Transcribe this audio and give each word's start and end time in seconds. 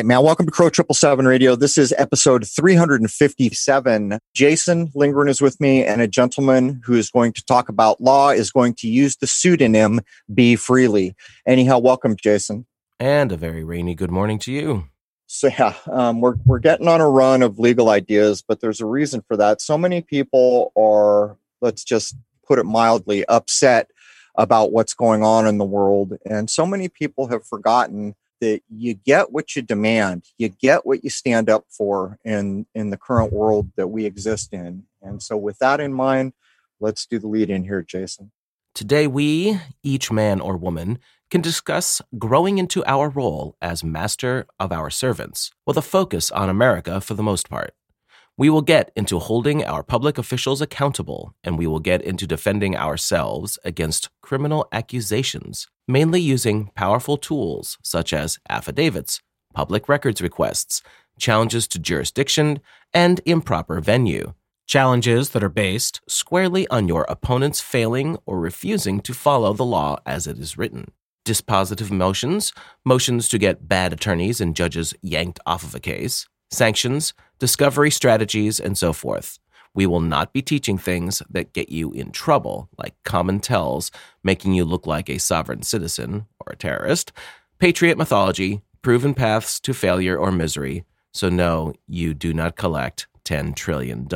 right, 0.00 0.06
man. 0.06 0.22
Welcome 0.22 0.46
to 0.46 0.52
Crow 0.52 0.70
Triple 0.70 0.94
Seven 0.94 1.26
Radio. 1.26 1.54
This 1.54 1.76
is 1.76 1.92
episode 1.98 2.48
357. 2.48 4.18
Jason 4.34 4.90
Lindgren 4.94 5.28
is 5.28 5.42
with 5.42 5.60
me, 5.60 5.84
and 5.84 6.00
a 6.00 6.08
gentleman 6.08 6.80
who 6.86 6.94
is 6.94 7.10
going 7.10 7.34
to 7.34 7.44
talk 7.44 7.68
about 7.68 8.00
law 8.00 8.30
is 8.30 8.50
going 8.50 8.72
to 8.76 8.88
use 8.88 9.16
the 9.16 9.26
pseudonym 9.26 10.00
B 10.32 10.56
Freely. 10.56 11.14
Anyhow, 11.46 11.80
welcome, 11.80 12.16
Jason. 12.16 12.64
And 12.98 13.30
a 13.30 13.36
very 13.36 13.62
rainy 13.62 13.94
good 13.94 14.10
morning 14.10 14.38
to 14.38 14.52
you. 14.52 14.84
So 15.26 15.48
yeah, 15.48 15.74
um, 15.90 16.22
we're 16.22 16.36
we're 16.46 16.60
getting 16.60 16.88
on 16.88 17.02
a 17.02 17.10
run 17.10 17.42
of 17.42 17.58
legal 17.58 17.90
ideas, 17.90 18.40
but 18.40 18.60
there's 18.60 18.80
a 18.80 18.86
reason 18.86 19.22
for 19.28 19.36
that. 19.36 19.60
So 19.60 19.76
many 19.76 20.00
people 20.00 20.72
are, 20.78 21.36
let's 21.60 21.84
just 21.84 22.16
put 22.46 22.58
it 22.58 22.64
mildly, 22.64 23.26
upset 23.26 23.90
about 24.34 24.72
what's 24.72 24.94
going 24.94 25.22
on 25.22 25.46
in 25.46 25.58
the 25.58 25.66
world, 25.66 26.16
and 26.24 26.48
so 26.48 26.64
many 26.64 26.88
people 26.88 27.26
have 27.26 27.44
forgotten 27.44 28.14
that 28.40 28.62
you 28.68 28.94
get 28.94 29.32
what 29.32 29.54
you 29.54 29.62
demand, 29.62 30.24
you 30.38 30.48
get 30.48 30.86
what 30.86 31.04
you 31.04 31.10
stand 31.10 31.48
up 31.48 31.64
for 31.68 32.18
in 32.24 32.66
in 32.74 32.90
the 32.90 32.96
current 32.96 33.32
world 33.32 33.70
that 33.76 33.88
we 33.88 34.04
exist 34.04 34.52
in. 34.52 34.84
And 35.02 35.22
so, 35.22 35.36
with 35.36 35.58
that 35.58 35.80
in 35.80 35.92
mind, 35.92 36.32
let's 36.80 37.06
do 37.06 37.18
the 37.18 37.28
lead 37.28 37.50
in 37.50 37.64
here, 37.64 37.82
Jason. 37.82 38.32
Today, 38.74 39.06
we, 39.06 39.60
each 39.82 40.10
man 40.12 40.40
or 40.40 40.56
woman, 40.56 40.98
can 41.30 41.40
discuss 41.40 42.00
growing 42.18 42.58
into 42.58 42.84
our 42.86 43.08
role 43.08 43.56
as 43.60 43.84
master 43.84 44.46
of 44.58 44.72
our 44.72 44.90
servants, 44.90 45.50
with 45.66 45.76
a 45.76 45.82
focus 45.82 46.30
on 46.30 46.48
America 46.48 47.00
for 47.00 47.14
the 47.14 47.22
most 47.22 47.48
part. 47.48 47.74
We 48.40 48.48
will 48.48 48.62
get 48.62 48.90
into 48.96 49.18
holding 49.18 49.66
our 49.66 49.82
public 49.82 50.16
officials 50.16 50.62
accountable, 50.62 51.34
and 51.44 51.58
we 51.58 51.66
will 51.66 51.78
get 51.78 52.00
into 52.00 52.26
defending 52.26 52.74
ourselves 52.74 53.58
against 53.66 54.08
criminal 54.22 54.66
accusations, 54.72 55.68
mainly 55.86 56.22
using 56.22 56.70
powerful 56.74 57.18
tools 57.18 57.76
such 57.82 58.14
as 58.14 58.38
affidavits, 58.48 59.20
public 59.52 59.90
records 59.90 60.22
requests, 60.22 60.80
challenges 61.18 61.68
to 61.68 61.78
jurisdiction, 61.78 62.60
and 62.94 63.20
improper 63.26 63.78
venue. 63.78 64.32
Challenges 64.66 65.28
that 65.30 65.44
are 65.44 65.50
based 65.50 66.00
squarely 66.08 66.66
on 66.68 66.88
your 66.88 67.04
opponent's 67.10 67.60
failing 67.60 68.16
or 68.24 68.40
refusing 68.40 69.00
to 69.00 69.12
follow 69.12 69.52
the 69.52 69.66
law 69.66 69.98
as 70.06 70.26
it 70.26 70.38
is 70.38 70.56
written 70.56 70.92
dispositive 71.26 71.90
motions, 71.90 72.52
motions 72.84 73.28
to 73.28 73.38
get 73.38 73.68
bad 73.68 73.92
attorneys 73.92 74.40
and 74.40 74.56
judges 74.56 74.94
yanked 75.02 75.38
off 75.44 75.62
of 75.62 75.74
a 75.74 75.78
case, 75.78 76.26
sanctions, 76.50 77.14
discovery 77.38 77.90
strategies, 77.90 78.60
and 78.60 78.76
so 78.76 78.92
forth. 78.92 79.38
We 79.74 79.86
will 79.86 80.00
not 80.00 80.32
be 80.32 80.42
teaching 80.42 80.78
things 80.78 81.22
that 81.30 81.52
get 81.52 81.68
you 81.68 81.92
in 81.92 82.10
trouble, 82.10 82.68
like 82.76 82.94
common 83.04 83.40
tells, 83.40 83.90
making 84.24 84.54
you 84.54 84.64
look 84.64 84.86
like 84.86 85.08
a 85.08 85.18
sovereign 85.18 85.62
citizen 85.62 86.26
or 86.40 86.52
a 86.52 86.56
terrorist, 86.56 87.12
patriot 87.58 87.96
mythology, 87.96 88.62
proven 88.82 89.14
paths 89.14 89.60
to 89.60 89.72
failure 89.72 90.16
or 90.16 90.32
misery. 90.32 90.84
So, 91.12 91.28
no, 91.28 91.74
you 91.86 92.14
do 92.14 92.34
not 92.34 92.56
collect 92.56 93.06
$10 93.24 93.54
trillion. 93.54 94.08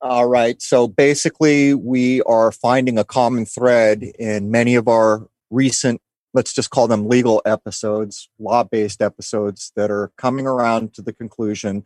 All 0.00 0.26
right. 0.26 0.60
So 0.60 0.88
basically, 0.88 1.74
we 1.74 2.22
are 2.22 2.50
finding 2.50 2.98
a 2.98 3.04
common 3.04 3.46
thread 3.46 4.02
in 4.18 4.50
many 4.50 4.74
of 4.74 4.88
our 4.88 5.28
recent, 5.50 6.00
let's 6.34 6.52
just 6.52 6.70
call 6.70 6.88
them 6.88 7.08
legal 7.08 7.42
episodes, 7.44 8.28
law 8.38 8.64
based 8.64 9.02
episodes 9.02 9.72
that 9.76 9.90
are 9.90 10.12
coming 10.16 10.46
around 10.46 10.94
to 10.94 11.02
the 11.02 11.12
conclusion 11.12 11.84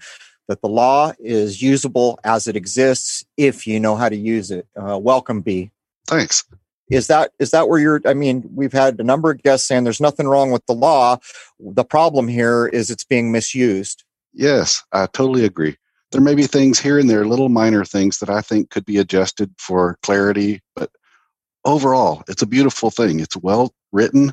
that 0.48 0.62
the 0.62 0.68
law 0.68 1.12
is 1.18 1.60
usable 1.60 2.18
as 2.24 2.46
it 2.46 2.56
exists 2.56 3.24
if 3.36 3.66
you 3.66 3.80
know 3.80 3.96
how 3.96 4.08
to 4.08 4.16
use 4.16 4.50
it. 4.50 4.66
Uh, 4.76 4.98
welcome, 4.98 5.40
B. 5.40 5.70
Thanks. 6.06 6.44
Is 6.88 7.08
that 7.08 7.32
is 7.40 7.50
that 7.50 7.68
where 7.68 7.80
you're? 7.80 8.00
I 8.06 8.14
mean, 8.14 8.48
we've 8.54 8.72
had 8.72 9.00
a 9.00 9.04
number 9.04 9.30
of 9.30 9.42
guests 9.42 9.66
saying 9.66 9.82
there's 9.82 10.00
nothing 10.00 10.28
wrong 10.28 10.52
with 10.52 10.64
the 10.66 10.74
law. 10.74 11.18
The 11.58 11.84
problem 11.84 12.28
here 12.28 12.68
is 12.68 12.90
it's 12.90 13.04
being 13.04 13.32
misused. 13.32 14.04
Yes, 14.32 14.84
I 14.92 15.06
totally 15.06 15.44
agree. 15.44 15.76
There 16.12 16.20
may 16.20 16.36
be 16.36 16.46
things 16.46 16.78
here 16.78 16.98
and 17.00 17.10
there, 17.10 17.26
little 17.26 17.48
minor 17.48 17.84
things 17.84 18.18
that 18.18 18.30
I 18.30 18.40
think 18.40 18.70
could 18.70 18.84
be 18.84 18.98
adjusted 18.98 19.52
for 19.58 19.98
clarity, 20.02 20.60
but 20.76 20.90
overall, 21.66 22.22
it's 22.28 22.42
a 22.42 22.46
beautiful 22.46 22.90
thing. 22.90 23.20
It's 23.20 23.36
well 23.36 23.74
written. 23.92 24.32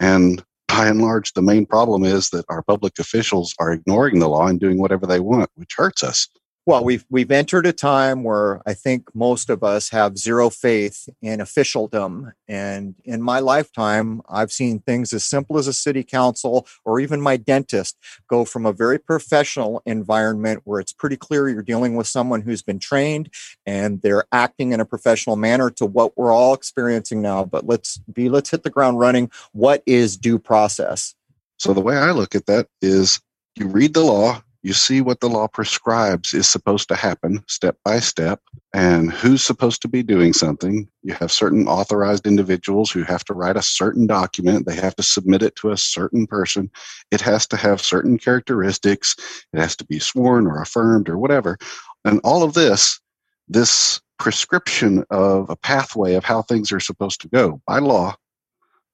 And 0.00 0.44
by 0.66 0.88
and 0.88 1.00
large, 1.00 1.34
the 1.34 1.42
main 1.42 1.66
problem 1.66 2.04
is 2.04 2.30
that 2.30 2.46
our 2.48 2.62
public 2.62 2.98
officials 2.98 3.54
are 3.60 3.72
ignoring 3.72 4.18
the 4.18 4.28
law 4.28 4.48
and 4.48 4.58
doing 4.58 4.78
whatever 4.78 5.06
they 5.06 5.20
want, 5.20 5.50
which 5.54 5.74
hurts 5.76 6.02
us. 6.02 6.28
Well, 6.66 6.82
we've 6.82 7.04
we've 7.10 7.30
entered 7.30 7.66
a 7.66 7.74
time 7.74 8.24
where 8.24 8.62
I 8.66 8.72
think 8.72 9.14
most 9.14 9.50
of 9.50 9.62
us 9.62 9.90
have 9.90 10.16
zero 10.16 10.48
faith 10.48 11.10
in 11.20 11.42
officialdom. 11.42 12.32
And 12.48 12.94
in 13.04 13.20
my 13.20 13.40
lifetime, 13.40 14.22
I've 14.30 14.50
seen 14.50 14.80
things 14.80 15.12
as 15.12 15.24
simple 15.24 15.58
as 15.58 15.66
a 15.66 15.74
city 15.74 16.02
council 16.02 16.66
or 16.82 17.00
even 17.00 17.20
my 17.20 17.36
dentist 17.36 17.98
go 18.28 18.46
from 18.46 18.64
a 18.64 18.72
very 18.72 18.98
professional 18.98 19.82
environment 19.84 20.62
where 20.64 20.80
it's 20.80 20.94
pretty 20.94 21.18
clear 21.18 21.50
you're 21.50 21.60
dealing 21.60 21.96
with 21.96 22.06
someone 22.06 22.40
who's 22.40 22.62
been 22.62 22.78
trained 22.78 23.28
and 23.66 24.00
they're 24.00 24.24
acting 24.32 24.72
in 24.72 24.80
a 24.80 24.86
professional 24.86 25.36
manner 25.36 25.68
to 25.68 25.84
what 25.84 26.16
we're 26.16 26.32
all 26.32 26.54
experiencing 26.54 27.20
now. 27.20 27.44
But 27.44 27.66
let's 27.66 27.98
be 28.10 28.30
let's 28.30 28.48
hit 28.48 28.62
the 28.62 28.70
ground 28.70 28.98
running. 28.98 29.30
What 29.52 29.82
is 29.84 30.16
due 30.16 30.38
process? 30.38 31.14
So 31.58 31.74
the 31.74 31.82
way 31.82 31.98
I 31.98 32.12
look 32.12 32.34
at 32.34 32.46
that 32.46 32.68
is 32.80 33.20
you 33.54 33.68
read 33.68 33.92
the 33.92 34.00
law, 34.00 34.42
you 34.64 34.72
see 34.72 35.02
what 35.02 35.20
the 35.20 35.28
law 35.28 35.46
prescribes 35.46 36.32
is 36.32 36.48
supposed 36.48 36.88
to 36.88 36.96
happen 36.96 37.44
step 37.48 37.76
by 37.84 38.00
step 38.00 38.40
and 38.72 39.12
who's 39.12 39.44
supposed 39.44 39.82
to 39.82 39.88
be 39.88 40.02
doing 40.02 40.32
something. 40.32 40.88
You 41.02 41.12
have 41.14 41.30
certain 41.30 41.68
authorized 41.68 42.26
individuals 42.26 42.90
who 42.90 43.02
have 43.02 43.24
to 43.26 43.34
write 43.34 43.58
a 43.58 43.62
certain 43.62 44.06
document. 44.06 44.64
They 44.64 44.74
have 44.76 44.96
to 44.96 45.02
submit 45.02 45.42
it 45.42 45.54
to 45.56 45.70
a 45.70 45.76
certain 45.76 46.26
person. 46.26 46.70
It 47.10 47.20
has 47.20 47.46
to 47.48 47.58
have 47.58 47.82
certain 47.82 48.16
characteristics. 48.16 49.14
It 49.52 49.60
has 49.60 49.76
to 49.76 49.84
be 49.84 49.98
sworn 49.98 50.46
or 50.46 50.62
affirmed 50.62 51.10
or 51.10 51.18
whatever. 51.18 51.58
And 52.06 52.22
all 52.24 52.42
of 52.42 52.54
this, 52.54 52.98
this 53.46 54.00
prescription 54.18 55.04
of 55.10 55.50
a 55.50 55.56
pathway 55.56 56.14
of 56.14 56.24
how 56.24 56.40
things 56.40 56.72
are 56.72 56.80
supposed 56.80 57.20
to 57.20 57.28
go 57.28 57.60
by 57.66 57.80
law, 57.80 58.16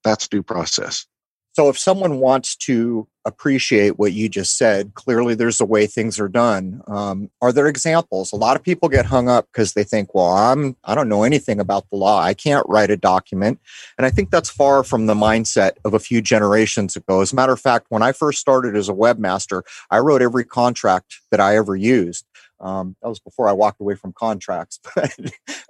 that's 0.03 0.27
due 0.27 0.43
process. 0.43 1.07
So 1.53 1.69
if 1.69 1.79
someone 1.79 2.21
wants 2.21 2.57
to 2.57 3.09
appreciate 3.25 3.99
what 3.99 4.13
you 4.13 4.29
just 4.29 4.57
said, 4.57 4.95
clearly 4.95 5.35
there's 5.35 5.61
a 5.61 5.65
way 5.65 5.87
things 5.87 6.19
are 6.19 6.29
done. 6.29 6.81
Um, 6.87 7.31
are 7.43 7.53
there 7.53 7.67
examples? 7.67 8.33
A 8.33 8.37
lot 8.37 8.57
of 8.57 8.63
people 8.63 8.89
get 8.89 9.05
hung 9.05 9.29
up 9.29 9.47
because 9.53 9.75
they 9.75 9.85
think, 9.85 10.15
well, 10.15 10.33
I'm 10.33 10.77
I 10.85 10.95
don't 10.95 11.09
know 11.09 11.25
anything 11.25 11.61
about 11.61 11.89
the 11.91 11.97
law. 11.97 12.21
I 12.21 12.35
can't 12.35 12.65
write 12.69 12.91
a 12.91 12.97
document. 12.97 13.61
And 13.99 14.07
I 14.07 14.11
think 14.11 14.31
that's 14.31 14.49
far 14.49 14.85
from 14.85 15.07
the 15.07 15.15
mindset 15.15 15.73
of 15.85 15.93
a 15.93 15.99
few 15.99 16.23
generations 16.23 16.97
ago. 16.97 17.21
As 17.21 17.33
a 17.33 17.37
matter 17.37 17.53
of 17.53 17.61
fact, 17.61 17.87
when 17.89 18.03
I 18.03 18.13
first 18.13 18.39
started 18.39 18.77
as 18.77 18.89
a 18.89 18.95
webmaster, 18.95 19.63
I 19.91 19.99
wrote 19.99 20.23
every 20.23 20.45
contract 20.45 21.21
that 21.31 21.41
I 21.41 21.57
ever 21.57 21.77
used. 21.77 22.25
Um, 22.61 22.97
that 23.03 23.09
was 23.09 23.21
before 23.21 23.49
I 23.49 23.53
walked 23.53 23.81
away 23.81 23.95
from 23.95 24.13
contracts. 24.13 24.79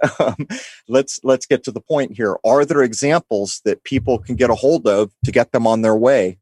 But 0.03 0.19
um, 0.19 0.49
let's 0.89 1.21
let's 1.23 1.45
get 1.45 1.63
to 1.65 1.71
the 1.71 1.81
point 1.81 2.17
here. 2.17 2.39
Are 2.43 2.65
there 2.65 2.83
examples 2.83 3.61
that 3.67 3.85
people 3.85 4.19
can 4.19 4.35
get 4.35 4.49
a 4.49 4.55
hold 4.55 4.87
of 4.87 5.13
to 5.25 5.31
get 5.31 5.53
them 5.53 5.67
on 5.67 5.83
their 5.83 5.95
way? 5.95 6.39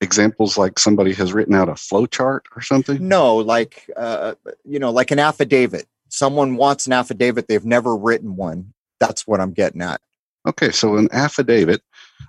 Examples 0.00 0.56
like 0.56 0.78
somebody 0.78 1.12
has 1.14 1.32
written 1.32 1.54
out 1.54 1.68
a 1.68 1.74
flow 1.74 2.06
chart 2.06 2.46
or 2.54 2.62
something. 2.62 3.08
No, 3.08 3.36
like 3.36 3.90
uh, 3.96 4.34
you 4.64 4.78
know, 4.78 4.92
like 4.92 5.10
an 5.10 5.18
affidavit. 5.18 5.86
Someone 6.08 6.54
wants 6.54 6.86
an 6.86 6.92
affidavit; 6.92 7.48
they've 7.48 7.64
never 7.64 7.96
written 7.96 8.36
one. 8.36 8.72
That's 9.00 9.26
what 9.26 9.40
I'm 9.40 9.52
getting 9.52 9.82
at. 9.82 10.00
Okay, 10.46 10.70
so 10.70 10.96
an 10.96 11.08
affidavit, 11.12 11.82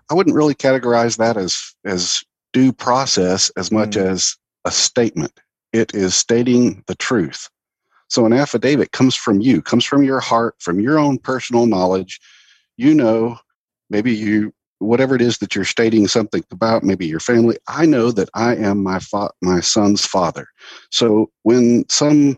I 0.10 0.14
wouldn't 0.14 0.36
really 0.36 0.56
categorize 0.56 1.18
that 1.18 1.38
as 1.38 1.76
as 1.86 2.24
due 2.54 2.74
process 2.74 3.50
as 3.56 3.72
much 3.72 3.92
mm. 3.92 4.02
as 4.02 4.36
a 4.66 4.72
statement. 4.72 5.40
It 5.74 5.94
is 5.94 6.16
stating 6.16 6.84
the 6.88 6.96
truth. 6.96 7.50
So 8.12 8.26
an 8.26 8.34
affidavit 8.34 8.92
comes 8.92 9.16
from 9.16 9.40
you, 9.40 9.62
comes 9.62 9.86
from 9.86 10.04
your 10.04 10.20
heart, 10.20 10.56
from 10.60 10.82
your 10.82 11.00
own 11.00 11.18
personal 11.18 11.66
knowledge. 11.66 12.20
You 12.76 12.94
know, 12.94 13.40
maybe 13.90 14.14
you 14.14 14.54
whatever 14.80 15.16
it 15.16 15.22
is 15.22 15.38
that 15.38 15.56
you're 15.56 15.64
stating 15.64 16.08
something 16.08 16.44
about, 16.52 16.84
maybe 16.84 17.08
your 17.08 17.20
family. 17.22 17.58
I 17.68 17.86
know 17.86 18.12
that 18.12 18.30
I 18.34 18.56
am 18.56 18.84
my 18.84 19.00
fa- 19.00 19.32
my 19.42 19.62
son's 19.62 20.06
father. 20.06 20.48
So 20.92 21.32
when 21.44 21.86
some 21.88 22.38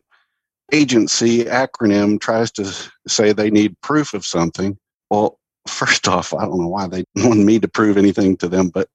agency 0.71 1.45
acronym 1.45 2.19
tries 2.19 2.51
to 2.51 2.71
say 3.07 3.33
they 3.33 3.49
need 3.49 3.79
proof 3.81 4.13
of 4.13 4.25
something, 4.25 4.77
well, 5.09 5.39
first 5.67 6.07
off, 6.07 6.35
I 6.35 6.45
don't 6.45 6.61
know 6.61 6.67
why 6.67 6.87
they 6.87 7.03
want 7.15 7.39
me 7.39 7.59
to 7.59 7.67
prove 7.67 7.97
anything 7.97 8.37
to 8.37 8.47
them, 8.47 8.69
but 8.69 8.89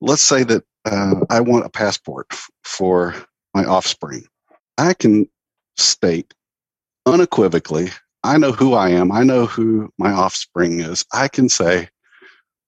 let's 0.00 0.22
say 0.22 0.42
that 0.44 0.64
uh, 0.86 1.16
I 1.28 1.40
want 1.40 1.66
a 1.66 1.70
passport 1.70 2.28
f- 2.30 2.48
for 2.62 3.14
my 3.54 3.64
offspring. 3.64 4.24
I 4.78 4.94
can 4.94 5.28
state 5.76 6.34
unequivocally, 7.06 7.90
I 8.22 8.38
know 8.38 8.52
who 8.52 8.74
I 8.74 8.90
am, 8.90 9.12
I 9.12 9.22
know 9.22 9.46
who 9.46 9.92
my 9.98 10.10
offspring 10.10 10.80
is. 10.80 11.04
I 11.12 11.28
can 11.28 11.48
say, 11.48 11.88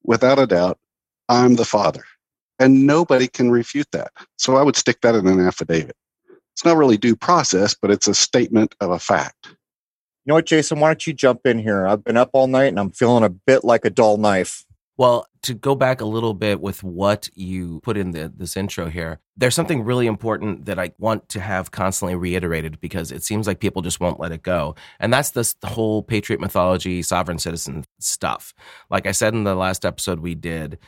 without 0.05 0.39
a 0.39 0.47
doubt, 0.47 0.79
I'm 1.29 1.57
the 1.57 1.65
father. 1.65 2.05
And 2.59 2.87
nobody 2.87 3.29
can 3.29 3.51
refute 3.51 3.89
that. 3.93 4.13
So 4.39 4.57
I 4.57 4.63
would 4.63 4.77
stick 4.77 5.01
that 5.03 5.15
in 5.15 5.27
an 5.27 5.41
affidavit. 5.41 5.97
It's 6.55 6.65
not 6.65 6.77
really 6.77 6.97
due 6.97 7.17
process, 7.17 7.75
but 7.81 7.91
it's 7.91 8.09
a 8.09 8.15
statement 8.15 8.75
of 8.81 8.91
a 8.91 8.99
fact. 8.99 9.47
You 9.47 10.31
know 10.31 10.35
what, 10.35 10.47
Jason? 10.47 10.81
Why 10.81 10.89
don't 10.89 11.07
you 11.07 11.13
jump 11.13 11.47
in 11.47 11.59
here? 11.59 11.87
I've 11.87 12.03
been 12.03 12.17
up 12.17 12.31
all 12.33 12.47
night 12.47 12.69
and 12.69 12.81
I'm 12.81 12.91
feeling 12.91 13.25
a 13.25 13.29
bit 13.29 13.63
like 13.63 13.85
a 13.85 13.91
dull 13.91 14.17
knife. 14.17 14.65
Well, 14.97 15.27
to 15.47 15.55
go 15.55 15.75
back 15.75 16.01
a 16.01 16.05
little 16.05 16.35
bit 16.35 16.61
with 16.61 16.83
what 16.83 17.29
you 17.35 17.81
put 17.83 17.97
in 17.97 18.11
the, 18.11 18.33
this 18.37 18.57
intro 18.57 18.89
here, 18.89 19.21
there's 19.37 19.55
something 19.55 19.85
really 19.85 20.07
important 20.07 20.65
that 20.67 20.79
I 20.79 20.93
want 20.99 21.29
to 21.31 21.41
have 21.41 21.71
constantly 21.71 22.17
reiterated 22.17 22.81
because 22.81 23.13
it 23.13 23.23
seems 23.23 23.47
like 23.47 23.61
people 23.61 23.81
just 23.81 24.01
won't 24.01 24.19
let 24.19 24.33
it 24.33 24.43
go. 24.43 24.75
And 24.99 25.13
that's 25.13 25.31
this 25.31 25.55
whole 25.65 26.03
patriot 26.03 26.41
mythology, 26.41 27.01
sovereign 27.03 27.39
citizen 27.39 27.85
stuff. 28.01 28.55
Like 28.91 29.07
I 29.07 29.13
said 29.13 29.35
in 29.35 29.45
the 29.45 29.55
last 29.55 29.85
episode 29.85 30.21
we 30.21 30.35
did, 30.35 30.79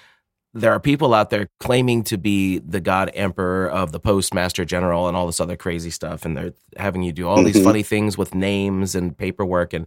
there 0.55 0.73
are 0.73 0.81
people 0.81 1.15
out 1.15 1.31
there 1.31 1.49
claiming 1.61 2.03
to 2.03 2.17
be 2.17 2.59
the 2.59 2.81
god 2.81 3.11
emperor 3.15 3.71
of 3.71 3.93
the 3.93 4.01
postmaster 4.01 4.65
general 4.65 5.07
and 5.07 5.17
all 5.17 5.27
this 5.27 5.41
other 5.41 5.57
crazy 5.57 5.91
stuff 5.91 6.25
and 6.25 6.37
they're 6.37 6.55
having 6.79 7.03
you 7.03 7.13
do 7.13 7.29
all 7.29 7.45
these 7.45 7.57
mm-hmm. 7.57 7.65
funny 7.65 7.83
things 7.83 8.17
with 8.17 8.35
names 8.35 8.95
and 8.95 9.17
paperwork 9.17 9.75
and 9.75 9.87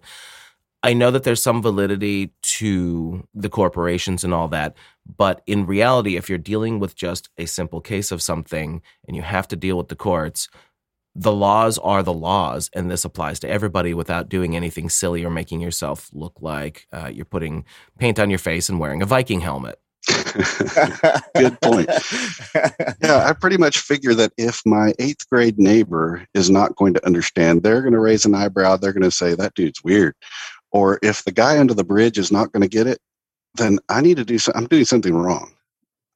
I 0.84 0.94
know 0.94 1.12
that 1.12 1.24
there's 1.24 1.44
some 1.44 1.62
validity 1.62 2.34
to 2.42 3.28
the 3.36 3.50
corporations 3.50 4.24
and 4.24 4.34
all 4.34 4.48
that, 4.48 4.76
but 5.18 5.42
in 5.46 5.66
reality, 5.66 6.16
if 6.16 6.28
you're 6.28 6.38
dealing 6.40 6.80
with 6.80 6.96
just 6.96 7.30
a 7.38 7.46
simple 7.46 7.82
case 7.82 8.12
of 8.12 8.22
something 8.22 8.82
and 9.08 9.16
you 9.16 9.22
have 9.22 9.48
to 9.50 9.56
deal 9.56 9.78
with 9.78 9.90
the 9.90 9.96
courts, 9.96 10.50
the 11.14 11.32
laws 11.32 11.78
are 11.78 12.04
the 12.04 12.14
laws, 12.14 12.70
and 12.74 12.90
this 12.90 13.06
applies 13.06 13.40
to 13.42 13.50
everybody 13.50 13.94
without 13.94 14.30
doing 14.30 14.56
anything 14.56 14.90
silly 14.90 15.24
or 15.24 15.30
making 15.30 15.60
yourself 15.60 16.10
look 16.14 16.34
like 16.40 16.88
uh, 16.94 17.10
you're 17.14 17.26
putting 17.26 17.66
paint 18.00 18.18
on 18.18 18.30
your 18.30 18.40
face 18.40 18.70
and 18.70 18.80
wearing 18.80 19.02
a 19.02 19.06
Viking 19.06 19.42
helmet. 19.42 19.78
Good 21.36 21.60
point. 21.62 21.90
Yeah, 23.04 23.26
I 23.26 23.34
pretty 23.40 23.58
much 23.58 23.80
figure 23.80 24.14
that 24.16 24.32
if 24.38 24.62
my 24.66 24.94
eighth 25.00 25.30
grade 25.30 25.60
neighbor 25.60 26.26
is 26.34 26.50
not 26.50 26.76
going 26.76 26.94
to 26.94 27.06
understand, 27.06 27.62
they're 27.62 27.82
going 27.82 27.94
to 27.94 28.00
raise 28.00 28.26
an 28.26 28.34
eyebrow. 28.34 28.78
They're 28.78 28.94
going 28.94 29.04
to 29.04 29.12
say, 29.12 29.36
that 29.36 29.54
dude's 29.54 29.84
weird 29.84 30.16
or 30.72 31.00
if 31.04 31.24
the 31.24 31.32
guy 31.32 31.60
under 31.60 31.74
the 31.74 31.84
bridge 31.84 32.18
is 32.18 32.32
not 32.32 32.52
going 32.52 32.62
to 32.62 32.70
get 32.70 32.88
it, 32.88 33.00
then 33.56 33.80
I 33.90 34.02
need 34.02 34.18
to 34.18 34.26
do. 34.26 34.38
I'm 34.56 34.68
doing 34.68 34.86
something 34.86 35.14
wrong. 35.14 35.54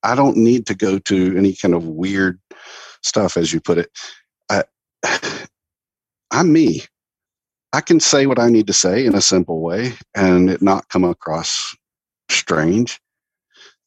I 0.03 0.15
don't 0.15 0.37
need 0.37 0.67
to 0.67 0.75
go 0.75 0.99
to 0.99 1.37
any 1.37 1.53
kind 1.53 1.73
of 1.73 1.85
weird 1.85 2.39
stuff, 3.03 3.37
as 3.37 3.53
you 3.53 3.59
put 3.59 3.77
it. 3.77 3.89
I, 4.49 4.63
I'm 6.31 6.53
me. 6.53 6.83
I 7.73 7.81
can 7.81 7.99
say 7.99 8.25
what 8.25 8.39
I 8.39 8.49
need 8.49 8.67
to 8.67 8.73
say 8.73 9.05
in 9.05 9.15
a 9.15 9.21
simple 9.21 9.61
way 9.61 9.93
and 10.15 10.49
it 10.49 10.61
not 10.61 10.89
come 10.89 11.03
across 11.03 11.75
strange. 12.29 12.99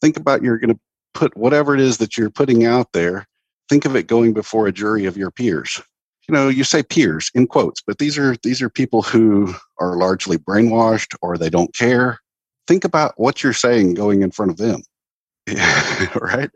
Think 0.00 0.16
about 0.16 0.42
you're 0.42 0.58
going 0.58 0.74
to 0.74 0.80
put 1.14 1.36
whatever 1.36 1.74
it 1.74 1.80
is 1.80 1.98
that 1.98 2.18
you're 2.18 2.30
putting 2.30 2.66
out 2.66 2.92
there, 2.92 3.26
think 3.68 3.86
of 3.86 3.96
it 3.96 4.06
going 4.06 4.34
before 4.34 4.66
a 4.66 4.72
jury 4.72 5.06
of 5.06 5.16
your 5.16 5.30
peers 5.30 5.80
you 6.28 6.34
know 6.34 6.48
you 6.48 6.64
say 6.64 6.82
peers 6.82 7.30
in 7.34 7.46
quotes 7.46 7.80
but 7.80 7.98
these 7.98 8.18
are 8.18 8.36
these 8.42 8.60
are 8.60 8.68
people 8.68 9.02
who 9.02 9.54
are 9.78 9.96
largely 9.96 10.36
brainwashed 10.36 11.14
or 11.22 11.36
they 11.36 11.50
don't 11.50 11.74
care. 11.74 12.18
Think 12.66 12.84
about 12.84 13.14
what 13.16 13.42
you're 13.42 13.54
saying 13.54 13.94
going 13.94 14.20
in 14.20 14.30
front 14.30 14.50
of 14.50 14.58
them 14.58 14.82
right? 16.20 16.50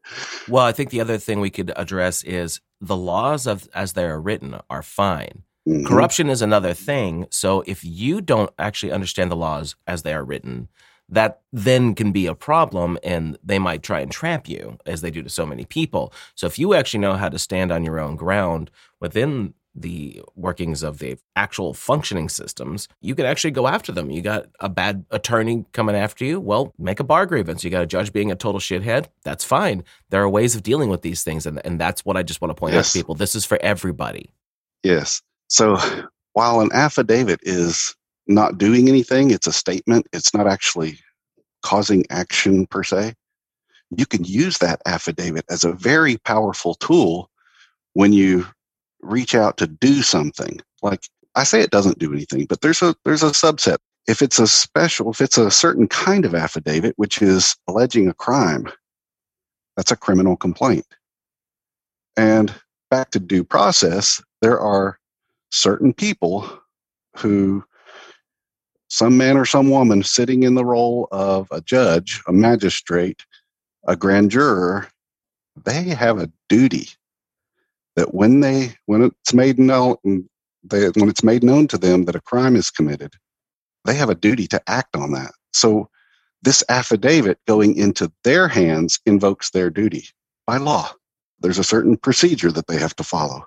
Well 0.49 0.65
i 0.65 0.73
think 0.73 0.91
the 0.91 1.01
other 1.01 1.19
thing 1.19 1.41
we 1.41 1.51
could 1.51 1.73
address 1.77 2.23
is 2.23 2.61
the 2.81 2.97
laws 2.97 3.47
of 3.47 3.69
as 3.75 3.95
they 3.95 4.05
are 4.05 4.21
written 4.21 4.61
are 4.69 4.83
fine. 4.83 5.43
Mm-hmm. 5.69 5.87
corruption 5.87 6.29
is 6.29 6.43
another 6.43 6.75
thing. 6.75 7.27
So 7.31 7.63
if 7.69 7.85
you 7.85 8.21
don't 8.21 8.51
actually 8.59 8.91
understand 8.91 9.31
the 9.31 9.37
laws 9.37 9.77
as 9.87 10.03
they 10.03 10.13
are 10.13 10.25
written 10.25 10.69
that 11.13 11.43
then 11.53 11.95
can 11.95 12.11
be 12.11 12.27
a 12.27 12.35
problem 12.35 12.99
and 13.05 13.39
they 13.45 13.59
might 13.59 13.83
try 13.83 14.01
and 14.01 14.11
trap 14.11 14.49
you 14.49 14.79
as 14.87 15.03
they 15.03 15.11
do 15.11 15.23
to 15.23 15.29
so 15.29 15.45
many 15.45 15.67
people. 15.67 16.13
So 16.35 16.47
if 16.47 16.59
you 16.59 16.73
actually 16.73 17.01
know 17.01 17.15
how 17.15 17.29
to 17.29 17.39
stand 17.39 17.71
on 17.71 17.85
your 17.85 18.01
own 18.01 18.17
ground 18.17 18.71
within 18.99 19.53
the 19.75 20.23
workings 20.37 20.83
of 20.83 20.99
the 20.99 21.19
actual 21.35 21.73
functioning 21.73 22.29
systems, 22.29 22.89
you 23.01 23.15
can 23.15 23.25
actually 23.25 23.53
go 23.53 23.67
after 23.67 23.91
them. 23.91 24.11
You 24.11 24.21
got 24.21 24.47
a 24.61 24.69
bad 24.69 25.05
attorney 25.11 25.65
coming 25.73 25.97
after 25.97 26.25
you, 26.25 26.41
well, 26.41 26.73
make 26.79 27.01
a 27.01 27.05
bar 27.05 27.27
grievance. 27.27 27.65
You 27.65 27.71
got 27.71 27.83
a 27.83 27.87
judge 27.87 28.13
being 28.13 28.31
a 28.31 28.37
total 28.37 28.61
shithead, 28.61 29.07
that's 29.25 29.45
fine. 29.45 29.85
There 30.11 30.23
are 30.23 30.29
ways 30.29 30.55
of 30.55 30.63
dealing 30.63 30.91
with 30.91 31.03
these 31.03 31.23
things, 31.23 31.47
and, 31.47 31.61
and 31.65 31.81
that's 31.81 32.05
what 32.05 32.17
I 32.17 32.23
just 32.23 32.41
want 32.41 32.51
to 32.51 32.55
point 32.55 32.75
yes. 32.75 32.89
out 32.89 32.93
to 32.93 32.99
people. 32.99 33.15
This 33.15 33.35
is 33.35 33.45
for 33.45 33.59
everybody. 33.63 34.33
Yes. 34.83 35.23
So 35.49 35.79
while 36.33 36.61
an 36.61 36.71
affidavit 36.73 37.41
is 37.43 37.95
not 38.27 38.59
doing 38.59 38.89
anything, 38.89 39.31
it's 39.31 39.47
a 39.47 39.53
statement, 39.53 40.07
it's 40.13 40.35
not 40.35 40.47
actually 40.47 40.99
causing 41.63 42.05
action 42.11 42.67
per 42.67 42.83
se. 42.83 43.15
You 43.97 44.07
can 44.07 44.25
use 44.25 44.59
that 44.59 44.81
affidavit 44.87 45.45
as 45.51 45.65
a 45.65 45.73
very 45.73 46.17
powerful 46.19 46.75
tool 46.75 47.31
when 47.93 48.13
you 48.13 48.47
reach 49.03 49.35
out 49.35 49.57
to 49.59 49.67
do 49.67 50.03
something. 50.03 50.61
Like 50.83 51.09
I 51.35 51.45
say 51.45 51.61
it 51.61 51.71
doesn't 51.71 51.99
do 51.99 52.13
anything, 52.13 52.47
but 52.47 52.61
there's 52.61 52.83
a 52.83 52.95
there's 53.05 53.23
a 53.23 53.31
subset. 53.31 53.79
If 54.09 54.23
it's 54.23 54.39
a 54.39 54.47
special, 54.47 55.11
if 55.11 55.21
it's 55.21 55.39
a 55.39 55.51
certain 55.51 55.87
kind 55.87 56.25
of 56.25 56.35
affidavit, 56.35 56.95
which 56.97 57.23
is 57.23 57.57
alleging 57.69 58.09
a 58.09 58.15
crime, 58.15 58.69
that's 59.77 59.93
a 59.93 59.97
criminal 59.97 60.37
complaint. 60.37 60.87
And 62.17 62.53
back 62.91 63.11
to 63.13 63.21
due 63.21 63.45
process, 63.45 64.23
there 64.41 64.59
are 64.59 64.99
certain 65.51 65.93
people 65.93 66.49
who 67.17 67.65
some 68.89 69.17
man 69.17 69.39
or 69.39 69.47
some 69.47 69.71
woman 69.71 70.03
sitting 70.03 70.43
in 70.43 70.55
the 70.55 70.65
role 70.67 71.09
of 71.13 71.49
a 71.51 71.63
judge, 71.63 72.21
a 72.27 72.33
magistrate, 72.33 73.25
a 73.87 73.97
grand 73.97 74.31
juror, 74.31 74.87
they 75.65 75.85
have 75.85 76.19
a 76.19 76.31
duty 76.51 76.91
that 77.97 78.15
when 78.15 78.41
they 78.41 78.75
when 78.87 79.03
it's 79.03 79.35
made 79.35 79.59
known 79.59 79.97
mm, 80.07 80.25
they, 80.65 80.89
when 80.91 81.09
it's 81.09 81.25
made 81.25 81.43
known 81.43 81.67
to 81.69 81.79
them 81.79 82.05
that 82.05 82.17
a 82.17 82.21
crime 82.21 82.57
is 82.57 82.71
committed, 82.71 83.15
they 83.85 83.95
have 83.95 84.11
a 84.11 84.15
duty 84.15 84.47
to 84.49 84.63
act 84.69 84.97
on 84.97 85.13
that. 85.13 85.33
So 85.53 85.89
this 86.43 86.65
affidavit 86.69 87.39
going 87.47 87.77
into 87.77 88.13
their 88.25 88.49
hands 88.49 88.99
invokes 89.07 89.51
their 89.51 89.71
duty 89.71 90.09
by 90.47 90.57
law. 90.57 90.91
There's 91.41 91.59
a 91.59 91.65
certain 91.65 91.97
procedure 91.97 92.53
that 92.53 92.67
they 92.67 92.79
have 92.79 92.97
to 92.97 93.05
follow. 93.05 93.45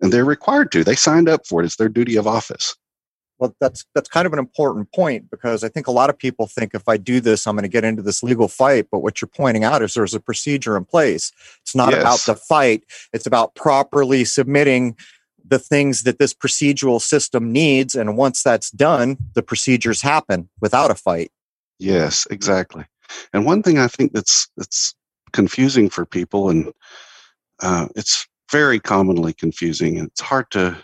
And 0.00 0.12
they're 0.12 0.24
required 0.24 0.72
to. 0.72 0.84
They 0.84 0.94
signed 0.94 1.28
up 1.28 1.46
for 1.46 1.62
it. 1.62 1.66
It's 1.66 1.76
their 1.76 1.88
duty 1.88 2.16
of 2.16 2.26
office. 2.26 2.76
Well, 3.38 3.54
that's 3.60 3.84
that's 3.94 4.08
kind 4.08 4.26
of 4.26 4.32
an 4.32 4.38
important 4.38 4.92
point 4.92 5.30
because 5.30 5.62
I 5.62 5.68
think 5.68 5.86
a 5.86 5.92
lot 5.92 6.08
of 6.08 6.18
people 6.18 6.46
think 6.46 6.74
if 6.74 6.88
I 6.88 6.96
do 6.96 7.20
this, 7.20 7.46
I'm 7.46 7.54
going 7.54 7.64
to 7.64 7.68
get 7.68 7.84
into 7.84 8.02
this 8.02 8.22
legal 8.22 8.48
fight. 8.48 8.86
But 8.90 9.00
what 9.00 9.20
you're 9.20 9.28
pointing 9.28 9.64
out 9.64 9.82
is 9.82 9.94
there's 9.94 10.14
a 10.14 10.20
procedure 10.20 10.76
in 10.76 10.84
place. 10.84 11.32
It's 11.60 11.74
not 11.74 11.90
yes. 11.90 12.00
about 12.00 12.20
the 12.20 12.34
fight; 12.34 12.84
it's 13.12 13.26
about 13.26 13.54
properly 13.54 14.24
submitting 14.24 14.96
the 15.48 15.58
things 15.58 16.02
that 16.02 16.18
this 16.18 16.34
procedural 16.34 17.00
system 17.00 17.52
needs. 17.52 17.94
And 17.94 18.16
once 18.16 18.42
that's 18.42 18.70
done, 18.70 19.16
the 19.34 19.42
procedures 19.42 20.02
happen 20.02 20.48
without 20.60 20.90
a 20.90 20.94
fight. 20.94 21.30
Yes, 21.78 22.26
exactly. 22.30 22.84
And 23.32 23.44
one 23.44 23.62
thing 23.62 23.78
I 23.78 23.86
think 23.86 24.12
that's 24.12 24.48
that's 24.56 24.94
confusing 25.32 25.90
for 25.90 26.06
people, 26.06 26.48
and 26.48 26.72
uh, 27.62 27.88
it's 27.94 28.26
very 28.50 28.80
commonly 28.80 29.32
confusing. 29.32 29.98
It's 29.98 30.20
hard 30.20 30.50
to 30.52 30.78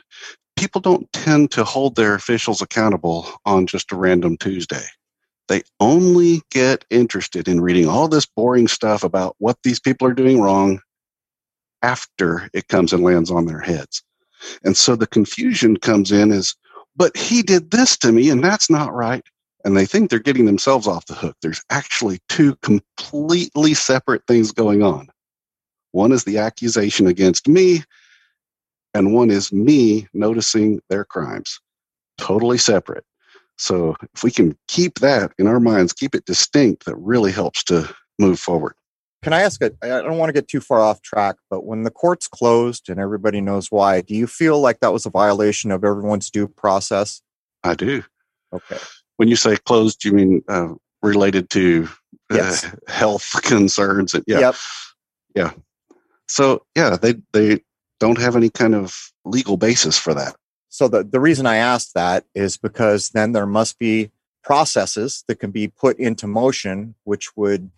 people 0.63 0.81
don't 0.81 1.13
tend 1.13 1.51
to 1.51 1.65
hold 1.65 1.97
their 1.97 2.15
officials 2.15 2.63
accountable 2.63 3.27
on 3.45 3.67
just 3.67 3.91
a 3.91 3.97
random 3.97 4.37
Tuesday. 4.37 4.85
They 5.49 5.63
only 5.81 6.41
get 6.53 6.85
interested 6.89 7.49
in 7.49 7.61
reading 7.61 7.89
all 7.89 8.07
this 8.07 8.27
boring 8.27 8.69
stuff 8.69 9.03
about 9.03 9.35
what 9.39 9.59
these 9.65 9.81
people 9.81 10.07
are 10.07 10.15
doing 10.15 10.41
wrong 10.41 10.79
after 11.83 12.49
it 12.55 12.69
comes 12.69 12.93
and 12.93 13.03
lands 13.03 13.29
on 13.29 13.47
their 13.47 13.59
heads. 13.59 14.05
And 14.63 14.77
so 14.77 14.95
the 14.95 15.09
confusion 15.09 15.79
comes 15.79 16.13
in 16.13 16.31
is, 16.31 16.55
but 16.95 17.17
he 17.17 17.43
did 17.43 17.73
this 17.73 17.97
to 17.97 18.13
me 18.13 18.31
and 18.31 18.45
that's 18.45 18.71
not 18.71 18.95
right. 18.95 19.25
And 19.65 19.77
they 19.77 19.85
think 19.85 20.11
they're 20.11 20.21
getting 20.21 20.47
themselves 20.47 20.87
off 20.87 21.07
the 21.07 21.15
hook. 21.15 21.37
There's 21.43 21.65
actually 21.71 22.21
two 22.29 22.55
completely 22.63 23.75
separate 23.75 24.23
things 24.29 24.53
going 24.53 24.85
on. 24.85 25.09
One 25.91 26.13
is 26.13 26.23
the 26.23 26.39
accusation 26.39 27.09
against 27.09 27.49
me, 27.49 27.83
and 28.95 29.15
one 29.15 29.31
is 29.31 29.53
me 29.53 30.07
noticing 30.13 30.81
their 30.89 31.05
crimes. 31.05 31.61
Totally 32.19 32.59
separate. 32.59 33.05
So 33.57 33.97
if 34.15 34.23
we 34.23 34.31
can 34.31 34.57
keep 34.69 35.01
that 35.01 35.33
in 35.39 35.47
our 35.47 35.61
minds, 35.61 35.93
keep 35.93 36.15
it 36.15 36.25
distinct, 36.25 36.85
that 36.87 36.97
really 36.97 37.33
helps 37.33 37.63
to 37.65 37.95
move 38.19 38.39
forward. 38.39 38.75
Can 39.23 39.33
I 39.33 39.43
ask? 39.43 39.63
A, 39.63 39.71
I 39.83 40.03
don't 40.03 40.19
want 40.19 40.31
to 40.31 40.33
get 40.33 40.49
too 40.49 40.61
far 40.61 40.81
off 40.81 41.01
track, 41.03 41.37
but 41.49 41.65
when 41.65 41.85
the 41.85 41.91
courts 41.91 42.27
closed 42.27 42.89
and 42.89 42.99
everybody 42.99 43.41
knows 43.41 43.71
why, 43.71 44.01
do 44.01 44.15
you 44.15 44.27
feel 44.27 44.61
like 44.61 44.81
that 44.81 44.93
was 44.93 45.07
a 45.07 45.11
violation 45.11 45.71
of 45.71 45.85
everyone's 45.85 46.29
due 46.29 46.49
process? 46.49 47.23
I 47.63 47.75
do. 47.75 48.03
Okay. 48.53 48.79
When 49.19 49.29
you 49.29 49.37
say 49.37 49.57
closed, 49.59 50.05
you 50.05 50.13
mean 50.13 50.43
uh, 50.49 50.75
related 51.03 51.51
to 51.51 51.89
uh, 52.33 52.37
yes. 52.37 52.75
health 52.89 53.31
concerns? 53.43 54.15
And, 54.15 54.25
yeah. 54.27 54.41
Yep. 54.41 54.55
Yeah. 55.37 55.53
So 56.27 56.65
yeah, 56.75 56.97
they 56.97 57.15
they 57.33 57.63
don't 58.03 58.21
have 58.21 58.35
any 58.35 58.51
kind 58.51 58.75
of 58.75 59.13
legal 59.25 59.57
basis 59.57 59.97
for 59.97 60.13
that. 60.13 60.35
So 60.69 60.89
the, 60.89 61.05
the 61.05 61.21
reason 61.21 61.47
I 61.47 61.57
asked 61.57 61.95
that 61.95 62.25
is 62.35 62.57
because 62.57 63.11
then 63.11 63.31
there 63.31 63.47
must 63.47 63.79
be 63.79 64.11
processes 64.43 65.23
that 65.29 65.37
can 65.37 65.53
be 65.53 65.69
put 65.69 66.01
into 66.01 66.27
motion 66.27 66.97
which 67.05 67.37
would 67.37 67.71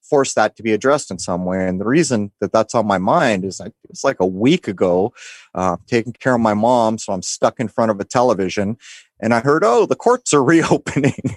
force 0.00 0.32
that 0.32 0.56
to 0.56 0.62
be 0.62 0.72
addressed 0.72 1.10
in 1.10 1.18
some 1.18 1.44
way. 1.44 1.68
And 1.68 1.78
the 1.78 1.84
reason 1.84 2.32
that 2.40 2.50
that's 2.50 2.74
on 2.74 2.86
my 2.86 2.96
mind 2.96 3.44
is 3.44 3.60
I, 3.60 3.70
it's 3.90 4.04
like 4.04 4.20
a 4.20 4.26
week 4.26 4.68
ago, 4.68 5.12
uh, 5.54 5.76
taking 5.86 6.14
care 6.14 6.34
of 6.34 6.40
my 6.40 6.54
mom. 6.54 6.96
So 6.96 7.12
I'm 7.12 7.20
stuck 7.20 7.60
in 7.60 7.68
front 7.68 7.90
of 7.90 8.00
a 8.00 8.04
television 8.04 8.78
and 9.20 9.34
I 9.34 9.40
heard, 9.40 9.64
oh, 9.66 9.84
the 9.84 9.96
courts 9.96 10.32
are 10.32 10.42
reopening. 10.54 11.36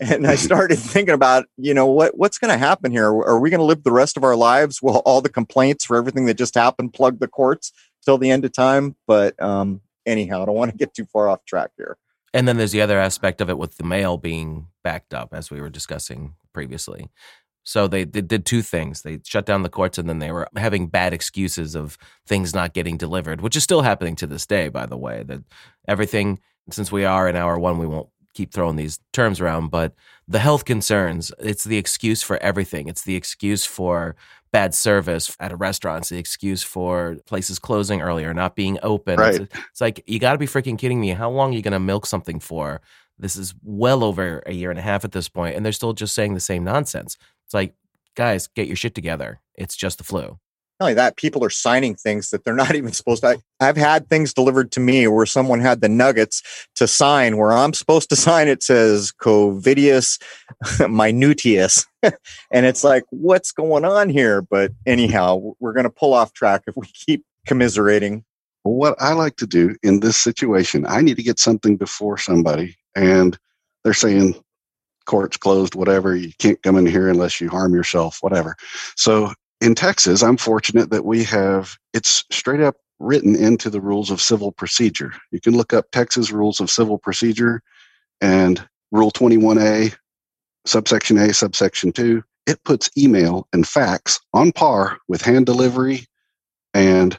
And 0.00 0.26
I 0.26 0.34
started 0.36 0.76
thinking 0.76 1.14
about, 1.14 1.46
you 1.56 1.74
know, 1.74 1.86
what 1.86 2.16
what's 2.16 2.38
going 2.38 2.52
to 2.52 2.58
happen 2.58 2.90
here? 2.90 3.06
Are 3.06 3.38
we 3.38 3.50
going 3.50 3.60
to 3.60 3.64
live 3.64 3.84
the 3.84 3.92
rest 3.92 4.16
of 4.16 4.24
our 4.24 4.36
lives? 4.36 4.82
Will 4.82 4.98
all 4.98 5.20
the 5.20 5.28
complaints 5.28 5.84
for 5.84 5.96
everything 5.96 6.26
that 6.26 6.34
just 6.34 6.54
happened 6.54 6.94
plug 6.94 7.20
the 7.20 7.28
courts 7.28 7.72
till 8.04 8.18
the 8.18 8.30
end 8.30 8.44
of 8.44 8.52
time? 8.52 8.96
But 9.06 9.40
um, 9.42 9.80
anyhow, 10.06 10.42
I 10.42 10.46
don't 10.46 10.54
want 10.54 10.70
to 10.70 10.76
get 10.76 10.94
too 10.94 11.06
far 11.06 11.28
off 11.28 11.44
track 11.44 11.70
here. 11.76 11.96
And 12.34 12.46
then 12.46 12.56
there's 12.56 12.72
the 12.72 12.82
other 12.82 12.98
aspect 12.98 13.40
of 13.40 13.48
it 13.48 13.58
with 13.58 13.76
the 13.76 13.84
mail 13.84 14.16
being 14.16 14.68
backed 14.84 15.14
up, 15.14 15.32
as 15.32 15.50
we 15.50 15.60
were 15.60 15.70
discussing 15.70 16.34
previously. 16.52 17.08
So 17.64 17.86
they, 17.86 18.04
they, 18.04 18.22
did 18.22 18.46
two 18.46 18.62
things. 18.62 19.02
They 19.02 19.20
shut 19.24 19.44
down 19.44 19.62
the 19.62 19.68
courts 19.68 19.98
and 19.98 20.08
then 20.08 20.20
they 20.20 20.32
were 20.32 20.48
having 20.56 20.86
bad 20.86 21.12
excuses 21.12 21.74
of 21.74 21.98
things 22.26 22.54
not 22.54 22.72
getting 22.72 22.96
delivered, 22.96 23.42
which 23.42 23.56
is 23.56 23.62
still 23.62 23.82
happening 23.82 24.16
to 24.16 24.26
this 24.26 24.46
day, 24.46 24.70
by 24.70 24.86
the 24.86 24.96
way. 24.96 25.22
That 25.22 25.42
everything, 25.86 26.40
since 26.70 26.90
we 26.90 27.04
are 27.04 27.28
in 27.28 27.36
hour 27.36 27.58
one, 27.58 27.76
we 27.76 27.86
won't 27.86 28.08
keep 28.38 28.54
throwing 28.54 28.76
these 28.76 29.00
terms 29.12 29.40
around, 29.40 29.70
but 29.70 29.94
the 30.28 30.38
health 30.38 30.64
concerns, 30.64 31.32
it's 31.40 31.64
the 31.64 31.76
excuse 31.76 32.22
for 32.22 32.36
everything. 32.40 32.88
It's 32.88 33.02
the 33.02 33.16
excuse 33.16 33.64
for 33.64 34.14
bad 34.52 34.74
service 34.74 35.36
at 35.40 35.52
a 35.52 35.56
restaurant. 35.56 36.02
It's 36.02 36.10
the 36.10 36.18
excuse 36.18 36.62
for 36.62 37.16
places 37.26 37.58
closing 37.58 38.00
earlier, 38.00 38.32
not 38.32 38.54
being 38.54 38.78
open. 38.82 39.18
Right. 39.18 39.40
It's, 39.40 39.54
it's 39.72 39.80
like, 39.80 40.04
you 40.06 40.20
got 40.20 40.32
to 40.32 40.38
be 40.38 40.46
freaking 40.46 40.78
kidding 40.78 41.00
me. 41.00 41.10
How 41.10 41.30
long 41.30 41.52
are 41.52 41.56
you 41.56 41.62
going 41.62 41.72
to 41.72 41.80
milk 41.80 42.06
something 42.06 42.38
for? 42.38 42.80
This 43.18 43.34
is 43.34 43.54
well 43.64 44.04
over 44.04 44.42
a 44.46 44.52
year 44.52 44.70
and 44.70 44.78
a 44.78 44.82
half 44.82 45.04
at 45.04 45.10
this 45.10 45.28
point, 45.28 45.56
and 45.56 45.64
they're 45.64 45.72
still 45.72 45.92
just 45.92 46.14
saying 46.14 46.34
the 46.34 46.40
same 46.40 46.62
nonsense. 46.62 47.18
It's 47.44 47.54
like, 47.54 47.74
guys, 48.14 48.46
get 48.46 48.68
your 48.68 48.76
shit 48.76 48.94
together. 48.94 49.40
It's 49.56 49.76
just 49.76 49.98
the 49.98 50.04
flu. 50.04 50.38
Not 50.80 50.86
only 50.86 50.94
that, 50.94 51.16
people 51.16 51.42
are 51.44 51.50
signing 51.50 51.96
things 51.96 52.30
that 52.30 52.44
they're 52.44 52.54
not 52.54 52.74
even 52.76 52.92
supposed 52.92 53.22
to. 53.22 53.40
I've 53.60 53.76
had 53.76 54.08
things 54.08 54.32
delivered 54.32 54.70
to 54.72 54.80
me 54.80 55.06
where 55.08 55.26
someone 55.26 55.60
had 55.60 55.80
the 55.80 55.88
nuggets 55.88 56.42
to 56.76 56.86
sign 56.86 57.36
where 57.36 57.52
I'm 57.52 57.72
supposed 57.72 58.08
to 58.10 58.16
sign. 58.16 58.48
It 58.48 58.62
says 58.62 59.12
Covidius 59.20 60.20
minutius. 60.88 61.84
and 62.02 62.66
it's 62.66 62.84
like, 62.84 63.04
what's 63.10 63.50
going 63.52 63.84
on 63.84 64.08
here? 64.08 64.42
But 64.42 64.72
anyhow, 64.86 65.54
we're 65.58 65.72
going 65.72 65.84
to 65.84 65.90
pull 65.90 66.14
off 66.14 66.32
track 66.32 66.62
if 66.66 66.76
we 66.76 66.86
keep 66.86 67.24
commiserating. 67.46 68.24
What 68.62 68.96
I 69.00 69.14
like 69.14 69.36
to 69.36 69.46
do 69.46 69.74
in 69.82 70.00
this 70.00 70.16
situation, 70.16 70.84
I 70.86 71.00
need 71.00 71.16
to 71.16 71.22
get 71.22 71.38
something 71.38 71.76
before 71.76 72.18
somebody, 72.18 72.76
and 72.94 73.38
they're 73.82 73.94
saying 73.94 74.34
court's 75.06 75.38
closed, 75.38 75.74
whatever. 75.74 76.14
You 76.14 76.32
can't 76.38 76.62
come 76.62 76.76
in 76.76 76.84
here 76.84 77.08
unless 77.08 77.40
you 77.40 77.48
harm 77.48 77.74
yourself, 77.74 78.18
whatever. 78.20 78.56
So 78.94 79.32
in 79.60 79.74
Texas, 79.74 80.22
I'm 80.22 80.36
fortunate 80.36 80.90
that 80.90 81.04
we 81.04 81.24
have 81.24 81.76
it's 81.92 82.24
straight 82.30 82.60
up 82.60 82.76
written 82.98 83.36
into 83.36 83.70
the 83.70 83.80
rules 83.80 84.10
of 84.10 84.20
civil 84.20 84.52
procedure. 84.52 85.12
You 85.30 85.40
can 85.40 85.56
look 85.56 85.72
up 85.72 85.90
Texas 85.90 86.30
rules 86.30 86.60
of 86.60 86.70
civil 86.70 86.98
procedure 86.98 87.62
and 88.20 88.66
Rule 88.90 89.10
21A, 89.10 89.94
subsection 90.66 91.18
A, 91.18 91.32
subsection 91.32 91.92
2. 91.92 92.22
It 92.46 92.62
puts 92.64 92.90
email 92.96 93.46
and 93.52 93.66
fax 93.66 94.20
on 94.32 94.52
par 94.52 94.98
with 95.06 95.22
hand 95.22 95.46
delivery 95.46 96.06
and 96.74 97.18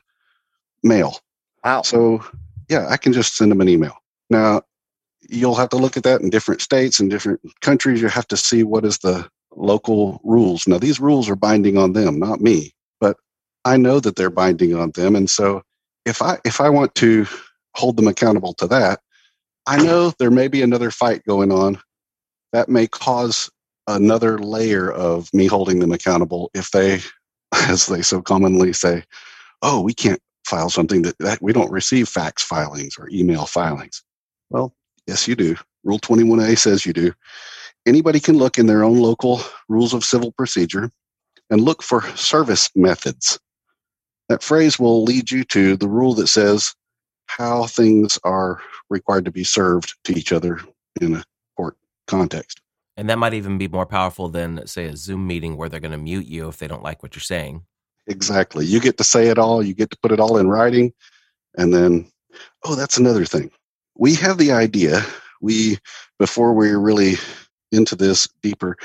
mail. 0.84 1.20
Wow. 1.64 1.84
So, 1.84 2.24
yeah, 2.70 2.88
I 2.90 2.98
can 2.98 3.14
just 3.14 3.38
send 3.38 3.52
them 3.52 3.62
an 3.62 3.70
email. 3.70 3.96
Now, 4.30 4.64
you'll 5.30 5.56
have 5.56 5.70
to 5.70 5.78
look 5.78 5.98
at 5.98 6.04
that 6.04 6.22
in 6.22 6.30
different 6.30 6.62
states 6.62 7.00
and 7.00 7.10
different 7.10 7.42
countries. 7.62 8.02
You 8.02 8.08
have 8.08 8.28
to 8.30 8.38
see 8.38 8.64
what 8.64 8.86
is 8.86 8.98
the 9.00 9.30
local 9.56 10.20
rules. 10.24 10.68
Now, 10.68 10.78
these 10.78 11.00
rules 11.00 11.30
are 11.30 11.36
binding 11.36 11.78
on 11.78 11.94
them, 11.94 12.20
not 12.20 12.42
me, 12.42 12.74
but 13.00 13.18
I 13.66 13.78
know 13.78 14.00
that 14.00 14.16
they're 14.16 14.30
binding 14.30 14.76
on 14.76 14.92
them. 14.92 15.16
And 15.16 15.30
so, 15.30 15.64
if 16.06 16.22
I 16.22 16.40
if 16.46 16.62
I 16.62 16.70
want 16.70 16.96
to 16.96 17.28
hold 17.76 17.98
them 17.98 18.08
accountable 18.08 18.54
to 18.56 18.68
that, 18.68 19.02
I 19.68 19.84
know 19.84 20.14
there 20.18 20.32
may 20.32 20.48
be 20.48 20.62
another 20.62 20.92
fight 20.92 21.24
going 21.26 21.52
on 21.52 21.80
that 22.54 22.70
may 22.70 22.88
cause 22.88 23.50
another 23.88 24.40
layer 24.40 24.92
of 24.92 25.32
me 25.34 25.46
holding 25.46 25.80
them 25.80 25.92
accountable 25.92 26.50
if 26.54 26.72
they, 26.72 27.00
as 27.54 27.88
they 27.88 28.02
so 28.02 28.22
commonly 28.22 28.74
say, 28.74 29.04
oh, 29.62 29.82
we 29.82 29.94
can't 29.94 30.22
file 30.46 30.70
something 30.70 31.04
that, 31.04 31.18
that 31.20 31.42
we 31.42 31.54
don't 31.54 31.72
receive 31.72 32.10
fax 32.10 32.44
filings 32.44 32.98
or 32.98 33.10
email 33.10 33.46
filings. 33.46 34.04
Well, 34.50 34.74
Yes, 35.10 35.28
you 35.28 35.36
do. 35.36 35.56
Rule 35.84 35.98
21A 35.98 36.56
says 36.56 36.86
you 36.86 36.94
do. 36.94 37.12
Anybody 37.90 38.20
can 38.20 38.38
look 38.38 38.60
in 38.60 38.68
their 38.68 38.84
own 38.84 39.00
local 39.00 39.42
rules 39.68 39.96
of 39.96 40.06
civil 40.06 40.32
procedure 40.32 40.92
and 41.50 41.60
look 41.60 41.82
for 41.82 42.04
service 42.16 42.70
methods. 42.76 43.40
That 44.30 44.44
phrase 44.44 44.78
will 44.78 45.04
lead 45.04 45.32
you 45.32 45.44
to 45.46 45.76
the 45.76 45.88
rule 45.88 46.14
that 46.14 46.28
says 46.28 46.76
how 47.26 47.66
things 47.66 48.20
are 48.24 48.62
required 48.92 49.26
to 49.26 49.32
be 49.32 49.44
served 49.44 49.96
to 50.04 50.14
each 50.14 50.32
other 50.32 50.60
in 51.02 51.16
a 51.16 51.24
court 51.58 51.78
context. 52.06 52.62
And 52.96 53.10
that 53.10 53.18
might 53.18 53.34
even 53.34 53.58
be 53.58 53.68
more 53.68 53.88
powerful 53.88 54.30
than, 54.30 54.68
say, 54.68 54.86
a 54.86 54.96
Zoom 54.96 55.26
meeting 55.26 55.58
where 55.58 55.68
they're 55.68 55.80
going 55.80 55.92
to 55.92 55.98
mute 55.98 56.28
you 56.28 56.48
if 56.48 56.58
they 56.58 56.68
don't 56.68 56.84
like 56.84 57.02
what 57.02 57.16
you're 57.16 57.22
saying. 57.22 57.64
Exactly. 58.06 58.68
You 58.68 58.80
get 58.80 58.98
to 58.98 59.04
say 59.04 59.30
it 59.30 59.40
all, 59.40 59.64
you 59.64 59.74
get 59.74 59.90
to 59.90 59.98
put 60.04 60.12
it 60.12 60.20
all 60.20 60.38
in 60.38 60.48
writing. 60.48 60.94
And 61.58 61.74
then, 61.74 62.08
oh, 62.66 62.76
that's 62.76 62.98
another 62.98 63.26
thing 63.26 63.50
we 64.00 64.16
have 64.16 64.38
the 64.38 64.52
idea 64.52 65.06
we 65.42 65.78
before 66.18 66.54
we're 66.54 66.80
really 66.80 67.16
into 67.72 67.96
this 67.96 68.28
deeper. 68.42 68.78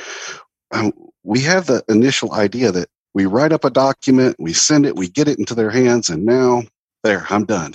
Um, 0.72 0.92
we 1.22 1.40
have 1.40 1.66
the 1.66 1.82
initial 1.88 2.32
idea 2.32 2.72
that 2.72 2.88
we 3.14 3.26
write 3.26 3.52
up 3.52 3.64
a 3.64 3.70
document 3.70 4.36
we 4.40 4.52
send 4.52 4.84
it 4.84 4.96
we 4.96 5.08
get 5.08 5.28
it 5.28 5.38
into 5.38 5.54
their 5.54 5.70
hands 5.70 6.08
and 6.08 6.24
now 6.24 6.62
there 7.04 7.24
i'm 7.30 7.44
done. 7.44 7.74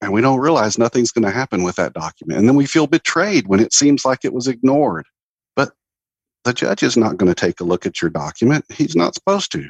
And 0.00 0.12
we 0.12 0.22
don't 0.22 0.40
realize 0.40 0.78
nothing's 0.78 1.12
going 1.12 1.24
to 1.24 1.30
happen 1.30 1.62
with 1.62 1.76
that 1.76 1.92
document. 1.92 2.38
And 2.40 2.48
then 2.48 2.56
we 2.56 2.66
feel 2.66 2.86
betrayed 2.86 3.48
when 3.48 3.60
it 3.60 3.74
seems 3.74 4.04
like 4.04 4.24
it 4.24 4.32
was 4.32 4.48
ignored. 4.48 5.06
But 5.56 5.72
the 6.44 6.54
judge 6.54 6.82
is 6.82 6.96
not 6.96 7.18
going 7.18 7.32
to 7.32 7.38
take 7.38 7.60
a 7.60 7.64
look 7.64 7.84
at 7.84 8.00
your 8.00 8.10
document. 8.10 8.64
He's 8.72 8.96
not 8.96 9.14
supposed 9.14 9.52
to. 9.52 9.68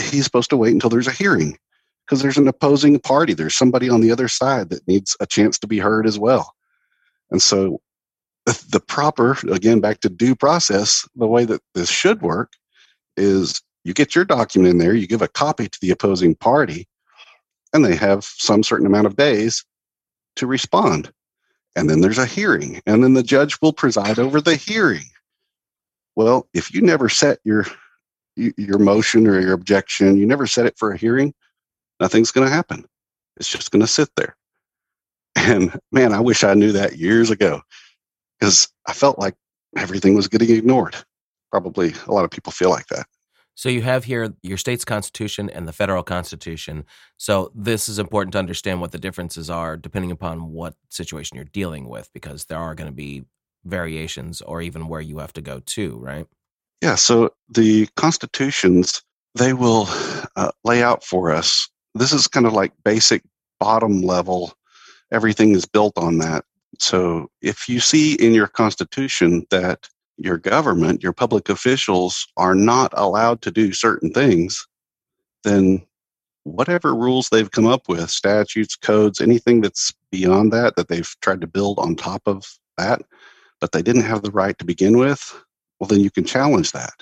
He's 0.00 0.24
supposed 0.24 0.50
to 0.50 0.56
wait 0.56 0.72
until 0.72 0.90
there's 0.90 1.06
a 1.06 1.12
hearing 1.12 1.56
because 2.04 2.22
there's 2.22 2.38
an 2.38 2.48
opposing 2.48 2.98
party. 2.98 3.34
There's 3.34 3.56
somebody 3.56 3.88
on 3.88 4.00
the 4.00 4.10
other 4.10 4.28
side 4.28 4.70
that 4.70 4.86
needs 4.88 5.16
a 5.20 5.26
chance 5.26 5.58
to 5.60 5.68
be 5.68 5.78
heard 5.78 6.06
as 6.06 6.18
well. 6.18 6.54
And 7.30 7.40
so 7.40 7.80
the 8.70 8.80
proper, 8.80 9.36
again, 9.50 9.80
back 9.80 10.00
to 10.00 10.08
due 10.08 10.34
process, 10.34 11.06
the 11.16 11.26
way 11.26 11.44
that 11.44 11.60
this 11.74 11.90
should 11.90 12.22
work 12.22 12.52
is 13.16 13.60
you 13.84 13.92
get 13.92 14.14
your 14.14 14.24
document 14.24 14.72
in 14.72 14.78
there, 14.78 14.94
you 14.94 15.06
give 15.06 15.22
a 15.22 15.28
copy 15.28 15.68
to 15.68 15.78
the 15.80 15.90
opposing 15.90 16.34
party, 16.34 16.86
and 17.72 17.84
they 17.84 17.94
have 17.94 18.24
some 18.24 18.62
certain 18.62 18.86
amount 18.86 19.06
of 19.06 19.16
days 19.16 19.64
to 20.36 20.46
respond. 20.46 21.12
And 21.76 21.90
then 21.90 22.00
there's 22.00 22.18
a 22.18 22.26
hearing, 22.26 22.80
and 22.86 23.04
then 23.04 23.14
the 23.14 23.22
judge 23.22 23.58
will 23.60 23.72
preside 23.72 24.18
over 24.18 24.40
the 24.40 24.56
hearing. 24.56 25.04
Well, 26.16 26.48
if 26.54 26.72
you 26.74 26.80
never 26.80 27.08
set 27.08 27.38
your 27.44 27.66
your 28.36 28.78
motion 28.78 29.26
or 29.26 29.40
your 29.40 29.52
objection, 29.52 30.16
you 30.16 30.24
never 30.24 30.46
set 30.46 30.64
it 30.64 30.78
for 30.78 30.92
a 30.92 30.96
hearing, 30.96 31.34
nothing's 31.98 32.30
going 32.30 32.46
to 32.46 32.54
happen. 32.54 32.84
It's 33.36 33.48
just 33.48 33.72
going 33.72 33.80
to 33.80 33.86
sit 33.88 34.08
there. 34.16 34.36
And 35.36 35.78
man, 35.90 36.12
I 36.12 36.20
wish 36.20 36.44
I 36.44 36.54
knew 36.54 36.70
that 36.72 36.98
years 36.98 37.30
ago 37.30 37.62
because 38.38 38.68
I 38.86 38.92
felt 38.92 39.18
like 39.18 39.34
everything 39.76 40.14
was 40.14 40.28
getting 40.28 40.50
ignored. 40.50 40.96
Probably 41.50 41.92
a 42.06 42.12
lot 42.12 42.24
of 42.24 42.30
people 42.30 42.52
feel 42.52 42.70
like 42.70 42.86
that. 42.88 43.06
So 43.54 43.68
you 43.68 43.82
have 43.82 44.04
here 44.04 44.34
your 44.42 44.56
state's 44.56 44.84
constitution 44.84 45.50
and 45.50 45.66
the 45.66 45.72
federal 45.72 46.04
constitution. 46.04 46.84
So 47.16 47.50
this 47.54 47.88
is 47.88 47.98
important 47.98 48.32
to 48.32 48.38
understand 48.38 48.80
what 48.80 48.92
the 48.92 48.98
differences 48.98 49.50
are 49.50 49.76
depending 49.76 50.12
upon 50.12 50.52
what 50.52 50.74
situation 50.90 51.36
you're 51.36 51.44
dealing 51.46 51.88
with 51.88 52.08
because 52.12 52.44
there 52.44 52.58
are 52.58 52.76
going 52.76 52.90
to 52.90 52.94
be 52.94 53.24
variations 53.64 54.40
or 54.42 54.62
even 54.62 54.86
where 54.86 55.00
you 55.00 55.18
have 55.18 55.32
to 55.32 55.40
go 55.40 55.60
to, 55.66 55.98
right? 55.98 56.26
Yeah, 56.82 56.94
so 56.94 57.30
the 57.48 57.88
constitutions 57.96 59.02
they 59.34 59.52
will 59.52 59.86
uh, 60.36 60.52
lay 60.64 60.82
out 60.82 61.04
for 61.04 61.32
us 61.32 61.68
this 61.98 62.12
is 62.12 62.26
kind 62.26 62.46
of 62.46 62.52
like 62.52 62.72
basic 62.84 63.22
bottom 63.60 64.02
level. 64.02 64.52
Everything 65.12 65.52
is 65.52 65.66
built 65.66 65.96
on 65.98 66.18
that. 66.18 66.44
So 66.78 67.30
if 67.42 67.68
you 67.68 67.80
see 67.80 68.14
in 68.14 68.34
your 68.34 68.46
constitution 68.46 69.46
that 69.50 69.88
your 70.16 70.38
government, 70.38 71.02
your 71.02 71.12
public 71.12 71.48
officials 71.48 72.26
are 72.36 72.54
not 72.54 72.92
allowed 72.96 73.42
to 73.42 73.50
do 73.50 73.72
certain 73.72 74.12
things, 74.12 74.66
then 75.44 75.84
whatever 76.44 76.94
rules 76.94 77.28
they've 77.28 77.50
come 77.50 77.66
up 77.66 77.88
with, 77.88 78.10
statutes, 78.10 78.76
codes, 78.76 79.20
anything 79.20 79.60
that's 79.60 79.92
beyond 80.10 80.52
that, 80.52 80.76
that 80.76 80.88
they've 80.88 81.14
tried 81.20 81.40
to 81.40 81.46
build 81.46 81.78
on 81.78 81.94
top 81.94 82.22
of 82.26 82.44
that, 82.76 83.02
but 83.60 83.72
they 83.72 83.82
didn't 83.82 84.02
have 84.02 84.22
the 84.22 84.30
right 84.30 84.58
to 84.58 84.64
begin 84.64 84.98
with, 84.98 85.40
well, 85.78 85.88
then 85.88 86.00
you 86.00 86.10
can 86.10 86.24
challenge 86.24 86.72
that. 86.72 86.94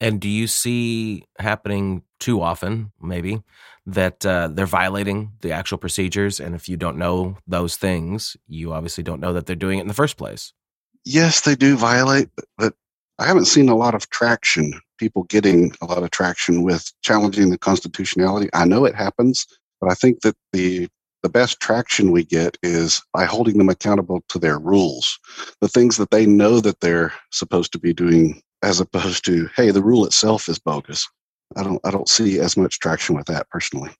And 0.00 0.20
do 0.20 0.28
you 0.28 0.46
see 0.46 1.24
happening 1.38 2.02
too 2.20 2.40
often, 2.40 2.92
maybe, 3.00 3.42
that 3.88 4.24
uh, 4.24 4.48
they're 4.48 4.66
violating 4.66 5.32
the 5.40 5.52
actual 5.52 5.78
procedures? 5.78 6.40
And 6.40 6.54
if 6.54 6.68
you 6.68 6.76
don't 6.76 6.98
know 6.98 7.36
those 7.46 7.76
things, 7.76 8.36
you 8.46 8.72
obviously 8.72 9.02
don't 9.02 9.20
know 9.20 9.32
that 9.32 9.46
they're 9.46 9.56
doing 9.56 9.78
it 9.78 9.82
in 9.82 9.88
the 9.88 9.94
first 9.94 10.16
place. 10.16 10.52
Yes, 11.04 11.40
they 11.40 11.54
do 11.54 11.76
violate, 11.76 12.28
but, 12.56 12.74
I 13.20 13.26
haven't 13.26 13.46
seen 13.46 13.68
a 13.68 13.74
lot 13.74 13.96
of 13.96 14.08
traction, 14.10 14.80
people 14.96 15.24
getting 15.24 15.72
a 15.80 15.86
lot 15.86 16.04
of 16.04 16.10
traction 16.12 16.62
with 16.62 16.92
challenging 17.02 17.50
the 17.50 17.58
constitutionality. 17.58 18.48
I 18.54 18.64
know 18.64 18.84
it 18.84 18.94
happens, 18.94 19.44
but 19.80 19.90
I 19.90 19.94
think 19.94 20.20
that 20.20 20.36
the 20.52 20.88
the 21.24 21.28
best 21.28 21.58
traction 21.58 22.12
we 22.12 22.24
get 22.24 22.56
is 22.62 23.02
by 23.12 23.24
holding 23.24 23.58
them 23.58 23.68
accountable 23.68 24.22
to 24.28 24.38
their 24.38 24.56
rules, 24.60 25.18
the 25.60 25.66
things 25.66 25.96
that 25.96 26.12
they 26.12 26.26
know 26.26 26.60
that 26.60 26.78
they're 26.78 27.12
supposed 27.32 27.72
to 27.72 27.80
be 27.80 27.92
doing, 27.92 28.40
as 28.62 28.78
opposed 28.78 29.24
to, 29.24 29.48
hey, 29.56 29.72
the 29.72 29.82
rule 29.82 30.06
itself 30.06 30.48
is 30.48 30.60
bogus. 30.60 31.08
I 31.56 31.62
don't, 31.62 31.80
I 31.84 31.90
don't 31.90 32.08
see 32.08 32.38
as 32.38 32.56
much 32.56 32.78
traction 32.78 33.16
with 33.16 33.26
that 33.26 33.48
personally. 33.50 33.90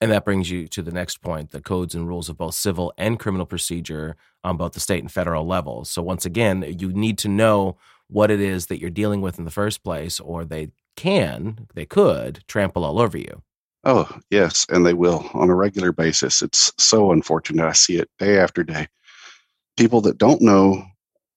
And 0.00 0.10
that 0.10 0.24
brings 0.24 0.50
you 0.50 0.66
to 0.68 0.82
the 0.82 0.90
next 0.90 1.20
point 1.20 1.52
the 1.52 1.60
codes 1.60 1.94
and 1.94 2.08
rules 2.08 2.28
of 2.28 2.36
both 2.36 2.54
civil 2.54 2.92
and 2.98 3.20
criminal 3.20 3.46
procedure 3.46 4.16
on 4.42 4.56
both 4.56 4.72
the 4.72 4.80
state 4.80 5.00
and 5.00 5.12
federal 5.12 5.46
levels. 5.46 5.90
So, 5.90 6.02
once 6.02 6.26
again, 6.26 6.64
you 6.78 6.92
need 6.92 7.18
to 7.18 7.28
know 7.28 7.76
what 8.08 8.30
it 8.30 8.40
is 8.40 8.66
that 8.66 8.80
you're 8.80 8.90
dealing 8.90 9.20
with 9.20 9.38
in 9.38 9.44
the 9.44 9.50
first 9.50 9.84
place, 9.84 10.18
or 10.18 10.44
they 10.44 10.72
can, 10.96 11.68
they 11.74 11.86
could 11.86 12.42
trample 12.48 12.84
all 12.84 13.00
over 13.00 13.16
you. 13.16 13.42
Oh, 13.84 14.08
yes, 14.30 14.66
and 14.68 14.84
they 14.84 14.94
will 14.94 15.28
on 15.34 15.50
a 15.50 15.54
regular 15.54 15.92
basis. 15.92 16.42
It's 16.42 16.72
so 16.78 17.12
unfortunate. 17.12 17.64
I 17.64 17.72
see 17.72 17.96
it 17.96 18.10
day 18.18 18.38
after 18.38 18.62
day. 18.62 18.88
People 19.76 20.00
that 20.02 20.18
don't 20.18 20.42
know 20.42 20.84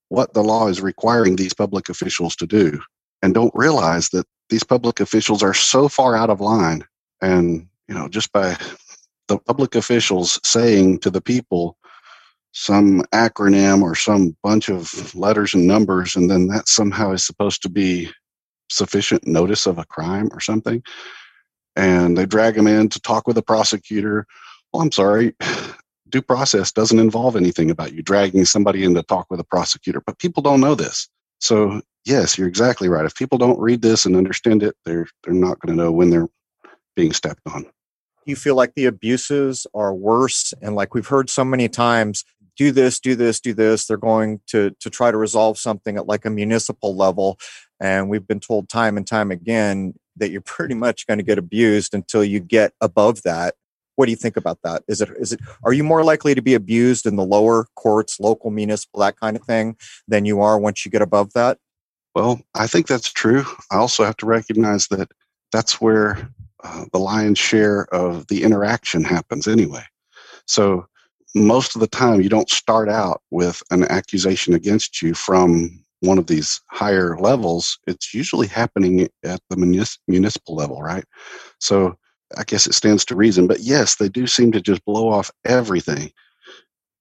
what 0.10 0.34
the 0.34 0.44
law 0.44 0.68
is 0.68 0.82
requiring 0.82 1.36
these 1.36 1.54
public 1.54 1.90
officials 1.90 2.36
to 2.38 2.46
do 2.46 2.80
and 3.22 3.34
don't 3.34 3.54
realize 3.56 4.10
that 4.10 4.28
these 4.50 4.64
public 4.64 5.00
officials 5.00 5.44
are 5.44 5.54
so 5.54 5.88
far 5.88 6.16
out 6.16 6.30
of 6.30 6.42
line 6.42 6.84
and 7.22 7.68
you 7.88 7.96
know 7.96 8.08
just 8.08 8.32
by 8.32 8.56
the 9.28 9.38
public 9.40 9.76
officials 9.76 10.40
saying 10.44 11.00
to 11.00 11.10
the 11.10 11.22
people 11.22 11.78
some 12.52 13.02
acronym 13.14 13.82
or 13.82 13.96
some 13.96 14.36
bunch 14.44 14.70
of 14.70 15.14
letters 15.16 15.54
and 15.54 15.68
numbers 15.68 16.16
and 16.16 16.30
then 16.30 16.48
that 16.48 16.68
somehow 16.68 17.12
is 17.12 17.26
supposed 17.26 17.62
to 17.62 17.70
be 17.70 18.10
sufficient 18.70 19.26
notice 19.28 19.66
of 19.66 19.78
a 19.78 19.86
crime 19.86 20.30
or 20.32 20.40
something 20.40 20.82
and 21.76 22.18
they 22.18 22.26
drag 22.26 22.58
him 22.58 22.68
in 22.68 22.90
to 22.90 23.00
talk 23.00 23.28
with 23.28 23.38
a 23.38 23.42
prosecutor. 23.42 24.26
Well, 24.72 24.82
I'm 24.82 24.92
sorry, 24.92 25.36
due 26.10 26.22
process 26.22 26.72
doesn't 26.72 27.00
involve 27.00 27.36
anything 27.36 27.70
about 27.70 27.94
you 27.94 28.02
dragging 28.02 28.46
somebody 28.46 28.84
in 28.84 28.94
to 28.96 29.04
talk 29.04 29.28
with 29.30 29.40
a 29.40 29.46
prosecutor, 29.46 30.02
but 30.06 30.20
people 30.20 30.42
don't 30.42 30.62
know 30.62 30.76
this. 30.76 31.10
So, 31.40 31.82
yes, 32.06 32.38
you're 32.38 32.48
exactly 32.48 32.90
right. 32.90 33.06
If 33.06 33.16
people 33.16 33.38
don't 33.38 33.60
read 33.60 33.82
this 33.82 34.06
and 34.06 34.16
understand 34.16 34.64
it, 34.64 34.76
they're 34.86 35.08
they're 35.24 35.34
not 35.34 35.60
going 35.60 35.76
to 35.76 35.84
know 35.84 35.92
when 35.92 36.10
they're 36.10 36.30
being 36.96 37.14
stepped 37.14 37.42
on. 37.48 37.66
You 38.26 38.36
feel 38.36 38.56
like 38.56 38.74
the 38.76 38.86
abuses 38.86 39.68
are 39.74 39.94
worse 39.94 40.54
and 40.62 40.76
like 40.76 40.94
we've 40.94 41.08
heard 41.08 41.30
so 41.30 41.46
many 41.46 41.70
times 41.70 42.24
do 42.58 42.72
this, 42.72 43.00
do 43.00 43.16
this, 43.16 43.40
do 43.40 43.54
this. 43.54 43.86
They're 43.86 43.98
going 43.98 44.42
to 44.48 44.72
to 44.80 44.90
try 44.90 45.12
to 45.12 45.18
resolve 45.18 45.58
something 45.58 45.98
at 45.98 46.08
like 46.08 46.26
a 46.26 46.30
municipal 46.30 46.96
level 46.96 47.38
and 47.80 48.10
we've 48.10 48.28
been 48.28 48.40
told 48.40 48.70
time 48.70 48.98
and 48.98 49.06
time 49.06 49.32
again 49.32 49.94
that 50.16 50.32
you're 50.32 50.42
pretty 50.46 50.76
much 50.76 51.08
going 51.08 51.18
to 51.18 51.24
get 51.24 51.38
abused 51.38 51.94
until 51.94 52.24
you 52.24 52.40
get 52.40 52.74
above 52.82 53.24
that. 53.24 53.56
What 53.96 54.06
do 54.06 54.12
you 54.12 54.18
think 54.18 54.36
about 54.36 54.60
that? 54.64 54.84
Is 54.90 55.00
it 55.00 55.10
is 55.18 55.32
it 55.32 55.40
are 55.64 55.72
you 55.72 55.84
more 55.84 56.04
likely 56.04 56.36
to 56.36 56.42
be 56.42 56.54
abused 56.54 57.06
in 57.06 57.16
the 57.16 57.26
lower 57.26 57.68
courts, 57.76 58.20
local, 58.20 58.52
municipal, 58.52 59.00
that 59.00 59.18
kind 59.18 59.38
of 59.38 59.44
thing, 59.44 59.78
than 60.08 60.26
you 60.26 60.42
are 60.42 60.60
once 60.60 60.84
you 60.84 60.92
get 60.92 61.02
above 61.02 61.32
that? 61.34 61.60
Well, 62.16 62.42
I 62.56 62.68
think 62.68 62.88
that's 62.88 63.12
true. 63.12 63.44
I 63.72 63.78
also 63.78 64.04
have 64.04 64.18
to 64.18 64.26
recognize 64.26 64.88
that 64.88 65.10
that's 65.52 65.82
where 65.82 66.30
uh, 66.64 66.86
the 66.92 67.00
lion's 67.00 67.40
share 67.40 67.86
of 67.94 68.28
the 68.28 68.44
interaction 68.44 69.04
happens 69.04 69.48
anyway. 69.48 69.84
So 70.48 70.88
most 71.36 71.76
of 71.76 71.82
the 71.82 71.88
time, 71.88 72.22
you 72.22 72.30
don't 72.30 72.50
start 72.50 72.90
out 72.90 73.22
with 73.32 73.62
an 73.72 73.84
accusation 73.92 74.54
against 74.54 75.02
you 75.02 75.14
from 75.14 75.84
one 76.02 76.18
of 76.18 76.28
these 76.28 76.62
higher 76.72 77.18
levels, 77.18 77.80
it's 77.88 78.14
usually 78.14 78.48
happening 78.48 79.08
at 79.24 79.42
the 79.50 79.58
munis- 79.58 79.98
municipal 80.08 80.56
level, 80.56 80.82
right? 80.82 81.04
So 81.60 81.98
I 82.38 82.44
guess 82.44 82.68
it 82.68 82.74
stands 82.74 83.06
to 83.06 83.16
reason. 83.16 83.48
But 83.48 83.62
yes, 83.62 83.96
they 83.96 84.10
do 84.10 84.28
seem 84.28 84.52
to 84.54 84.62
just 84.62 84.84
blow 84.86 85.10
off 85.10 85.32
everything. 85.46 86.12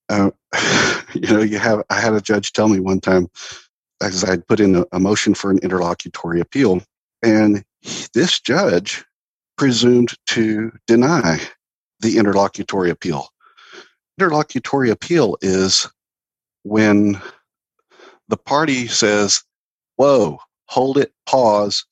Uh, 0.09 0.31
you 1.15 1.29
know, 1.33 1.41
you 1.43 1.59
have. 1.59 1.83
I 1.91 2.01
had 2.01 2.15
a 2.15 2.21
judge 2.21 2.53
tell 2.53 2.69
me 2.69 2.81
one 2.81 3.01
time, 3.01 3.29
as 4.13 4.25
I 4.25 4.31
had 4.31 4.47
put 4.47 4.61
in 4.61 4.77
a, 4.77 4.85
a 4.93 5.01
motion 5.01 5.35
for 5.35 5.51
an 5.51 5.59
interlocutory 5.63 6.41
appeal, 6.41 6.83
and 7.23 7.65
this 8.13 8.41
judge 8.41 9.05
presumed 9.57 10.15
to 10.27 10.73
deny 10.87 11.41
the 12.01 12.19
interlocutory 12.19 12.91
appeal. 12.91 13.29
Interlocutory 14.19 14.91
appeal 14.91 15.37
is 15.41 15.89
when 16.63 17.21
the 18.29 18.37
party 18.37 18.87
says, 18.87 19.43
Whoa, 19.97 20.39
hold 20.67 20.99
it, 20.99 21.13
pause. 21.27 21.85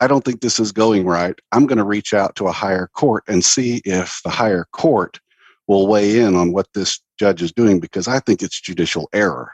I 0.00 0.06
don't 0.06 0.24
think 0.24 0.40
this 0.40 0.60
is 0.60 0.72
going 0.72 1.06
right. 1.06 1.38
I'm 1.52 1.66
going 1.66 1.78
to 1.78 1.84
reach 1.84 2.12
out 2.12 2.34
to 2.36 2.48
a 2.48 2.52
higher 2.52 2.88
court 2.94 3.24
and 3.28 3.44
see 3.44 3.80
if 3.84 4.20
the 4.24 4.30
higher 4.30 4.66
court 4.72 5.20
will 5.68 5.86
weigh 5.86 6.18
in 6.18 6.34
on 6.34 6.52
what 6.52 6.68
this 6.74 7.00
judge 7.18 7.42
is 7.42 7.52
doing 7.52 7.80
because 7.80 8.08
I 8.08 8.20
think 8.20 8.42
it's 8.42 8.60
judicial 8.60 9.08
error. 9.12 9.52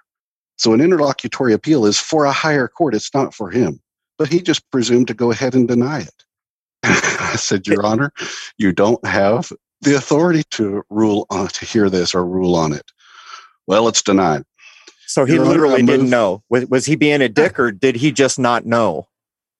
So 0.62 0.72
an 0.72 0.80
interlocutory 0.80 1.52
appeal 1.52 1.86
is 1.86 1.98
for 1.98 2.24
a 2.24 2.30
higher 2.30 2.68
court, 2.68 2.94
it's 2.94 3.12
not 3.12 3.34
for 3.34 3.50
him. 3.50 3.80
But 4.16 4.28
he 4.28 4.40
just 4.40 4.70
presumed 4.70 5.08
to 5.08 5.14
go 5.14 5.32
ahead 5.32 5.56
and 5.56 5.66
deny 5.66 6.02
it. 6.02 6.24
I 6.84 7.34
said, 7.34 7.66
Your 7.66 7.84
Honor, 7.84 8.12
you 8.58 8.70
don't 8.70 9.04
have 9.04 9.52
the 9.80 9.96
authority 9.96 10.44
to 10.50 10.84
rule 10.88 11.26
on 11.30 11.48
to 11.48 11.64
hear 11.64 11.90
this 11.90 12.14
or 12.14 12.24
rule 12.24 12.54
on 12.54 12.72
it. 12.72 12.92
Well, 13.66 13.88
it's 13.88 14.02
denied. 14.02 14.44
So 15.08 15.24
he 15.24 15.36
literally 15.36 15.82
didn't 15.82 16.10
know. 16.10 16.44
Was, 16.48 16.66
was 16.66 16.86
he 16.86 16.94
being 16.94 17.22
a 17.22 17.28
dick 17.40 17.58
or 17.58 17.72
did 17.72 17.96
he 17.96 18.12
just 18.12 18.38
not 18.38 18.64
know? 18.64 19.08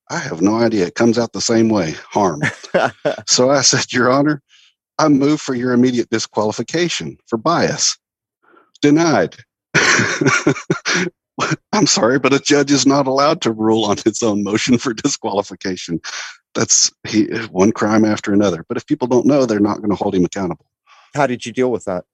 I 0.09 0.19
have 0.19 0.41
no 0.41 0.55
idea. 0.55 0.85
It 0.85 0.95
comes 0.95 1.19
out 1.19 1.33
the 1.33 1.41
same 1.41 1.67
way, 1.67 1.95
harm. 2.09 2.43
so 3.27 3.49
I 3.49 3.59
said, 3.59 3.91
Your 3.91 4.09
Honor, 4.09 4.41
I 4.99 5.09
move 5.09 5.41
for 5.41 5.53
your 5.53 5.73
immediate 5.73 6.09
disqualification 6.09 7.17
for 7.27 7.35
bias. 7.35 7.97
Denied. 8.81 9.35
I'm 11.73 11.87
sorry, 11.87 12.19
but 12.19 12.33
a 12.33 12.39
judge 12.39 12.71
is 12.71 12.85
not 12.85 13.07
allowed 13.07 13.41
to 13.41 13.51
rule 13.51 13.85
on 13.85 13.97
his 14.03 14.21
own 14.21 14.43
motion 14.43 14.77
for 14.77 14.93
disqualification. 14.93 15.99
That's 16.53 16.91
he, 17.07 17.25
one 17.51 17.71
crime 17.71 18.05
after 18.05 18.31
another. 18.33 18.63
But 18.67 18.77
if 18.77 18.85
people 18.85 19.07
don't 19.07 19.25
know, 19.25 19.45
they're 19.45 19.59
not 19.59 19.77
going 19.77 19.89
to 19.89 19.95
hold 19.95 20.13
him 20.15 20.25
accountable. 20.25 20.67
How 21.15 21.27
did 21.27 21.45
you 21.45 21.51
deal 21.51 21.71
with 21.71 21.85
that? 21.85 22.05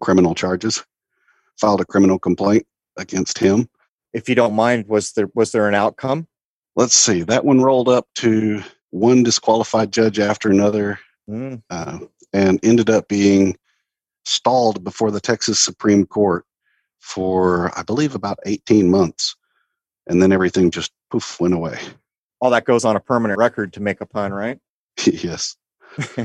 criminal 0.00 0.34
charges 0.34 0.84
filed 1.60 1.80
a 1.80 1.84
criminal 1.84 2.18
complaint 2.18 2.66
against 2.96 3.38
him. 3.38 3.68
If 4.12 4.28
you 4.28 4.34
don't 4.34 4.54
mind, 4.54 4.88
was 4.88 5.12
there 5.12 5.28
was 5.34 5.52
there 5.52 5.68
an 5.68 5.74
outcome? 5.74 6.28
Let's 6.76 6.94
see. 6.94 7.22
That 7.22 7.44
one 7.44 7.60
rolled 7.60 7.88
up 7.88 8.06
to 8.16 8.62
one 8.90 9.22
disqualified 9.22 9.92
judge 9.92 10.18
after 10.18 10.50
another, 10.50 10.98
mm. 11.28 11.62
uh, 11.70 11.98
and 12.32 12.60
ended 12.62 12.90
up 12.90 13.08
being 13.08 13.56
stalled 14.24 14.84
before 14.84 15.10
the 15.10 15.20
Texas 15.20 15.58
Supreme 15.58 16.06
Court 16.06 16.44
for 17.02 17.76
I 17.78 17.82
believe 17.82 18.14
about 18.14 18.38
eighteen 18.46 18.90
months, 18.90 19.36
and 20.06 20.22
then 20.22 20.32
everything 20.32 20.70
just 20.70 20.92
poof 21.10 21.40
went 21.40 21.54
away. 21.54 21.78
All 22.40 22.50
that 22.50 22.64
goes 22.64 22.84
on 22.84 22.96
a 22.96 23.00
permanent 23.00 23.38
record 23.38 23.74
to 23.74 23.80
make 23.80 24.00
a 24.00 24.06
pun, 24.06 24.32
right? 24.32 24.58
yes. 25.04 25.56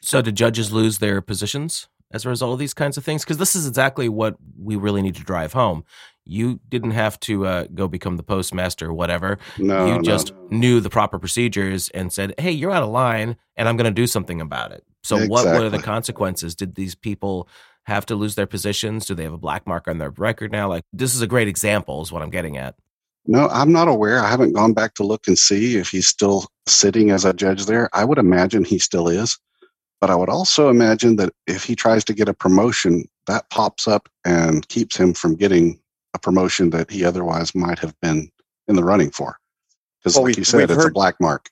so, 0.00 0.22
did 0.22 0.36
judges 0.36 0.72
lose 0.72 0.98
their 0.98 1.20
positions? 1.20 1.88
as 2.14 2.24
a 2.24 2.28
result 2.28 2.52
of 2.52 2.58
these 2.58 2.72
kinds 2.72 2.96
of 2.96 3.04
things? 3.04 3.24
Because 3.24 3.38
this 3.38 3.56
is 3.56 3.66
exactly 3.66 4.08
what 4.08 4.36
we 4.56 4.76
really 4.76 5.02
need 5.02 5.16
to 5.16 5.22
drive 5.22 5.52
home. 5.52 5.84
You 6.24 6.60
didn't 6.68 6.92
have 6.92 7.18
to 7.20 7.46
uh, 7.46 7.64
go 7.74 7.88
become 7.88 8.16
the 8.16 8.22
postmaster 8.22 8.88
or 8.88 8.94
whatever. 8.94 9.38
No, 9.58 9.86
you 9.86 10.02
just 10.02 10.32
no, 10.32 10.40
no. 10.42 10.58
knew 10.58 10.80
the 10.80 10.88
proper 10.88 11.18
procedures 11.18 11.90
and 11.90 12.12
said, 12.12 12.34
"Hey, 12.38 12.52
you're 12.52 12.70
out 12.70 12.82
of 12.82 12.88
line, 12.88 13.36
and 13.56 13.68
I'm 13.68 13.76
going 13.76 13.92
to 13.92 14.00
do 14.00 14.06
something 14.06 14.40
about 14.40 14.72
it." 14.72 14.84
So, 15.02 15.16
exactly. 15.16 15.30
what 15.30 15.60
were 15.60 15.68
the 15.68 15.82
consequences? 15.82 16.54
Did 16.54 16.76
these 16.76 16.94
people 16.94 17.48
have 17.84 18.06
to 18.06 18.14
lose 18.14 18.34
their 18.34 18.46
positions? 18.46 19.06
Do 19.06 19.14
they 19.14 19.24
have 19.24 19.32
a 19.32 19.38
black 19.38 19.66
mark 19.66 19.88
on 19.88 19.98
their 19.98 20.10
record 20.10 20.52
now? 20.52 20.68
Like, 20.68 20.84
this 20.92 21.14
is 21.14 21.20
a 21.20 21.26
great 21.26 21.48
example, 21.48 22.02
is 22.02 22.12
what 22.12 22.22
I'm 22.22 22.30
getting 22.30 22.56
at. 22.56 22.74
No, 23.26 23.48
I'm 23.48 23.72
not 23.72 23.88
aware. 23.88 24.20
I 24.20 24.28
haven't 24.28 24.52
gone 24.52 24.74
back 24.74 24.94
to 24.94 25.04
look 25.04 25.26
and 25.26 25.38
see 25.38 25.76
if 25.76 25.88
he's 25.88 26.06
still 26.06 26.46
sitting 26.66 27.10
as 27.10 27.24
a 27.24 27.32
judge 27.32 27.66
there. 27.66 27.88
I 27.94 28.04
would 28.04 28.18
imagine 28.18 28.64
he 28.64 28.78
still 28.78 29.08
is. 29.08 29.38
But 30.00 30.10
I 30.10 30.16
would 30.16 30.28
also 30.28 30.68
imagine 30.68 31.16
that 31.16 31.32
if 31.46 31.64
he 31.64 31.74
tries 31.74 32.04
to 32.04 32.12
get 32.12 32.28
a 32.28 32.34
promotion, 32.34 33.06
that 33.26 33.48
pops 33.48 33.88
up 33.88 34.08
and 34.24 34.68
keeps 34.68 34.96
him 34.96 35.14
from 35.14 35.34
getting 35.34 35.80
a 36.12 36.18
promotion 36.18 36.70
that 36.70 36.90
he 36.90 37.04
otherwise 37.04 37.54
might 37.54 37.78
have 37.78 37.98
been 38.00 38.30
in 38.68 38.76
the 38.76 38.84
running 38.84 39.10
for. 39.10 39.38
Because, 40.00 40.16
well, 40.16 40.24
like 40.24 40.36
you 40.36 40.44
said, 40.44 40.70
it's 40.70 40.74
heard, 40.74 40.90
a 40.90 40.92
black 40.92 41.14
mark. 41.20 41.48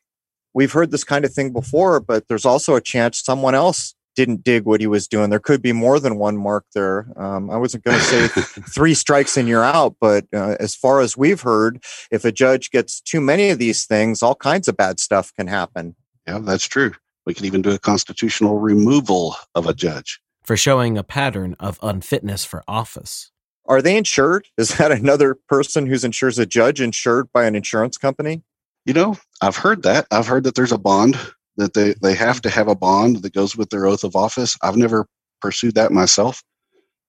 We've 0.53 0.73
heard 0.73 0.90
this 0.90 1.05
kind 1.05 1.25
of 1.25 1.33
thing 1.33 1.55
before, 1.55 2.01
but 2.01 2.29
there's 2.29 2.45
also 2.45 2.75
a 2.75 2.81
chance 2.83 3.23
someone 3.23 3.55
else 3.55 3.95
didn't 4.14 4.44
dig 4.44 4.64
what 4.64 4.81
he 4.81 4.87
was 4.87 5.09
doing. 5.09 5.31
There 5.31 5.38
could 5.38 5.62
be 5.62 5.72
more 5.72 5.98
than 5.98 6.16
one 6.16 6.37
mark 6.37 6.64
there. 6.75 7.07
Um, 7.16 7.51
I 7.51 7.57
wasn't 7.57 7.85
going 7.85 7.98
to 7.98 8.05
say 8.05 8.29
three 8.75 8.94
strikes 8.94 9.37
and 9.37 9.48
you're 9.48 9.64
out, 9.64 9.96
but 10.01 10.27
uh, 10.35 10.57
as 10.61 10.75
far 10.75 11.01
as 11.01 11.16
we've 11.16 11.40
heard, 11.40 11.83
if 12.11 12.25
a 12.25 12.33
judge 12.33 12.70
gets 12.70 13.01
too 13.01 13.20
many 13.20 13.51
of 13.51 13.59
these 13.59 13.87
things, 13.87 14.22
all 14.22 14.35
kinds 14.35 14.68
of 14.68 14.77
bad 14.77 15.01
stuff 15.01 15.33
can 15.35 15.46
happen. 15.46 15.96
Yeah, 16.27 16.38
that's 16.40 16.66
true. 16.66 16.92
We 17.27 17.35
could 17.35 17.46
even 17.46 17.62
do 17.62 17.70
a 17.70 17.79
constitutional 17.79 18.59
removal 18.59 19.37
of 19.55 19.66
a 19.66 19.75
judge. 19.75 20.20
For 20.44 20.57
showing 20.57 20.98
a 20.98 21.05
pattern 21.05 21.57
of 21.61 21.79
unfitness 21.83 22.44
for 22.44 22.64
office. 22.66 23.31
Are 23.66 23.81
they 23.81 23.96
insured? 23.96 24.48
Is 24.59 24.77
that 24.79 24.90
another 24.90 25.37
person 25.48 25.87
who's 25.87 26.05
insured 26.05 26.33
as 26.33 26.38
a 26.38 26.46
judge 26.46 26.81
insured 26.81 27.29
by 27.33 27.44
an 27.44 27.55
insurance 27.55 27.96
company? 27.96 28.42
You 28.85 28.92
know, 28.92 29.16
I've 29.40 29.57
heard 29.57 29.85
that. 29.85 30.07
I've 30.11 30.27
heard 30.27 30.42
that 30.44 30.57
there's 30.57 30.72
a 30.72 30.79
bond 30.79 31.16
that 31.57 31.75
they, 31.75 31.95
they 32.03 32.15
have 32.15 32.41
to 32.43 32.51
have 32.51 32.69
a 32.69 32.75
bond 32.75 33.23
that 33.23 33.35
goes 33.35 33.57
with 33.57 33.71
their 33.71 33.87
oath 33.87 34.05
of 34.05 34.17
office. 34.17 34.57
I've 34.62 34.77
never 34.77 35.07
pursued 35.41 35.75
that 35.75 35.93
myself, 35.93 36.43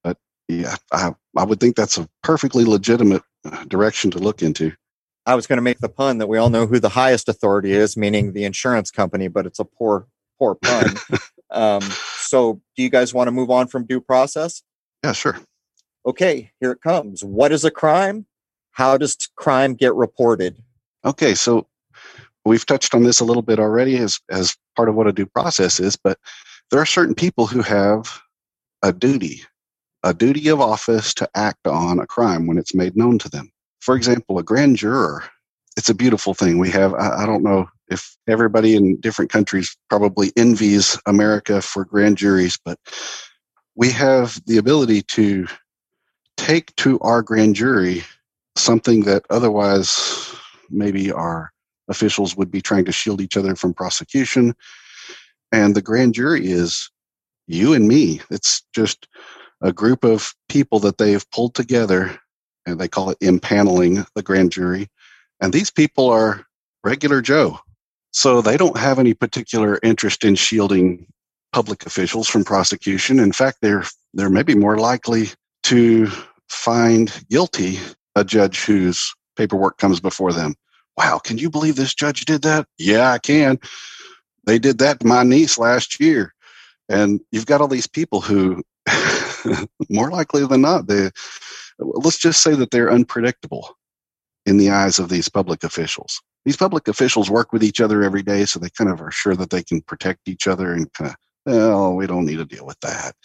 but 0.04 0.18
yeah, 0.48 0.76
I, 0.92 1.14
I 1.38 1.44
would 1.44 1.60
think 1.60 1.76
that's 1.76 1.98
a 1.98 2.10
perfectly 2.24 2.66
legitimate 2.66 3.24
uh, 3.46 3.64
direction 3.66 4.12
to 4.12 4.20
look 4.20 4.42
into. 4.42 4.74
I 5.26 5.36
was 5.36 5.48
going 5.48 5.58
to 5.58 5.64
make 5.64 5.80
the 5.80 5.90
pun 5.90 6.18
that 6.18 6.28
we 6.28 6.38
all 6.38 6.50
know 6.50 6.68
who 6.68 6.80
the 6.80 6.90
highest 6.90 7.30
authority 7.30 7.72
is, 7.72 7.96
meaning 7.96 8.34
the 8.34 8.44
insurance 8.44 8.92
company, 8.92 9.30
but 9.30 9.46
it's 9.46 9.60
a 9.60 9.66
poor, 9.66 10.08
poor 10.38 10.56
pun. 10.56 10.96
um, 11.52 11.82
so, 12.18 12.62
do 12.76 12.84
you 12.84 12.90
guys 12.90 13.14
want 13.14 13.28
to 13.28 13.32
move 13.32 13.50
on 13.50 13.68
from 13.68 13.86
due 13.86 14.02
process? 14.02 14.64
Yeah, 15.04 15.14
sure. 15.14 15.40
Okay, 16.06 16.52
here 16.60 16.72
it 16.72 16.82
comes. 16.82 17.24
What 17.24 17.54
is 17.54 17.64
a 17.64 17.72
crime? 17.72 18.26
How 18.72 18.98
does 18.98 19.16
crime 19.38 19.76
get 19.76 19.94
reported? 19.94 20.62
Okay, 21.06 21.36
so 21.36 21.68
we've 22.46 22.66
touched 22.66 22.94
on 22.94 23.04
this 23.04 23.20
a 23.20 23.26
little 23.26 23.42
bit 23.42 23.60
already 23.60 23.98
as, 23.98 24.20
as 24.30 24.56
part 24.76 24.90
of 24.90 24.96
what 24.96 25.08
a 25.08 25.14
due 25.14 25.26
process 25.26 25.80
is, 25.80 25.96
but 25.96 26.18
there 26.72 26.80
are 26.80 26.86
certain 26.86 27.16
people 27.16 27.48
who 27.48 27.62
have 27.62 28.22
a 28.82 28.92
duty, 28.92 29.44
a 30.04 30.14
duty 30.14 30.48
of 30.50 30.60
office 30.60 31.14
to 31.16 31.30
act 31.36 31.68
on 31.68 32.00
a 32.00 32.08
crime 32.08 32.48
when 32.48 32.58
it's 32.58 32.76
made 32.76 32.98
known 32.98 33.18
to 33.20 33.30
them. 33.30 33.52
For 33.80 33.96
example, 33.96 34.38
a 34.40 34.44
grand 34.44 34.78
juror, 34.78 35.24
it's 35.78 35.90
a 35.90 35.96
beautiful 35.96 36.34
thing. 36.34 36.58
We 36.58 36.70
have, 36.72 36.94
I, 36.94 37.24
I 37.24 37.26
don't 37.26 37.44
know 37.44 37.68
if 37.90 38.18
everybody 38.28 38.76
in 38.76 39.00
different 39.00 39.32
countries 39.32 39.78
probably 39.90 40.32
envies 40.36 40.98
America 41.06 41.62
for 41.62 41.86
grand 41.86 42.18
juries, 42.18 42.58
but 42.64 42.80
we 43.76 43.90
have 43.92 44.42
the 44.46 44.58
ability 44.58 45.02
to 45.02 45.48
take 46.38 46.76
to 46.78 47.00
our 47.00 47.22
grand 47.22 47.56
jury 47.56 48.04
something 48.56 49.02
that 49.04 49.24
otherwise 49.30 50.36
maybe 50.70 51.12
our 51.12 51.53
officials 51.90 52.36
would 52.36 52.52
be 52.52 52.62
trying 52.62 52.86
to 52.86 52.92
shield 52.92 53.22
each 53.22 53.38
other 53.38 53.56
from 53.56 53.74
prosecution. 53.74 54.54
And 55.52 55.76
the 55.76 55.82
grand 55.82 56.14
jury 56.14 56.52
is 56.52 56.90
you 57.48 57.74
and 57.74 57.88
me. 57.88 58.22
It's 58.30 58.64
just 58.74 59.08
a 59.62 59.72
group 59.72 60.04
of 60.04 60.34
people 60.50 60.80
that 60.80 60.98
they 60.98 61.12
have 61.12 61.30
pulled 61.32 61.56
together, 61.56 62.20
and 62.66 62.80
they 62.80 62.88
call 62.88 63.10
it 63.10 63.20
impaneling 63.20 64.06
the 64.16 64.24
grand 64.24 64.52
jury. 64.52 64.88
And 65.42 65.54
these 65.54 65.72
people 65.72 66.10
are 66.10 66.46
regular 66.84 67.22
Joe. 67.22 67.60
So 68.12 68.42
they 68.42 68.58
don't 68.58 68.78
have 68.78 69.00
any 69.00 69.14
particular 69.14 69.80
interest 69.82 70.24
in 70.24 70.36
shielding 70.36 71.08
public 71.52 71.86
officials 71.86 72.28
from 72.28 72.44
prosecution. 72.44 73.20
In 73.20 73.32
fact, 73.32 73.60
they're 73.62 73.86
they're 74.14 74.30
maybe 74.30 74.56
more 74.56 74.78
likely 74.78 75.30
to 75.64 76.08
find 76.50 77.12
guilty 77.30 77.80
a 78.16 78.24
judge 78.24 78.64
whose 78.64 79.14
paperwork 79.36 79.78
comes 79.78 80.00
before 80.00 80.32
them. 80.32 80.56
Wow, 80.98 81.20
can 81.20 81.38
you 81.38 81.50
believe 81.50 81.76
this 81.76 81.94
judge 81.94 82.26
did 82.26 82.44
that? 82.44 82.68
Yeah, 82.78 83.12
I 83.12 83.20
can. 83.20 83.60
They 84.46 84.60
did 84.60 84.78
that 84.80 85.00
to 85.00 85.08
my 85.08 85.24
niece 85.24 85.58
last 85.58 86.00
year. 86.00 86.34
And 86.90 87.22
you've 87.32 87.46
got 87.46 87.62
all 87.62 87.68
these 87.68 87.88
people 87.88 88.22
who, 88.22 88.62
more 89.90 90.12
likely 90.12 90.46
than 90.46 90.62
not, 90.62 90.88
they 90.88 91.10
let's 91.80 92.20
just 92.20 92.42
say 92.42 92.54
that 92.56 92.72
they're 92.72 92.92
unpredictable 92.92 93.78
in 94.46 94.58
the 94.58 94.70
eyes 94.70 95.00
of 95.00 95.10
these 95.10 95.30
public 95.30 95.64
officials. 95.64 96.22
These 96.46 96.58
public 96.58 96.88
officials 96.88 97.30
work 97.30 97.54
with 97.54 97.64
each 97.64 97.80
other 97.80 98.04
every 98.04 98.22
day, 98.22 98.46
so 98.46 98.60
they 98.60 98.70
kind 98.70 98.90
of 98.90 99.02
are 99.02 99.12
sure 99.12 99.36
that 99.36 99.50
they 99.50 99.64
can 99.64 99.82
protect 99.82 100.28
each 100.28 100.48
other 100.48 100.74
and 100.74 100.92
kind 100.94 101.12
of, 101.12 101.16
well, 101.46 101.96
we 101.96 102.06
don't 102.06 102.26
need 102.26 102.38
to 102.38 102.46
deal 102.46 102.66
with 102.66 102.80
that. 102.82 103.16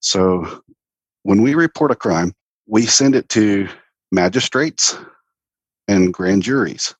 So 0.00 0.62
when 1.24 1.42
we 1.42 1.54
report 1.54 1.90
a 1.90 1.96
crime, 1.96 2.32
we 2.66 2.86
send 2.86 3.14
it 3.14 3.28
to 3.30 3.68
magistrates 4.12 4.96
and 5.88 6.12
grand 6.12 6.42
juries. 6.42 6.94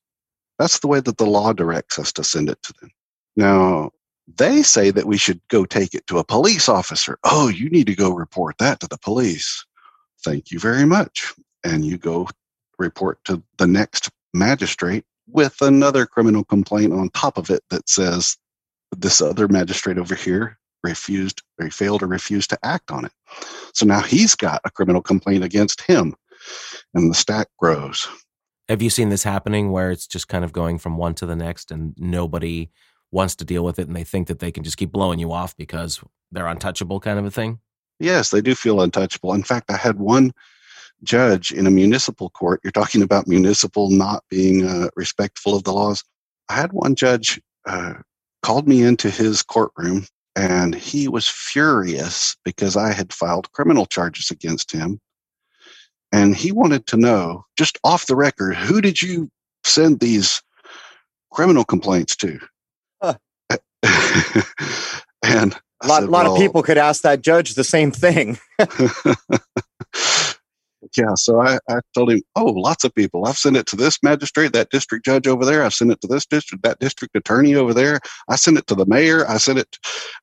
That's 0.59 0.79
the 0.79 0.89
way 0.89 1.01
that 1.01 1.19
the 1.19 1.27
law 1.27 1.53
directs 1.53 1.99
us 1.99 2.13
to 2.15 2.25
send 2.25 2.49
it 2.49 2.63
to 2.63 2.75
them. 2.81 2.91
Now, 3.37 3.91
they 4.37 4.63
say 4.63 4.91
that 4.91 5.07
we 5.07 5.17
should 5.17 5.41
go 5.49 5.65
take 5.65 5.95
it 5.95 6.07
to 6.07 6.19
a 6.19 6.25
police 6.25 6.69
officer. 6.69 7.19
Oh, 7.25 7.49
you 7.49 7.69
need 7.71 7.87
to 7.89 7.95
go 7.95 8.11
report 8.11 8.59
that 8.59 8.81
to 8.81 8.87
the 8.87 8.99
police. 8.99 9.65
Thank 10.25 10.51
you 10.51 10.59
very 10.59 10.87
much. 10.87 11.33
And 11.65 11.85
you 11.85 11.99
go 11.99 12.29
report 12.79 13.19
to 13.25 13.43
the 13.59 13.67
next 13.67 14.11
magistrate 14.35 15.05
with 15.27 15.61
another 15.61 16.07
criminal 16.07 16.45
complaint 16.45 16.93
on 16.93 17.11
top 17.11 17.39
of 17.39 17.51
it 17.51 17.63
that 17.71 17.89
says 17.89 18.37
this 18.97 19.21
other 19.21 19.49
magistrate 19.49 19.99
over 19.99 20.15
here 20.15 20.59
refused 20.85 21.43
or 21.61 21.71
failed 21.71 22.03
or 22.03 22.07
refused 22.07 22.51
to 22.51 22.59
act 22.65 22.91
on 22.91 23.05
it. 23.05 23.13
So 23.73 23.87
now 23.87 24.01
he's 24.01 24.35
got 24.35 24.61
a 24.65 24.71
criminal 24.71 25.03
complaint 25.03 25.45
against 25.45 25.81
him 25.81 26.15
and 26.95 27.11
the 27.11 27.15
stack 27.15 27.49
grows. 27.59 28.07
Have 28.69 28.83
you 28.83 28.91
seen 28.91 29.09
this 29.09 29.25
happening 29.25 29.71
where 29.71 29.91
it's 29.91 30.07
just 30.07 30.29
kind 30.29 30.45
of 30.45 30.53
going 30.53 30.79
from 30.79 30.97
one 30.97 31.15
to 31.17 31.27
the 31.27 31.37
next 31.37 31.71
and 31.71 31.95
nobody 31.97 32.71
wants 33.11 33.35
to 33.37 33.45
deal 33.45 33.65
with 33.65 33.79
it 33.79 33.87
and 33.87 33.97
they 33.97 34.05
think 34.05 34.29
that 34.29 34.39
they 34.39 34.51
can 34.51 34.65
just 34.65 34.77
keep 34.77 34.93
blowing 34.93 35.19
you 35.19 35.33
off 35.33 35.57
because 35.57 36.01
they're 36.31 36.47
untouchable 36.47 37.01
kind 37.01 37.19
of 37.19 37.25
a 37.25 37.31
thing? 37.31 37.61
Yes, 37.99 38.31
they 38.31 38.41
do 38.41 38.55
feel 38.55 38.81
untouchable. 38.81 39.35
In 39.35 39.43
fact, 39.43 39.71
I 39.71 39.77
had 39.77 39.99
one 39.99 40.33
judge 41.05 41.53
in 41.53 41.67
a 41.67 41.71
municipal 41.71 42.31
court. 42.31 42.61
You're 42.65 42.71
talking 42.71 43.03
about 43.03 43.29
municipal 43.29 43.91
not 43.91 44.25
being 44.31 44.67
uh, 44.67 44.89
respectful 44.97 45.55
of 45.55 45.65
the 45.65 45.73
laws. 45.73 46.03
I 46.49 46.55
had 46.55 46.73
one 46.73 46.95
judge 46.95 47.41
uh, 47.67 47.95
called 48.43 48.67
me 48.67 48.83
into 48.83 49.11
his 49.11 49.43
courtroom 49.43 50.07
and 50.35 50.75
he 50.75 51.09
was 51.09 51.29
furious 51.29 52.37
because 52.45 52.77
I 52.77 52.93
had 52.93 53.13
filed 53.13 53.53
criminal 53.53 53.87
charges 53.87 54.31
against 54.31 54.73
him. 54.73 54.99
And 56.13 56.37
he 56.37 56.53
wanted 56.53 56.87
to 56.89 56.97
know, 56.97 57.45
just 57.57 57.79
off 57.85 58.07
the 58.07 58.17
record, 58.17 58.55
who 58.55 58.81
did 58.81 59.01
you 59.01 59.31
send 59.65 60.01
these 60.01 60.43
criminal 61.31 61.65
complaints 61.65 62.15
to? 62.17 62.39
Huh. 63.03 63.15
and 65.25 65.57
a 65.83 65.87
lot, 65.87 66.01
said, 66.03 66.11
lot 66.11 66.25
well, 66.25 66.35
of 66.35 66.39
people 66.39 66.63
could 66.63 66.79
ask 66.79 67.03
that 67.03 67.23
judge 67.23 67.55
the 67.55 67.65
same 67.65 67.91
thing. 67.91 68.39
yeah, 70.97 71.15
so 71.15 71.41
I, 71.41 71.59
I 71.69 71.81
told 71.95 72.11
him, 72.13 72.23
oh, 72.37 72.53
lots 72.53 72.85
of 72.85 72.95
people. 72.95 73.27
I've 73.27 73.39
sent 73.39 73.57
it 73.57 73.67
to 73.67 73.77
this 73.77 73.99
magistrate, 74.03 74.53
that 74.53 74.71
district 74.71 75.05
judge 75.05 75.27
over 75.27 75.45
there. 75.45 75.65
I've 75.65 75.75
sent 75.75 75.91
it 75.91 76.01
to 76.03 76.07
this 76.07 76.27
district, 76.27 76.63
that 76.65 76.79
district 76.79 77.17
attorney 77.17 77.55
over 77.55 77.73
there. 77.75 78.01
I 78.29 78.37
sent 78.37 78.59
it 78.59 78.67
to 78.69 78.75
the 78.75 78.87
mayor. 78.87 79.29
I 79.29 79.39
sent 79.39 79.59
it, 79.59 79.79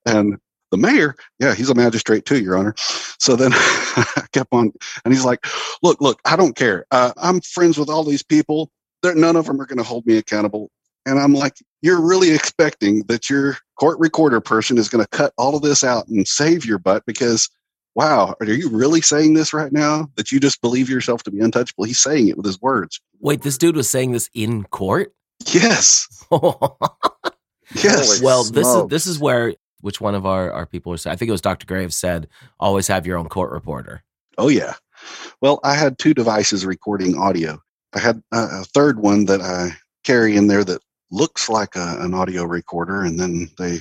and 0.06 0.38
the 0.72 0.78
mayor, 0.78 1.16
yeah, 1.40 1.56
he's 1.56 1.70
a 1.70 1.76
magistrate 1.76 2.26
too, 2.26 2.40
Your 2.42 2.58
Honor. 2.58 2.74
So 2.78 3.36
then 3.36 3.52
I 3.56 4.26
kept 4.32 4.50
on, 4.52 4.72
and 5.04 5.14
he's 5.14 5.26
like, 5.26 5.46
look, 5.82 6.02
look, 6.02 6.20
I 6.26 6.36
don't 6.36 6.56
care. 6.56 6.86
Uh, 6.92 7.12
I'm 7.18 7.42
friends 7.42 7.78
with 7.78 7.90
all 7.90 8.04
these 8.04 8.24
people. 8.24 8.72
They're, 9.02 9.16
none 9.16 9.36
of 9.36 9.46
them 9.46 9.62
are 9.62 9.66
going 9.66 9.78
to 9.78 9.84
hold 9.84 10.06
me 10.06 10.18
accountable. 10.18 10.70
And 11.06 11.20
I'm 11.20 11.34
like, 11.34 11.56
you're 11.82 12.02
really 12.02 12.32
expecting 12.32 13.04
that 13.04 13.30
your 13.30 13.58
court 13.80 14.00
recorder 14.00 14.42
person 14.42 14.78
is 14.78 14.90
going 14.90 15.04
to 15.04 15.10
cut 15.10 15.34
all 15.38 15.56
of 15.56 15.62
this 15.62 15.84
out 15.84 16.08
and 16.08 16.28
save 16.28 16.66
your 16.66 16.78
butt 16.78 17.06
because 17.06 17.50
wow, 17.96 18.36
are 18.40 18.46
you 18.46 18.70
really 18.70 19.02
saying 19.02 19.34
this 19.34 19.54
right 19.54 19.72
now? 19.72 20.10
That 20.16 20.32
you 20.32 20.40
just 20.40 20.62
believe 20.62 20.90
yourself 20.90 21.24
to 21.24 21.32
be 21.32 21.40
untouchable? 21.40 21.84
He's 21.84 22.00
saying 22.00 22.28
it 22.28 22.38
with 22.38 22.46
his 22.46 22.62
words. 22.62 23.02
Wait, 23.20 23.42
this 23.42 23.58
dude 23.58 23.76
was 23.76 23.90
saying 23.90 24.12
this 24.12 24.30
in 24.34 24.64
court? 24.66 25.14
Yes. 25.48 26.08
yes. 27.76 28.22
Well, 28.22 28.44
this 28.44 28.68
is 28.68 28.88
this 28.88 29.08
is 29.08 29.20
where 29.20 29.54
which 29.82 30.02
one 30.02 30.16
of 30.16 30.26
our, 30.26 30.52
our 30.52 30.66
people 30.66 30.92
was 30.92 31.06
I 31.06 31.16
think 31.16 31.30
it 31.30 31.34
was 31.34 31.42
Dr. 31.42 31.66
Graves 31.66 31.96
said, 31.96 32.28
always 32.60 32.88
have 32.88 33.06
your 33.08 33.18
own 33.18 33.30
court 33.30 33.52
reporter. 33.52 34.04
Oh 34.38 34.50
yeah. 34.50 34.74
Well, 35.42 35.60
I 35.64 35.76
had 35.76 35.98
two 35.98 36.14
devices 36.14 36.66
recording 36.66 37.18
audio. 37.18 37.62
I 37.94 38.00
had 38.00 38.22
a 38.32 38.64
third 38.66 39.00
one 39.00 39.26
that 39.26 39.42
I 39.42 39.76
carry 40.04 40.36
in 40.36 40.48
there 40.48 40.64
that 40.64 40.82
looks 41.12 41.50
like 41.50 41.76
a, 41.76 41.98
an 42.00 42.14
audio 42.14 42.44
recorder, 42.44 43.02
and 43.02 43.20
then 43.20 43.50
they 43.58 43.80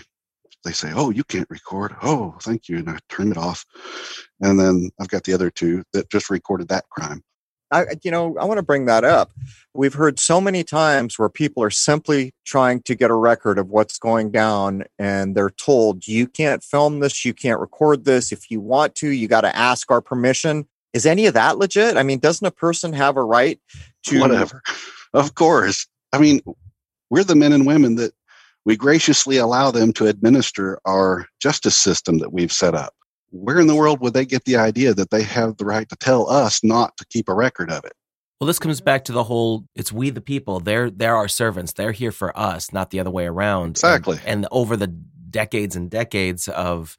they 0.64 0.72
say, 0.72 0.92
"Oh, 0.94 1.10
you 1.10 1.24
can't 1.24 1.48
record." 1.50 1.94
Oh, 2.02 2.36
thank 2.42 2.68
you, 2.68 2.78
and 2.78 2.88
I 2.88 2.98
turn 3.08 3.30
it 3.30 3.36
off. 3.36 3.64
And 4.40 4.58
then 4.58 4.90
I've 5.00 5.08
got 5.08 5.24
the 5.24 5.32
other 5.32 5.50
two 5.50 5.84
that 5.92 6.10
just 6.10 6.30
recorded 6.30 6.68
that 6.68 6.88
crime. 6.90 7.22
I, 7.70 7.84
you 8.02 8.10
know, 8.10 8.36
I 8.38 8.44
want 8.44 8.58
to 8.58 8.62
bring 8.62 8.86
that 8.86 9.04
up. 9.04 9.32
We've 9.74 9.94
heard 9.94 10.18
so 10.18 10.40
many 10.40 10.64
times 10.64 11.18
where 11.18 11.28
people 11.28 11.62
are 11.62 11.70
simply 11.70 12.34
trying 12.44 12.82
to 12.82 12.94
get 12.94 13.10
a 13.10 13.14
record 13.14 13.58
of 13.58 13.68
what's 13.68 13.98
going 13.98 14.30
down, 14.30 14.84
and 14.98 15.34
they're 15.34 15.50
told, 15.50 16.06
"You 16.06 16.26
can't 16.26 16.64
film 16.64 17.00
this, 17.00 17.24
you 17.24 17.34
can't 17.34 17.60
record 17.60 18.04
this. 18.04 18.32
If 18.32 18.50
you 18.50 18.60
want 18.60 18.94
to, 18.96 19.08
you 19.08 19.28
got 19.28 19.42
to 19.42 19.54
ask 19.54 19.90
our 19.90 20.00
permission." 20.00 20.66
Is 20.94 21.04
any 21.04 21.26
of 21.26 21.34
that 21.34 21.58
legit? 21.58 21.96
I 21.96 22.02
mean, 22.02 22.18
doesn't 22.18 22.46
a 22.46 22.50
person 22.50 22.94
have 22.94 23.16
a 23.16 23.22
right 23.22 23.60
to 24.04 24.20
whatever? 24.20 24.62
Of 25.12 25.34
course. 25.34 25.86
I 26.12 26.18
mean, 26.18 26.40
we're 27.10 27.24
the 27.24 27.36
men 27.36 27.52
and 27.52 27.66
women 27.66 27.96
that 27.96 28.12
we 28.64 28.76
graciously 28.76 29.36
allow 29.36 29.70
them 29.70 29.92
to 29.94 30.06
administer 30.06 30.80
our 30.84 31.26
justice 31.40 31.76
system 31.76 32.18
that 32.18 32.32
we've 32.32 32.52
set 32.52 32.74
up. 32.74 32.94
Where 33.30 33.58
in 33.58 33.66
the 33.66 33.74
world 33.74 34.00
would 34.00 34.14
they 34.14 34.24
get 34.24 34.44
the 34.44 34.56
idea 34.56 34.94
that 34.94 35.10
they 35.10 35.22
have 35.22 35.56
the 35.56 35.64
right 35.64 35.88
to 35.88 35.96
tell 35.96 36.30
us 36.30 36.64
not 36.64 36.96
to 36.96 37.06
keep 37.06 37.28
a 37.28 37.34
record 37.34 37.70
of 37.70 37.84
it? 37.84 37.92
Well, 38.40 38.46
this 38.46 38.58
comes 38.58 38.80
back 38.80 39.04
to 39.06 39.12
the 39.12 39.24
whole 39.24 39.64
it's 39.74 39.92
we 39.92 40.10
the 40.10 40.20
people. 40.20 40.60
They're 40.60 40.90
they're 40.90 41.16
our 41.16 41.28
servants. 41.28 41.72
They're 41.72 41.92
here 41.92 42.12
for 42.12 42.36
us, 42.38 42.72
not 42.72 42.90
the 42.90 43.00
other 43.00 43.10
way 43.10 43.26
around. 43.26 43.70
Exactly. 43.70 44.18
And, 44.18 44.44
and 44.44 44.48
over 44.52 44.76
the 44.76 44.86
decades 44.86 45.76
and 45.76 45.90
decades 45.90 46.48
of 46.48 46.96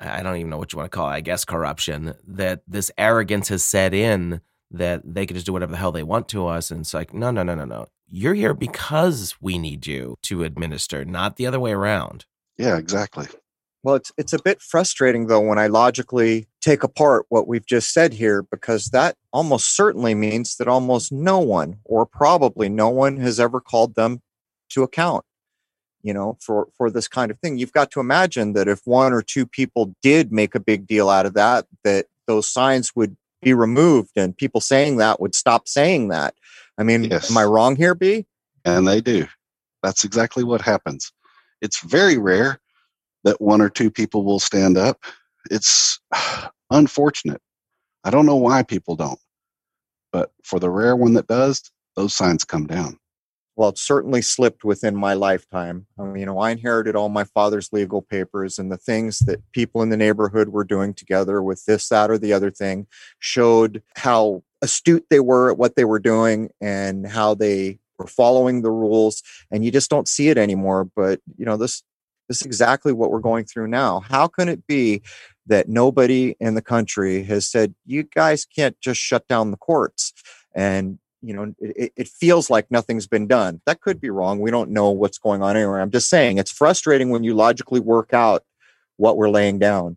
I 0.00 0.22
don't 0.22 0.36
even 0.36 0.50
know 0.50 0.58
what 0.58 0.72
you 0.72 0.78
want 0.78 0.90
to 0.90 0.96
call 0.96 1.08
it, 1.10 1.14
I 1.14 1.20
guess 1.20 1.44
corruption, 1.44 2.14
that 2.26 2.62
this 2.66 2.90
arrogance 2.96 3.48
has 3.48 3.62
set 3.64 3.92
in 3.92 4.40
that 4.70 5.02
they 5.04 5.26
can 5.26 5.34
just 5.34 5.46
do 5.46 5.52
whatever 5.52 5.72
the 5.72 5.78
hell 5.78 5.92
they 5.92 6.02
want 6.02 6.28
to 6.28 6.46
us. 6.46 6.70
And 6.70 6.80
it's 6.80 6.94
like, 6.94 7.12
no, 7.12 7.30
no, 7.30 7.42
no, 7.42 7.54
no, 7.54 7.64
no 7.64 7.88
you're 8.10 8.34
here 8.34 8.54
because 8.54 9.36
we 9.40 9.58
need 9.58 9.86
you 9.86 10.16
to 10.22 10.44
administer, 10.44 11.04
not 11.04 11.36
the 11.36 11.46
other 11.46 11.60
way 11.60 11.72
around. 11.72 12.24
Yeah, 12.56 12.76
exactly. 12.76 13.26
Well, 13.82 13.94
it's 13.94 14.12
it's 14.18 14.32
a 14.32 14.42
bit 14.42 14.60
frustrating 14.60 15.26
though 15.28 15.40
when 15.40 15.58
I 15.58 15.68
logically 15.68 16.48
take 16.60 16.82
apart 16.82 17.26
what 17.28 17.46
we've 17.46 17.66
just 17.66 17.92
said 17.92 18.12
here 18.14 18.42
because 18.42 18.86
that 18.86 19.16
almost 19.32 19.74
certainly 19.74 20.14
means 20.14 20.56
that 20.56 20.68
almost 20.68 21.12
no 21.12 21.38
one 21.38 21.78
or 21.84 22.04
probably 22.04 22.68
no 22.68 22.88
one 22.88 23.18
has 23.18 23.38
ever 23.38 23.60
called 23.60 23.94
them 23.94 24.20
to 24.70 24.82
account 24.82 25.24
you 26.02 26.12
know 26.12 26.36
for 26.40 26.68
for 26.76 26.90
this 26.90 27.08
kind 27.08 27.30
of 27.30 27.38
thing. 27.38 27.58
You've 27.58 27.72
got 27.72 27.90
to 27.92 28.00
imagine 28.00 28.52
that 28.54 28.68
if 28.68 28.80
one 28.84 29.12
or 29.12 29.22
two 29.22 29.46
people 29.46 29.94
did 30.02 30.32
make 30.32 30.54
a 30.54 30.60
big 30.60 30.86
deal 30.86 31.08
out 31.08 31.26
of 31.26 31.34
that 31.34 31.66
that 31.84 32.06
those 32.26 32.48
signs 32.48 32.94
would 32.96 33.16
be 33.42 33.54
removed 33.54 34.10
and 34.16 34.36
people 34.36 34.60
saying 34.60 34.96
that 34.96 35.20
would 35.20 35.34
stop 35.34 35.68
saying 35.68 36.08
that. 36.08 36.34
I 36.76 36.82
mean 36.82 37.04
yes. 37.04 37.30
am 37.30 37.38
i 37.38 37.44
wrong 37.44 37.76
here 37.76 37.94
b? 37.94 38.26
And 38.64 38.88
they 38.88 39.00
do. 39.00 39.26
That's 39.82 40.04
exactly 40.04 40.42
what 40.42 40.60
happens. 40.60 41.12
It's 41.60 41.80
very 41.80 42.18
rare 42.18 42.60
that 43.24 43.40
one 43.40 43.60
or 43.60 43.68
two 43.68 43.90
people 43.90 44.24
will 44.24 44.40
stand 44.40 44.76
up 44.76 45.04
it's 45.50 46.00
unfortunate 46.70 47.40
i 48.04 48.10
don't 48.10 48.26
know 48.26 48.36
why 48.36 48.62
people 48.62 48.96
don't 48.96 49.20
but 50.12 50.32
for 50.44 50.58
the 50.58 50.70
rare 50.70 50.96
one 50.96 51.14
that 51.14 51.26
does 51.26 51.70
those 51.96 52.14
signs 52.14 52.44
come 52.44 52.66
down 52.66 52.98
well, 53.58 53.70
it 53.70 53.78
certainly 53.78 54.22
slipped 54.22 54.62
within 54.62 54.94
my 54.94 55.14
lifetime. 55.14 55.88
I 55.98 56.04
mean, 56.04 56.20
you 56.20 56.26
know, 56.26 56.38
I 56.38 56.52
inherited 56.52 56.94
all 56.94 57.08
my 57.08 57.24
father's 57.24 57.72
legal 57.72 58.00
papers, 58.00 58.56
and 58.56 58.70
the 58.70 58.76
things 58.76 59.18
that 59.26 59.42
people 59.50 59.82
in 59.82 59.88
the 59.88 59.96
neighborhood 59.96 60.50
were 60.50 60.62
doing 60.62 60.94
together 60.94 61.42
with 61.42 61.64
this, 61.64 61.88
that, 61.88 62.08
or 62.08 62.18
the 62.18 62.32
other 62.32 62.52
thing 62.52 62.86
showed 63.18 63.82
how 63.96 64.44
astute 64.62 65.06
they 65.10 65.18
were 65.18 65.50
at 65.50 65.58
what 65.58 65.74
they 65.74 65.84
were 65.84 65.98
doing 65.98 66.50
and 66.60 67.08
how 67.08 67.34
they 67.34 67.80
were 67.98 68.06
following 68.06 68.62
the 68.62 68.70
rules. 68.70 69.24
And 69.50 69.64
you 69.64 69.72
just 69.72 69.90
don't 69.90 70.06
see 70.06 70.28
it 70.28 70.38
anymore. 70.38 70.84
But 70.84 71.20
you 71.36 71.44
know, 71.44 71.56
this 71.56 71.82
this 72.28 72.42
is 72.42 72.46
exactly 72.46 72.92
what 72.92 73.10
we're 73.10 73.20
going 73.20 73.44
through 73.44 73.68
now. 73.68 74.00
How 74.00 74.28
can 74.28 74.48
it 74.48 74.66
be 74.66 75.02
that 75.46 75.68
nobody 75.68 76.36
in 76.38 76.54
the 76.54 76.62
country 76.62 77.22
has 77.24 77.50
said 77.50 77.74
you 77.86 78.02
guys 78.02 78.44
can't 78.44 78.78
just 78.80 79.00
shut 79.00 79.26
down 79.28 79.50
the 79.50 79.56
courts? 79.56 80.12
And 80.54 80.98
you 81.22 81.34
know 81.34 81.52
it, 81.58 81.92
it, 81.96 82.08
feels 82.08 82.48
like 82.48 82.70
nothing's 82.70 83.06
been 83.06 83.26
done. 83.26 83.60
That 83.66 83.80
could 83.80 84.00
be 84.00 84.10
wrong. 84.10 84.40
We 84.40 84.50
don't 84.50 84.70
know 84.70 84.90
what's 84.90 85.18
going 85.18 85.42
on 85.42 85.56
anywhere. 85.56 85.80
I'm 85.80 85.90
just 85.90 86.08
saying 86.08 86.38
it's 86.38 86.52
frustrating 86.52 87.10
when 87.10 87.24
you 87.24 87.34
logically 87.34 87.80
work 87.80 88.14
out 88.14 88.44
what 88.96 89.16
we're 89.16 89.30
laying 89.30 89.58
down. 89.58 89.96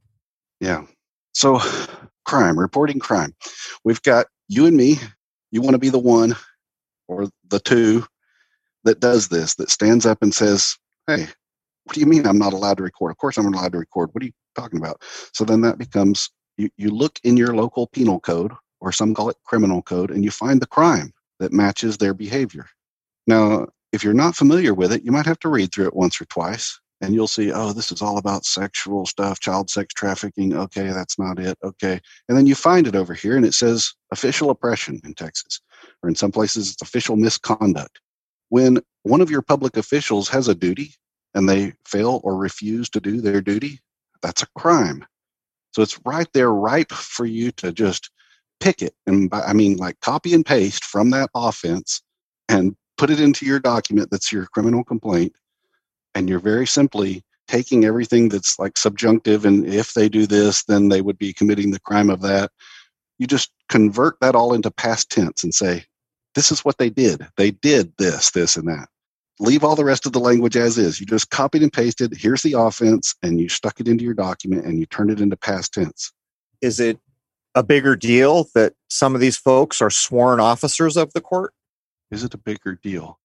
Yeah. 0.60 0.86
So 1.34 1.60
crime 2.26 2.58
reporting 2.58 3.00
crime. 3.00 3.36
We've 3.84 4.02
got 4.02 4.28
you 4.48 4.66
and 4.66 4.76
me. 4.76 4.98
You 5.52 5.62
want 5.62 5.74
to 5.74 5.80
be 5.80 5.90
the 5.90 6.00
one 6.00 6.36
or 7.08 7.28
the 7.50 7.60
two 7.60 8.06
that 8.84 9.00
does 9.00 9.28
this 9.28 9.56
that 9.56 9.70
stands 9.70 10.06
up 10.06 10.20
and 10.22 10.34
says 10.34 10.78
hey 11.08 11.28
what 11.86 11.94
do 11.94 12.00
you 12.00 12.06
mean 12.06 12.26
i'm 12.26 12.40
not 12.40 12.54
allowed 12.54 12.78
to 12.78 12.84
record 12.84 13.12
of 13.12 13.18
course 13.18 13.38
i'm 13.38 13.46
allowed 13.46 13.72
to 13.72 13.78
record 13.78 14.10
what 14.12 14.22
are 14.22 14.28
you 14.28 14.32
talking 14.56 14.80
about 14.80 15.02
so 15.34 15.44
then 15.44 15.62
that 15.62 15.78
becomes 15.78 16.30
you, 16.58 16.70
you 16.78 16.90
look 16.90 17.20
in 17.24 17.38
your 17.38 17.56
local 17.56 17.88
penal 17.88 18.20
code 18.20 18.52
or 18.82 18.92
some 18.92 19.14
call 19.14 19.30
it 19.30 19.38
criminal 19.46 19.82
code, 19.82 20.12
and 20.12 20.26
you 20.26 20.32
find 20.32 20.60
the 20.60 20.68
crime 20.68 21.14
that 21.40 21.54
matches 21.54 21.98
their 21.98 22.14
behavior. 22.14 22.66
Now, 23.28 23.68
if 23.94 24.04
you're 24.04 24.14
not 24.14 24.36
familiar 24.36 24.74
with 24.74 24.92
it, 24.92 25.04
you 25.04 25.12
might 25.12 25.26
have 25.26 25.40
to 25.40 25.50
read 25.50 25.72
through 25.72 25.88
it 25.88 25.96
once 25.96 26.20
or 26.20 26.26
twice, 26.26 26.80
and 27.00 27.14
you'll 27.14 27.28
see, 27.28 27.52
oh, 27.52 27.74
this 27.74 27.92
is 27.92 28.02
all 28.02 28.18
about 28.18 28.46
sexual 28.46 29.06
stuff, 29.06 29.40
child 29.40 29.70
sex 29.70 29.94
trafficking. 29.94 30.56
Okay, 30.56 30.88
that's 30.88 31.18
not 31.18 31.40
it. 31.40 31.58
Okay. 31.64 32.00
And 32.28 32.38
then 32.38 32.46
you 32.46 32.56
find 32.56 32.88
it 32.88 32.96
over 32.96 33.14
here, 33.14 33.36
and 33.36 33.46
it 33.46 33.54
says 33.54 33.94
official 34.12 34.50
oppression 34.50 35.00
in 35.04 35.14
Texas, 35.14 35.62
or 36.02 36.10
in 36.10 36.16
some 36.16 36.32
places, 36.32 36.72
it's 36.72 36.82
official 36.82 37.16
misconduct. 37.16 38.00
When 38.50 38.80
one 39.04 39.22
of 39.22 39.32
your 39.32 39.42
public 39.42 39.78
officials 39.78 40.28
has 40.30 40.48
a 40.48 40.56
duty 40.56 40.94
and 41.34 41.48
they 41.48 41.74
fail 41.86 42.22
or 42.24 42.36
refuse 42.36 42.90
to 42.90 43.00
do 43.00 43.22
their 43.22 43.42
duty, 43.42 43.80
that's 44.22 44.44
a 44.44 44.48
crime. 44.58 45.06
So 45.72 45.82
it's 45.82 46.00
right 46.06 46.28
there, 46.34 46.52
ripe 46.52 46.92
for 46.92 47.26
you 47.26 47.52
to 47.54 47.72
just 47.72 48.10
pick 48.62 48.82
it 48.82 48.94
and 49.08 49.30
by, 49.30 49.42
I 49.42 49.54
mean 49.54 49.78
like 49.78 50.00
copy 50.00 50.34
and 50.34 50.46
paste 50.46 50.86
from 50.86 51.10
that 51.10 51.30
offense 51.36 52.02
and 52.48 52.76
put 52.98 53.10
it 53.10 53.20
into 53.20 53.46
your 53.46 53.60
document 53.60 54.10
that's 54.12 54.32
your 54.32 54.46
criminal 54.46 54.84
complaint 54.84 55.34
and 56.14 56.30
you're 56.30 56.40
very 56.40 56.68
simply 56.68 57.24
taking 57.48 57.84
everything 57.84 58.30
that's 58.30 58.60
like 58.60 58.78
subjunctive 58.78 59.46
and 59.46 59.66
if 59.66 59.96
they 59.96 60.08
do 60.08 60.28
this 60.28 60.64
then 60.66 60.90
they 60.90 61.02
would 61.02 61.18
be 61.18 61.34
committing 61.34 61.72
the 61.72 61.80
crime 61.80 62.10
of 62.10 62.22
that. 62.22 62.52
You 63.18 63.26
just 63.26 63.52
convert 63.68 64.20
that 64.22 64.36
all 64.36 64.54
into 64.54 64.70
past 64.70 65.10
tense 65.10 65.44
and 65.44 65.54
say 65.54 65.84
this 66.36 66.52
is 66.52 66.64
what 66.64 66.78
they 66.78 66.92
did. 66.92 67.28
They 67.36 67.50
did 67.50 67.94
this 67.98 68.30
this 68.30 68.56
and 68.56 68.68
that 68.68 68.90
leave 69.42 69.64
all 69.64 69.76
the 69.76 69.84
rest 69.84 70.06
of 70.06 70.14
the 70.14 70.20
language 70.20 70.56
as 70.56 70.78
is 70.78 71.00
you 71.00 71.06
just 71.06 71.30
copied 71.30 71.64
and 71.64 71.74
pasted 71.74 72.14
here's 72.16 72.44
the 72.44 72.54
offense 72.54 73.16
and 73.24 73.40
you 73.40 73.50
stuck 73.50 73.80
it 73.80 73.88
into 73.88 74.04
your 74.04 74.14
document 74.14 74.66
and 74.66 74.80
you 74.80 74.86
turned 74.86 75.12
it 75.12 75.20
into 75.20 75.36
past 75.36 75.74
tense 75.74 76.14
is 76.62 76.80
it 76.80 77.00
a 77.56 77.64
bigger 77.64 77.96
deal 77.96 78.48
that 78.56 78.74
some 78.90 79.16
of 79.16 79.22
these 79.22 79.38
folks 79.38 79.82
are 79.82 79.90
sworn 79.90 80.40
officers 80.40 80.98
of 80.98 81.12
the 81.14 81.22
court? 81.22 81.54
Is 82.10 82.24
it 82.24 82.34
a 82.34 82.38
bigger 82.38 82.80
deal? 82.82 83.20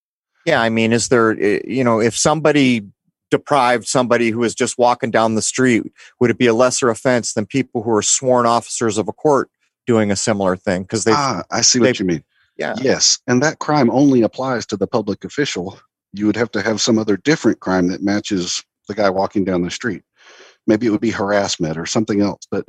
Yeah, 0.45 0.61
I 0.61 0.69
mean, 0.69 0.93
is 0.93 1.09
there, 1.09 1.37
eh, 1.41 1.61
you 1.65 1.85
know, 1.85 2.01
if 2.01 2.17
somebody 2.17 2.87
deprived 3.31 3.87
somebody 3.87 4.31
who 4.31 4.45
is 4.45 4.55
just 4.55 4.79
walking 4.79 5.11
down 5.11 5.35
the 5.35 5.43
street, 5.43 5.93
would 6.21 6.31
it 6.31 6.39
be 6.39 6.47
a 6.47 6.55
lesser 6.55 6.89
offense 6.89 7.33
than 7.33 7.47
people 7.47 7.83
who 7.83 7.91
are 7.91 8.03
sworn 8.03 8.47
officers 8.47 8.99
of 8.99 9.09
a 9.09 9.13
court 9.13 9.51
doing 9.87 10.11
a 10.11 10.17
similar 10.17 10.57
thing? 10.57 10.83
Because 10.83 11.05
they, 11.05 11.13
ah, 11.13 11.43
I 11.51 11.63
see 11.63 11.81
what 11.81 11.99
you 11.99 12.07
mean. 12.07 12.25
Yeah. 12.57 12.75
Yes, 12.81 13.19
and 13.27 13.43
that 13.43 13.59
crime 13.59 13.91
only 13.91 14.23
applies 14.23 14.65
to 14.67 14.77
the 14.77 14.87
public 14.87 15.25
official. 15.25 15.79
You 16.19 16.27
would 16.27 16.37
have 16.37 16.51
to 16.53 16.63
have 16.63 16.81
some 16.81 16.99
other 16.99 17.17
different 17.17 17.61
crime 17.61 17.89
that 17.89 18.03
matches 18.03 18.63
the 18.89 18.95
guy 18.95 19.11
walking 19.11 19.45
down 19.45 19.63
the 19.63 19.71
street. 19.71 20.03
Maybe 20.67 20.87
it 20.87 20.91
would 20.91 21.01
be 21.01 21.11
harassment 21.11 21.77
or 21.79 21.87
something 21.87 22.21
else, 22.21 22.43
but 22.51 22.69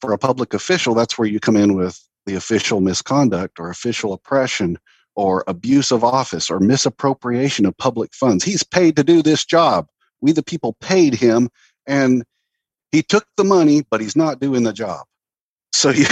for 0.00 0.12
a 0.12 0.18
public 0.18 0.52
official, 0.54 0.94
that's 0.94 1.16
where 1.16 1.28
you 1.28 1.40
come 1.40 1.56
in 1.56 1.74
with 1.74 1.98
the 2.26 2.34
official 2.34 2.80
misconduct 2.80 3.58
or 3.58 3.70
official 3.70 4.12
oppression 4.12 4.78
or 5.14 5.44
abuse 5.46 5.90
of 5.90 6.04
office 6.04 6.50
or 6.50 6.60
misappropriation 6.60 7.66
of 7.66 7.76
public 7.76 8.14
funds. 8.14 8.44
He's 8.44 8.62
paid 8.62 8.96
to 8.96 9.04
do 9.04 9.22
this 9.22 9.44
job. 9.44 9.86
We, 10.20 10.32
the 10.32 10.42
people, 10.42 10.76
paid 10.80 11.14
him 11.14 11.50
and 11.86 12.24
he 12.92 13.02
took 13.02 13.26
the 13.36 13.44
money, 13.44 13.84
but 13.90 14.00
he's 14.00 14.16
not 14.16 14.40
doing 14.40 14.62
the 14.62 14.72
job. 14.72 15.06
So 15.72 15.90
you, 15.90 16.04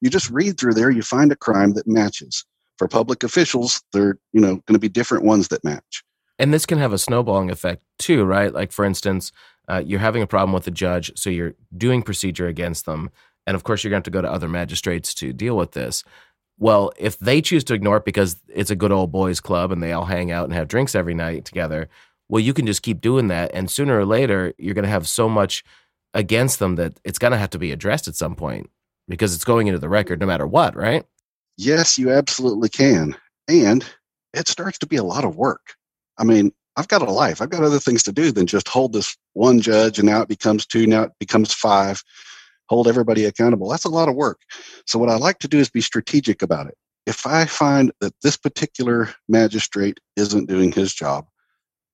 you 0.00 0.10
just 0.10 0.30
read 0.30 0.58
through 0.58 0.74
there, 0.74 0.90
you 0.90 1.02
find 1.02 1.32
a 1.32 1.36
crime 1.36 1.74
that 1.74 1.86
matches. 1.86 2.44
For 2.80 2.88
public 2.88 3.22
officials, 3.22 3.82
they're 3.92 4.18
you 4.32 4.40
know 4.40 4.54
going 4.54 4.72
to 4.72 4.78
be 4.78 4.88
different 4.88 5.22
ones 5.22 5.48
that 5.48 5.62
match. 5.62 6.02
And 6.38 6.54
this 6.54 6.64
can 6.64 6.78
have 6.78 6.94
a 6.94 6.98
snowballing 6.98 7.50
effect 7.50 7.84
too, 7.98 8.24
right? 8.24 8.54
Like 8.54 8.72
for 8.72 8.86
instance, 8.86 9.32
uh, 9.68 9.82
you're 9.84 10.00
having 10.00 10.22
a 10.22 10.26
problem 10.26 10.54
with 10.54 10.64
the 10.64 10.70
judge, 10.70 11.12
so 11.14 11.28
you're 11.28 11.52
doing 11.76 12.00
procedure 12.02 12.46
against 12.46 12.86
them. 12.86 13.10
And 13.46 13.54
of 13.54 13.64
course, 13.64 13.84
you're 13.84 13.90
going 13.90 14.02
to 14.02 14.08
have 14.08 14.12
to 14.14 14.18
go 14.18 14.22
to 14.22 14.32
other 14.32 14.48
magistrates 14.48 15.12
to 15.16 15.34
deal 15.34 15.58
with 15.58 15.72
this. 15.72 16.04
Well, 16.56 16.90
if 16.96 17.18
they 17.18 17.42
choose 17.42 17.64
to 17.64 17.74
ignore 17.74 17.98
it 17.98 18.06
because 18.06 18.36
it's 18.48 18.70
a 18.70 18.76
good 18.76 18.92
old 18.92 19.12
boys 19.12 19.40
club 19.40 19.72
and 19.72 19.82
they 19.82 19.92
all 19.92 20.06
hang 20.06 20.32
out 20.32 20.44
and 20.44 20.54
have 20.54 20.66
drinks 20.66 20.94
every 20.94 21.12
night 21.12 21.44
together, 21.44 21.86
well, 22.30 22.40
you 22.40 22.54
can 22.54 22.64
just 22.64 22.80
keep 22.80 23.02
doing 23.02 23.28
that. 23.28 23.50
And 23.52 23.70
sooner 23.70 23.98
or 23.98 24.06
later, 24.06 24.54
you're 24.56 24.72
going 24.72 24.84
to 24.86 24.90
have 24.90 25.06
so 25.06 25.28
much 25.28 25.64
against 26.14 26.60
them 26.60 26.76
that 26.76 26.98
it's 27.04 27.18
going 27.18 27.32
to 27.32 27.38
have 27.38 27.50
to 27.50 27.58
be 27.58 27.72
addressed 27.72 28.08
at 28.08 28.16
some 28.16 28.36
point 28.36 28.70
because 29.06 29.34
it's 29.34 29.44
going 29.44 29.66
into 29.66 29.78
the 29.78 29.90
record 29.90 30.18
no 30.18 30.26
matter 30.26 30.46
what, 30.46 30.74
right? 30.74 31.04
Yes, 31.62 31.98
you 31.98 32.10
absolutely 32.10 32.70
can. 32.70 33.14
And 33.46 33.84
it 34.32 34.48
starts 34.48 34.78
to 34.78 34.86
be 34.86 34.96
a 34.96 35.04
lot 35.04 35.26
of 35.26 35.36
work. 35.36 35.74
I 36.16 36.24
mean, 36.24 36.52
I've 36.76 36.88
got 36.88 37.02
a 37.02 37.12
life. 37.12 37.42
I've 37.42 37.50
got 37.50 37.62
other 37.62 37.78
things 37.78 38.02
to 38.04 38.12
do 38.12 38.32
than 38.32 38.46
just 38.46 38.66
hold 38.66 38.94
this 38.94 39.14
one 39.34 39.60
judge 39.60 39.98
and 39.98 40.08
now 40.08 40.22
it 40.22 40.28
becomes 40.28 40.64
two, 40.64 40.86
now 40.86 41.02
it 41.02 41.12
becomes 41.20 41.52
five. 41.52 42.02
Hold 42.70 42.88
everybody 42.88 43.26
accountable. 43.26 43.68
That's 43.68 43.84
a 43.84 43.90
lot 43.90 44.08
of 44.08 44.14
work. 44.14 44.40
So, 44.86 44.98
what 44.98 45.10
I 45.10 45.16
like 45.16 45.38
to 45.40 45.48
do 45.48 45.58
is 45.58 45.68
be 45.68 45.82
strategic 45.82 46.40
about 46.40 46.66
it. 46.66 46.78
If 47.04 47.26
I 47.26 47.44
find 47.44 47.92
that 48.00 48.14
this 48.22 48.38
particular 48.38 49.10
magistrate 49.28 50.00
isn't 50.16 50.48
doing 50.48 50.72
his 50.72 50.94
job, 50.94 51.26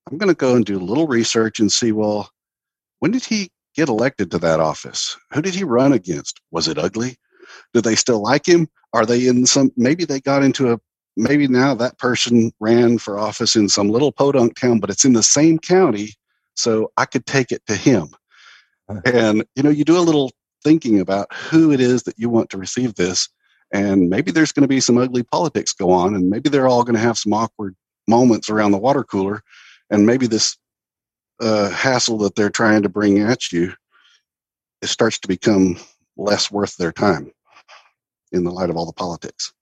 I'm 0.09 0.17
going 0.17 0.31
to 0.31 0.37
go 0.37 0.55
and 0.55 0.65
do 0.65 0.79
a 0.79 0.79
little 0.79 1.09
research 1.09 1.59
and 1.59 1.73
see 1.73 1.91
well, 1.91 2.31
when 3.01 3.11
did 3.11 3.25
he 3.25 3.51
get 3.75 3.89
elected 3.89 4.31
to 4.31 4.39
that 4.39 4.61
office? 4.61 5.17
Who 5.33 5.43
did 5.43 5.57
he 5.57 5.65
run 5.65 5.93
against? 5.93 6.41
Was 6.53 6.69
it 6.69 6.79
ugly? 6.79 7.17
Do 7.75 7.81
they 7.81 7.95
still 7.95 8.23
like 8.23 8.47
him? 8.47 8.69
Are 8.93 9.07
they 9.07 9.27
in 9.27 9.47
some, 9.47 9.73
maybe 9.77 10.05
they 10.05 10.21
got 10.21 10.43
into 10.43 10.73
a 10.73 10.79
maybe 11.17 11.49
now 11.49 11.75
that 11.75 11.99
person 11.99 12.53
ran 12.61 12.99
for 12.99 13.19
office 13.19 13.57
in 13.57 13.69
some 13.69 13.89
little 13.89 14.13
podunk 14.13 14.59
town, 14.59 14.81
but 14.81 14.91
it's 14.91 15.05
in 15.05 15.15
the 15.15 15.23
same 15.23 15.59
county, 15.59 16.11
so 16.55 16.93
I 16.97 17.07
could 17.07 17.27
take 17.27 17.53
it 17.53 17.63
to 17.67 17.75
him. 17.75 18.09
And 19.05 19.45
you 19.57 19.63
know, 19.63 19.71
you 19.71 19.85
do 19.85 19.99
a 19.99 20.01
little 20.01 20.33
thinking 20.63 21.01
about 21.01 21.33
who 21.33 21.73
it 21.73 21.81
is 21.81 22.05
that 22.05 22.19
you 22.19 22.29
want 22.29 22.51
to 22.51 22.59
receive 22.59 22.95
this, 22.95 23.29
and 23.73 24.09
maybe 24.11 24.31
there's 24.31 24.53
going 24.53 24.63
to 24.63 24.69
be 24.69 24.81
some 24.81 24.99
ugly 24.99 25.23
politics 25.23 25.73
go 25.73 25.91
on, 25.91 26.15
and 26.15 26.31
maybe 26.31 26.49
they're 26.49 26.69
all 26.69 26.85
going 26.85 26.95
to 26.95 27.01
have 27.01 27.19
some 27.19 27.33
awkward 27.33 27.75
moments 28.07 28.49
around 28.51 28.71
the 28.71 28.79
water 28.79 29.03
cooler, 29.03 29.43
and 29.91 30.07
maybe 30.07 30.27
this 30.27 30.57
uh, 31.41 31.71
hassle 31.71 32.19
that 32.19 32.35
they're 32.35 32.51
trying 32.51 32.83
to 32.83 32.89
bring 32.89 33.19
at 33.19 33.53
you 33.53 33.73
it 34.83 34.89
starts 34.89 35.19
to 35.19 35.29
become 35.29 35.77
less 36.17 36.51
worth 36.51 36.77
their 36.77 36.93
time 36.93 37.31
in 38.37 38.45
the 38.45 38.53
light 38.53 38.71
of 38.71 38.77
all 38.77 38.87
the 38.87 38.93
politics. 38.93 39.53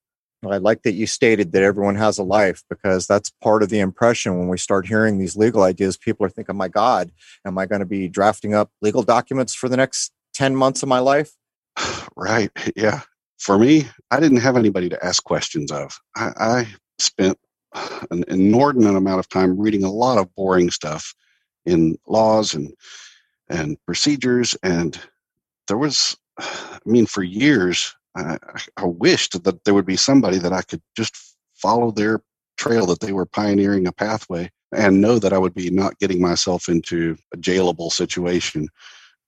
I 0.46 0.58
like 0.58 0.82
that 0.82 0.92
you 0.92 1.06
stated 1.06 1.52
that 1.52 1.62
everyone 1.62 1.96
has 1.96 2.18
a 2.18 2.22
life 2.22 2.62
because 2.68 3.06
that's 3.06 3.30
part 3.42 3.62
of 3.62 3.70
the 3.70 3.80
impression 3.80 4.38
when 4.38 4.48
we 4.48 4.58
start 4.58 4.86
hearing 4.86 5.18
these 5.18 5.36
legal 5.36 5.62
ideas. 5.62 5.96
People 5.96 6.26
are 6.26 6.30
thinking, 6.30 6.54
oh 6.54 6.58
my 6.58 6.68
God, 6.68 7.10
am 7.46 7.56
I 7.56 7.66
going 7.66 7.80
to 7.80 7.86
be 7.86 8.08
drafting 8.08 8.54
up 8.54 8.70
legal 8.82 9.02
documents 9.02 9.54
for 9.54 9.68
the 9.68 9.76
next 9.76 10.12
10 10.34 10.54
months 10.54 10.82
of 10.82 10.88
my 10.88 10.98
life? 10.98 11.32
Right. 12.16 12.50
Yeah. 12.76 13.00
For 13.38 13.58
me, 13.58 13.88
I 14.12 14.20
didn't 14.20 14.38
have 14.38 14.56
anybody 14.56 14.88
to 14.88 15.04
ask 15.04 15.24
questions 15.24 15.72
of. 15.72 15.98
I, 16.16 16.30
I 16.38 16.68
spent 17.00 17.38
an 18.10 18.24
inordinate 18.28 18.94
amount 18.94 19.18
of 19.18 19.28
time 19.28 19.58
reading 19.58 19.82
a 19.82 19.90
lot 19.90 20.18
of 20.18 20.32
boring 20.34 20.70
stuff 20.70 21.14
in 21.66 21.96
laws 22.06 22.54
and 22.54 22.72
and 23.48 23.76
procedures 23.86 24.56
and 24.62 25.00
there 25.66 25.76
was 25.76 26.16
i 26.38 26.78
mean 26.84 27.06
for 27.06 27.22
years 27.22 27.94
I, 28.16 28.38
I 28.76 28.84
wished 28.84 29.42
that 29.42 29.64
there 29.64 29.74
would 29.74 29.86
be 29.86 29.96
somebody 29.96 30.38
that 30.38 30.52
I 30.52 30.62
could 30.62 30.82
just 30.96 31.16
follow 31.54 31.90
their 31.90 32.22
trail 32.56 32.86
that 32.86 33.00
they 33.00 33.12
were 33.12 33.26
pioneering 33.26 33.86
a 33.86 33.92
pathway 33.92 34.50
and 34.72 35.00
know 35.00 35.18
that 35.18 35.32
I 35.32 35.38
would 35.38 35.54
be 35.54 35.70
not 35.70 35.98
getting 35.98 36.20
myself 36.20 36.68
into 36.68 37.16
a 37.32 37.36
jailable 37.36 37.90
situation. 37.90 38.68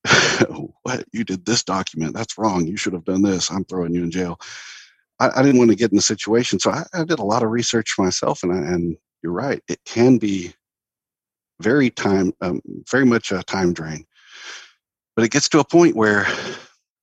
what? 0.82 1.04
You 1.12 1.24
did 1.24 1.44
this 1.44 1.64
document. 1.64 2.14
That's 2.14 2.38
wrong. 2.38 2.66
You 2.66 2.76
should 2.76 2.92
have 2.92 3.04
done 3.04 3.22
this. 3.22 3.50
I'm 3.50 3.64
throwing 3.64 3.94
you 3.94 4.02
in 4.02 4.10
jail. 4.10 4.38
I, 5.18 5.30
I 5.36 5.42
didn't 5.42 5.58
want 5.58 5.70
to 5.70 5.76
get 5.76 5.90
in 5.90 5.96
the 5.96 6.02
situation. 6.02 6.58
So 6.58 6.70
I, 6.70 6.84
I, 6.94 7.04
did 7.04 7.18
a 7.18 7.24
lot 7.24 7.42
of 7.42 7.50
research 7.50 7.94
myself 7.98 8.42
and, 8.42 8.52
and 8.52 8.96
you're 9.22 9.32
right 9.32 9.62
it 9.66 9.80
can 9.84 10.18
be 10.18 10.52
very 11.60 11.90
time 11.90 12.32
um, 12.42 12.60
very 12.90 13.06
much 13.06 13.32
a 13.32 13.42
time 13.42 13.72
drain. 13.72 14.04
But 15.14 15.24
it 15.24 15.30
gets 15.30 15.48
to 15.50 15.60
a 15.60 15.64
point 15.64 15.96
where 15.96 16.26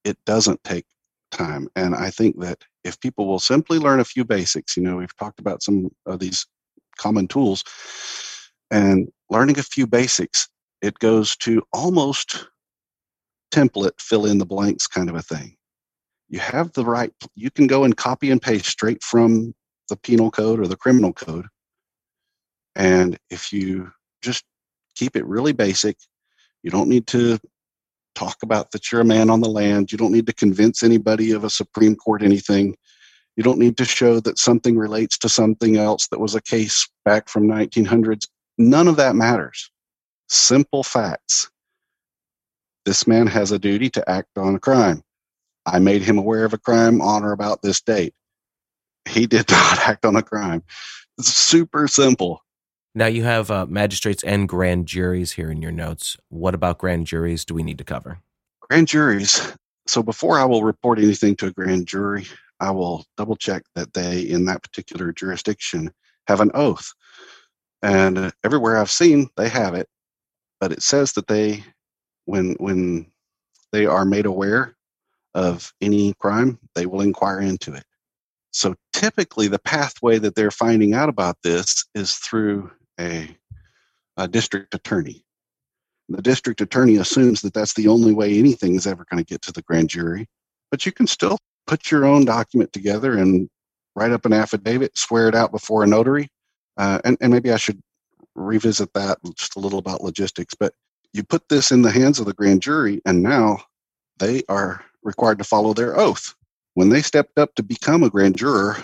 it 0.04 0.17
doesn't 0.26 0.63
take 0.63 0.86
time. 1.34 1.67
And 1.76 1.96
I 1.96 2.10
think 2.10 2.39
that 2.39 2.63
if 2.84 3.00
people 3.00 3.28
will 3.28 3.39
simply 3.39 3.80
learn 3.80 4.00
a 4.00 4.06
few 4.06 4.24
basics, 4.24 4.78
you 4.78 4.84
know, 4.84 4.98
we've 4.98 5.17
talked 5.17 5.39
about 5.39 5.63
some 5.63 5.89
of 6.06 6.19
these 6.19 6.46
common 6.98 7.28
tools 7.28 7.63
and 8.72 9.10
learning 9.30 9.60
a 9.60 9.63
few 9.63 9.88
basics, 9.88 10.48
it 10.82 11.00
goes 11.00 11.36
to 11.38 11.63
almost 11.74 12.48
template 13.52 14.00
fill 14.00 14.26
in 14.26 14.38
the 14.38 14.46
blanks 14.46 14.88
kind 14.88 15.10
of 15.10 15.15
a 15.15 15.22
thing. 15.22 15.56
You 16.30 16.39
have 16.39 16.72
the 16.74 16.86
right, 16.86 17.13
you 17.36 17.52
can 17.52 17.67
go 17.67 17.84
and 17.84 17.96
copy 17.96 18.32
and 18.32 18.41
paste 18.41 18.65
straight 18.65 19.04
from 19.04 19.54
the 19.89 19.98
penal 19.98 20.32
code 20.32 20.60
or 20.60 20.67
the 20.67 20.78
criminal 20.78 21.13
code. 21.13 21.46
And 22.76 23.17
if 23.30 23.54
you 23.54 23.91
just 24.22 24.43
keep 24.96 25.15
it 25.15 25.26
really 25.26 25.54
basic, 25.54 25.98
you 26.63 26.72
don't 26.72 26.89
need 26.89 27.06
to 27.08 27.39
talk 28.15 28.38
about 28.43 28.71
that 28.71 28.91
you're 28.91 29.02
a 29.02 29.06
man 29.06 29.30
on 29.30 29.41
the 29.41 29.49
land. 29.49 29.91
You 29.91 29.97
don't 29.97 30.12
need 30.12 30.28
to 30.28 30.34
convince 30.34 30.84
anybody 30.84 31.32
of 31.32 31.43
a 31.43 31.49
Supreme 31.49 31.95
Court 31.95 32.23
anything. 32.23 32.76
You 33.36 33.43
don't 33.43 33.60
need 33.60 33.78
to 33.78 33.86
show 33.86 34.19
that 34.19 34.38
something 34.38 34.78
relates 34.78 35.17
to 35.19 35.30
something 35.30 35.78
else 35.78 36.08
that 36.08 36.19
was 36.19 36.36
a 36.36 36.41
case 36.41 36.88
back 37.06 37.30
from 37.30 37.47
1900s. 37.47 38.28
None 38.58 38.88
of 38.88 38.97
that 38.97 39.15
matters. 39.15 39.71
Simple 40.30 40.84
facts. 40.84 41.49
This 42.86 43.08
man 43.08 43.28
has 43.28 43.52
a 43.52 43.60
duty 43.60 43.89
to 43.91 44.10
act 44.10 44.38
on 44.38 44.56
a 44.56 44.60
crime. 44.60 45.02
I 45.65 45.80
made 45.80 46.02
him 46.02 46.17
aware 46.17 46.45
of 46.45 46.54
a 46.54 46.58
crime 46.58 47.02
on 47.02 47.23
or 47.23 47.32
about 47.32 47.62
this 47.62 47.82
date. 47.82 48.13
He 49.08 49.26
did 49.26 49.49
not 49.52 49.80
act 49.80 50.06
on 50.06 50.15
a 50.15 50.21
crime. 50.21 50.63
It's 51.17 51.34
super 51.34 51.88
simple. 51.88 52.41
Now 52.95 53.08
you 53.08 53.23
have 53.23 53.49
uh, 53.49 53.65
magistrates 53.65 54.23
and 54.23 54.47
grand 54.47 54.86
juries 54.86 55.32
here 55.32 55.49
in 55.49 55.62
your 55.62 55.71
notes. 55.71 56.15
What 56.29 56.53
about 56.53 56.77
grand 56.77 57.08
juries 57.08 57.43
do 57.43 57.53
we 57.56 57.63
need 57.63 57.79
to 57.79 57.84
cover? 57.84 58.19
Grand 58.62 58.88
juries. 58.88 59.53
So 59.88 60.03
before 60.03 60.39
I 60.39 60.45
will 60.45 60.63
report 60.63 60.99
anything 60.99 61.36
to 61.38 61.47
a 61.47 61.51
grand 61.51 61.88
jury, 61.88 62.25
I 62.60 62.71
will 62.71 63.06
double 63.17 63.36
check 63.36 63.63
that 63.75 63.93
they, 63.93 64.21
in 64.21 64.45
that 64.45 64.62
particular 64.62 65.12
jurisdiction, 65.12 65.91
have 66.27 66.39
an 66.39 66.51
oath. 66.53 66.93
And 67.82 68.32
everywhere 68.43 68.77
I've 68.77 68.91
seen, 68.91 69.27
they 69.36 69.49
have 69.49 69.73
it, 69.73 69.89
but 70.62 70.71
it 70.71 70.82
says 70.82 71.13
that 71.13 71.27
they, 71.27 71.63
when 72.25 72.53
when 72.53 73.08
they 73.73 73.86
are 73.86 74.06
made 74.06 74.25
aware 74.25 74.75
of 75.34 75.73
any 75.82 76.13
crime, 76.13 76.60
they 76.75 76.86
will 76.86 77.01
inquire 77.01 77.41
into 77.41 77.73
it. 77.73 77.84
So 78.51 78.75
typically, 78.93 79.47
the 79.47 79.60
pathway 79.60 80.19
that 80.19 80.36
they're 80.36 80.51
finding 80.51 80.93
out 80.93 81.10
about 81.10 81.38
this 81.43 81.86
is 81.95 82.13
through 82.13 82.71
a, 82.99 83.36
a 84.17 84.27
district 84.27 84.73
attorney. 84.73 85.23
The 86.10 86.21
district 86.21 86.62
attorney 86.62 86.97
assumes 86.97 87.41
that 87.41 87.53
that's 87.53 87.73
the 87.73 87.88
only 87.88 88.13
way 88.13 88.38
anything 88.38 88.75
is 88.75 88.86
ever 88.86 89.06
going 89.10 89.23
to 89.23 89.27
get 89.27 89.41
to 89.43 89.51
the 89.51 89.62
grand 89.62 89.89
jury, 89.89 90.27
but 90.69 90.86
you 90.86 90.91
can 90.91 91.08
still 91.08 91.38
put 91.65 91.89
your 91.89 92.06
own 92.06 92.25
document 92.25 92.73
together 92.73 93.17
and 93.17 93.49
write 93.95 94.12
up 94.12 94.25
an 94.25 94.34
affidavit, 94.34 94.97
swear 94.97 95.27
it 95.27 95.36
out 95.36 95.51
before 95.51 95.84
a 95.84 95.88
notary. 95.88 96.29
Uh, 96.77 96.99
and, 97.06 97.17
and 97.21 97.32
maybe 97.32 97.51
I 97.51 97.58
should 97.58 97.79
revisit 98.36 98.93
that 98.93 99.19
just 99.36 99.56
a 99.56 99.60
little 99.60 99.79
about 99.79 100.01
logistics. 100.01 100.56
But 100.56 100.73
you 101.13 101.23
put 101.23 101.47
this 101.49 101.71
in 101.71 101.84
the 101.84 101.91
hands 101.91 102.19
of 102.19 102.25
the 102.25 102.34
grand 102.34 102.62
jury, 102.62 103.01
and 103.06 103.21
now 103.21 103.63
they 104.19 104.43
are 104.49 104.84
required 105.03 105.38
to 105.38 105.43
follow 105.43 105.73
their 105.73 105.97
oath. 105.97 106.34
When 106.73 106.89
they 106.89 107.01
stepped 107.01 107.38
up 107.38 107.53
to 107.56 107.63
become 107.63 108.03
a 108.03 108.10
grand 108.10 108.38
juror, 108.38 108.77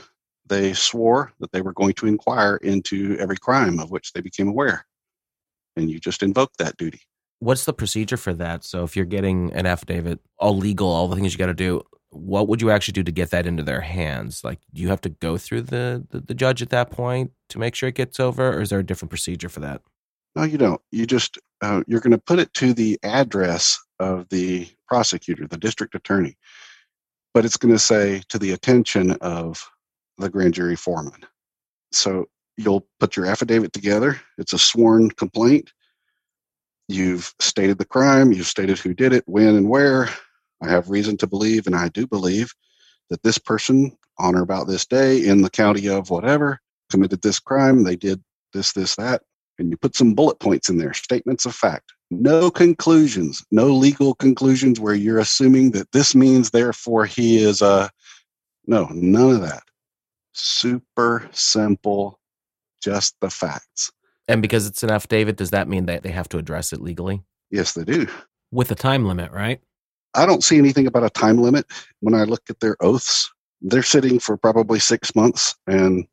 they 0.49 0.73
swore 0.73 1.31
that 1.39 1.51
they 1.51 1.61
were 1.61 1.73
going 1.73 1.93
to 1.93 2.07
inquire 2.07 2.57
into 2.57 3.17
every 3.19 3.37
crime 3.37 3.79
of 3.79 3.91
which 3.91 4.13
they 4.13 4.21
became 4.21 4.47
aware. 4.47 4.85
And 5.75 5.89
you 5.89 5.99
just 5.99 6.23
invoke 6.23 6.51
that 6.57 6.77
duty. 6.77 7.01
What's 7.39 7.65
the 7.65 7.73
procedure 7.73 8.17
for 8.17 8.33
that? 8.33 8.65
So 8.65 8.83
if 8.83 8.97
you're 8.97 9.05
getting 9.05 9.53
an 9.53 9.65
affidavit, 9.65 10.19
all 10.37 10.57
legal, 10.57 10.89
all 10.89 11.07
the 11.07 11.15
things 11.15 11.31
you 11.31 11.39
got 11.39 11.45
to 11.45 11.53
do, 11.53 11.81
what 12.09 12.47
would 12.47 12.61
you 12.61 12.71
actually 12.71 12.93
do 12.93 13.03
to 13.03 13.11
get 13.11 13.29
that 13.31 13.45
into 13.45 13.63
their 13.63 13.81
hands? 13.81 14.43
Like, 14.43 14.59
do 14.73 14.81
you 14.81 14.89
have 14.89 15.01
to 15.01 15.09
go 15.09 15.37
through 15.37 15.61
the, 15.61 16.05
the, 16.09 16.19
the 16.19 16.33
judge 16.33 16.61
at 16.61 16.69
that 16.71 16.91
point 16.91 17.31
to 17.49 17.59
make 17.59 17.75
sure 17.75 17.87
it 17.87 17.95
gets 17.95 18.19
over, 18.19 18.51
or 18.51 18.61
is 18.61 18.69
there 18.69 18.79
a 18.79 18.85
different 18.85 19.11
procedure 19.11 19.47
for 19.47 19.59
that? 19.61 19.81
No, 20.35 20.43
you 20.43 20.57
don't. 20.57 20.81
You 20.91 21.05
just 21.05 21.37
uh, 21.61 21.83
you're 21.87 21.99
going 21.99 22.11
to 22.11 22.17
put 22.17 22.39
it 22.39 22.53
to 22.55 22.73
the 22.73 22.99
address 23.03 23.79
of 23.99 24.27
the 24.29 24.67
prosecutor, 24.87 25.47
the 25.47 25.57
district 25.57 25.95
attorney, 25.95 26.37
but 27.33 27.45
it's 27.45 27.57
going 27.57 27.73
to 27.73 27.79
say 27.79 28.21
to 28.29 28.39
the 28.39 28.51
attention 28.51 29.11
of 29.21 29.69
the 30.19 30.29
grand 30.29 30.53
jury 30.53 30.75
foreman. 30.75 31.25
So 31.91 32.27
you'll 32.57 32.85
put 32.99 33.15
your 33.15 33.25
affidavit 33.25 33.73
together. 33.73 34.19
It's 34.37 34.53
a 34.53 34.59
sworn 34.59 35.09
complaint. 35.11 35.71
You've 36.87 37.33
stated 37.39 37.77
the 37.77 37.85
crime, 37.85 38.31
you've 38.31 38.47
stated 38.47 38.79
who 38.79 38.93
did 38.93 39.13
it, 39.13 39.23
when, 39.27 39.55
and 39.55 39.69
where. 39.69 40.09
I 40.61 40.69
have 40.69 40.89
reason 40.89 41.17
to 41.17 41.27
believe, 41.27 41.67
and 41.67 41.75
I 41.75 41.87
do 41.89 42.05
believe, 42.05 42.53
that 43.09 43.23
this 43.23 43.37
person 43.37 43.95
on 44.17 44.35
or 44.35 44.41
about 44.41 44.67
this 44.67 44.85
day 44.85 45.25
in 45.25 45.41
the 45.41 45.49
county 45.49 45.87
of 45.87 46.09
whatever 46.09 46.59
committed 46.91 47.21
this 47.21 47.39
crime. 47.39 47.83
They 47.83 47.95
did 47.95 48.21
this, 48.53 48.73
this, 48.73 48.95
that. 48.95 49.21
And 49.57 49.69
you 49.69 49.77
put 49.77 49.95
some 49.95 50.13
bullet 50.13 50.39
points 50.39 50.69
in 50.69 50.77
there, 50.77 50.93
statements 50.93 51.45
of 51.45 51.55
fact. 51.55 51.93
No 52.11 52.49
conclusions, 52.49 53.45
no 53.51 53.67
legal 53.67 54.15
conclusions 54.15 54.79
where 54.79 54.95
you're 54.95 55.19
assuming 55.19 55.71
that 55.71 55.91
this 55.91 56.15
means, 56.15 56.49
therefore, 56.49 57.05
he 57.05 57.37
is 57.37 57.61
a. 57.61 57.89
No, 58.65 58.87
none 58.91 59.31
of 59.31 59.41
that 59.41 59.63
super 60.33 61.29
simple, 61.31 62.19
just 62.81 63.15
the 63.21 63.29
facts. 63.29 63.91
And 64.27 64.41
because 64.41 64.67
it's 64.67 64.83
an 64.83 64.91
affidavit, 64.91 65.37
does 65.37 65.51
that 65.51 65.67
mean 65.67 65.87
that 65.87 66.03
they 66.03 66.11
have 66.11 66.29
to 66.29 66.37
address 66.37 66.71
it 66.71 66.81
legally? 66.81 67.23
Yes, 67.49 67.73
they 67.73 67.83
do. 67.83 68.07
With 68.51 68.71
a 68.71 68.75
time 68.75 69.05
limit, 69.05 69.31
right? 69.31 69.59
I 70.13 70.25
don't 70.25 70.43
see 70.43 70.57
anything 70.57 70.87
about 70.87 71.03
a 71.03 71.09
time 71.09 71.37
limit 71.37 71.65
when 71.99 72.13
I 72.13 72.23
look 72.23 72.43
at 72.49 72.59
their 72.59 72.77
oaths. 72.79 73.31
They're 73.61 73.83
sitting 73.83 74.19
for 74.19 74.37
probably 74.37 74.79
six 74.79 75.15
months. 75.15 75.55
And 75.67 76.07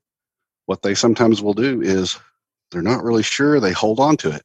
what 0.67 0.83
they 0.83 0.95
sometimes 0.95 1.43
will 1.43 1.55
do 1.55 1.81
is 1.83 2.19
they're 2.71 2.83
not 2.83 3.05
really 3.05 3.23
sure, 3.23 3.61
they 3.61 3.73
hold 3.73 4.01
on 4.01 4.17
to 4.19 4.31
it. 4.31 4.43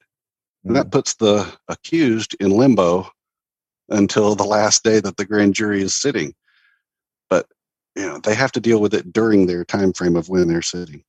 And 0.63 0.76
that 0.76 0.86
hmm. 0.86 0.91
puts 0.91 1.15
the 1.15 1.51
accused 1.67 2.36
in 2.39 2.51
limbo 2.51 3.09
until 3.89 4.36
the 4.36 4.43
last 4.43 4.84
day 4.84 4.99
that 4.99 5.17
the 5.17 5.26
grand 5.26 5.53
jury 5.53 5.82
is 5.82 5.95
sitting 5.95 6.34
you 7.95 8.05
know 8.05 8.19
they 8.19 8.35
have 8.35 8.51
to 8.53 8.59
deal 8.59 8.81
with 8.81 8.93
it 8.93 9.11
during 9.11 9.45
their 9.45 9.65
time 9.65 9.93
frame 9.93 10.15
of 10.15 10.29
when 10.29 10.47
they're 10.47 10.61
sitting. 10.61 11.03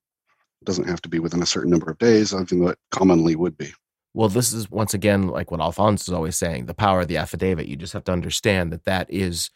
It 0.61 0.65
doesn't 0.65 0.87
have 0.87 1.01
to 1.01 1.09
be 1.09 1.19
within 1.19 1.41
a 1.41 1.47
certain 1.47 1.71
number 1.71 1.89
of 1.89 1.97
days 1.97 2.33
even 2.33 2.59
though 2.59 2.69
it 2.69 2.79
commonly 2.91 3.35
would 3.35 3.57
be. 3.57 3.73
Well 4.13 4.29
this 4.29 4.53
is 4.53 4.69
once 4.69 4.93
again 4.93 5.27
like 5.27 5.51
what 5.51 5.61
alphonse 5.61 6.07
is 6.07 6.13
always 6.13 6.37
saying 6.37 6.65
the 6.65 6.73
power 6.73 7.01
of 7.01 7.07
the 7.07 7.17
affidavit. 7.17 7.67
You 7.67 7.75
just 7.75 7.93
have 7.93 8.03
to 8.05 8.11
understand 8.11 8.71
that 8.71 8.85
that 8.85 9.09
is 9.09 9.49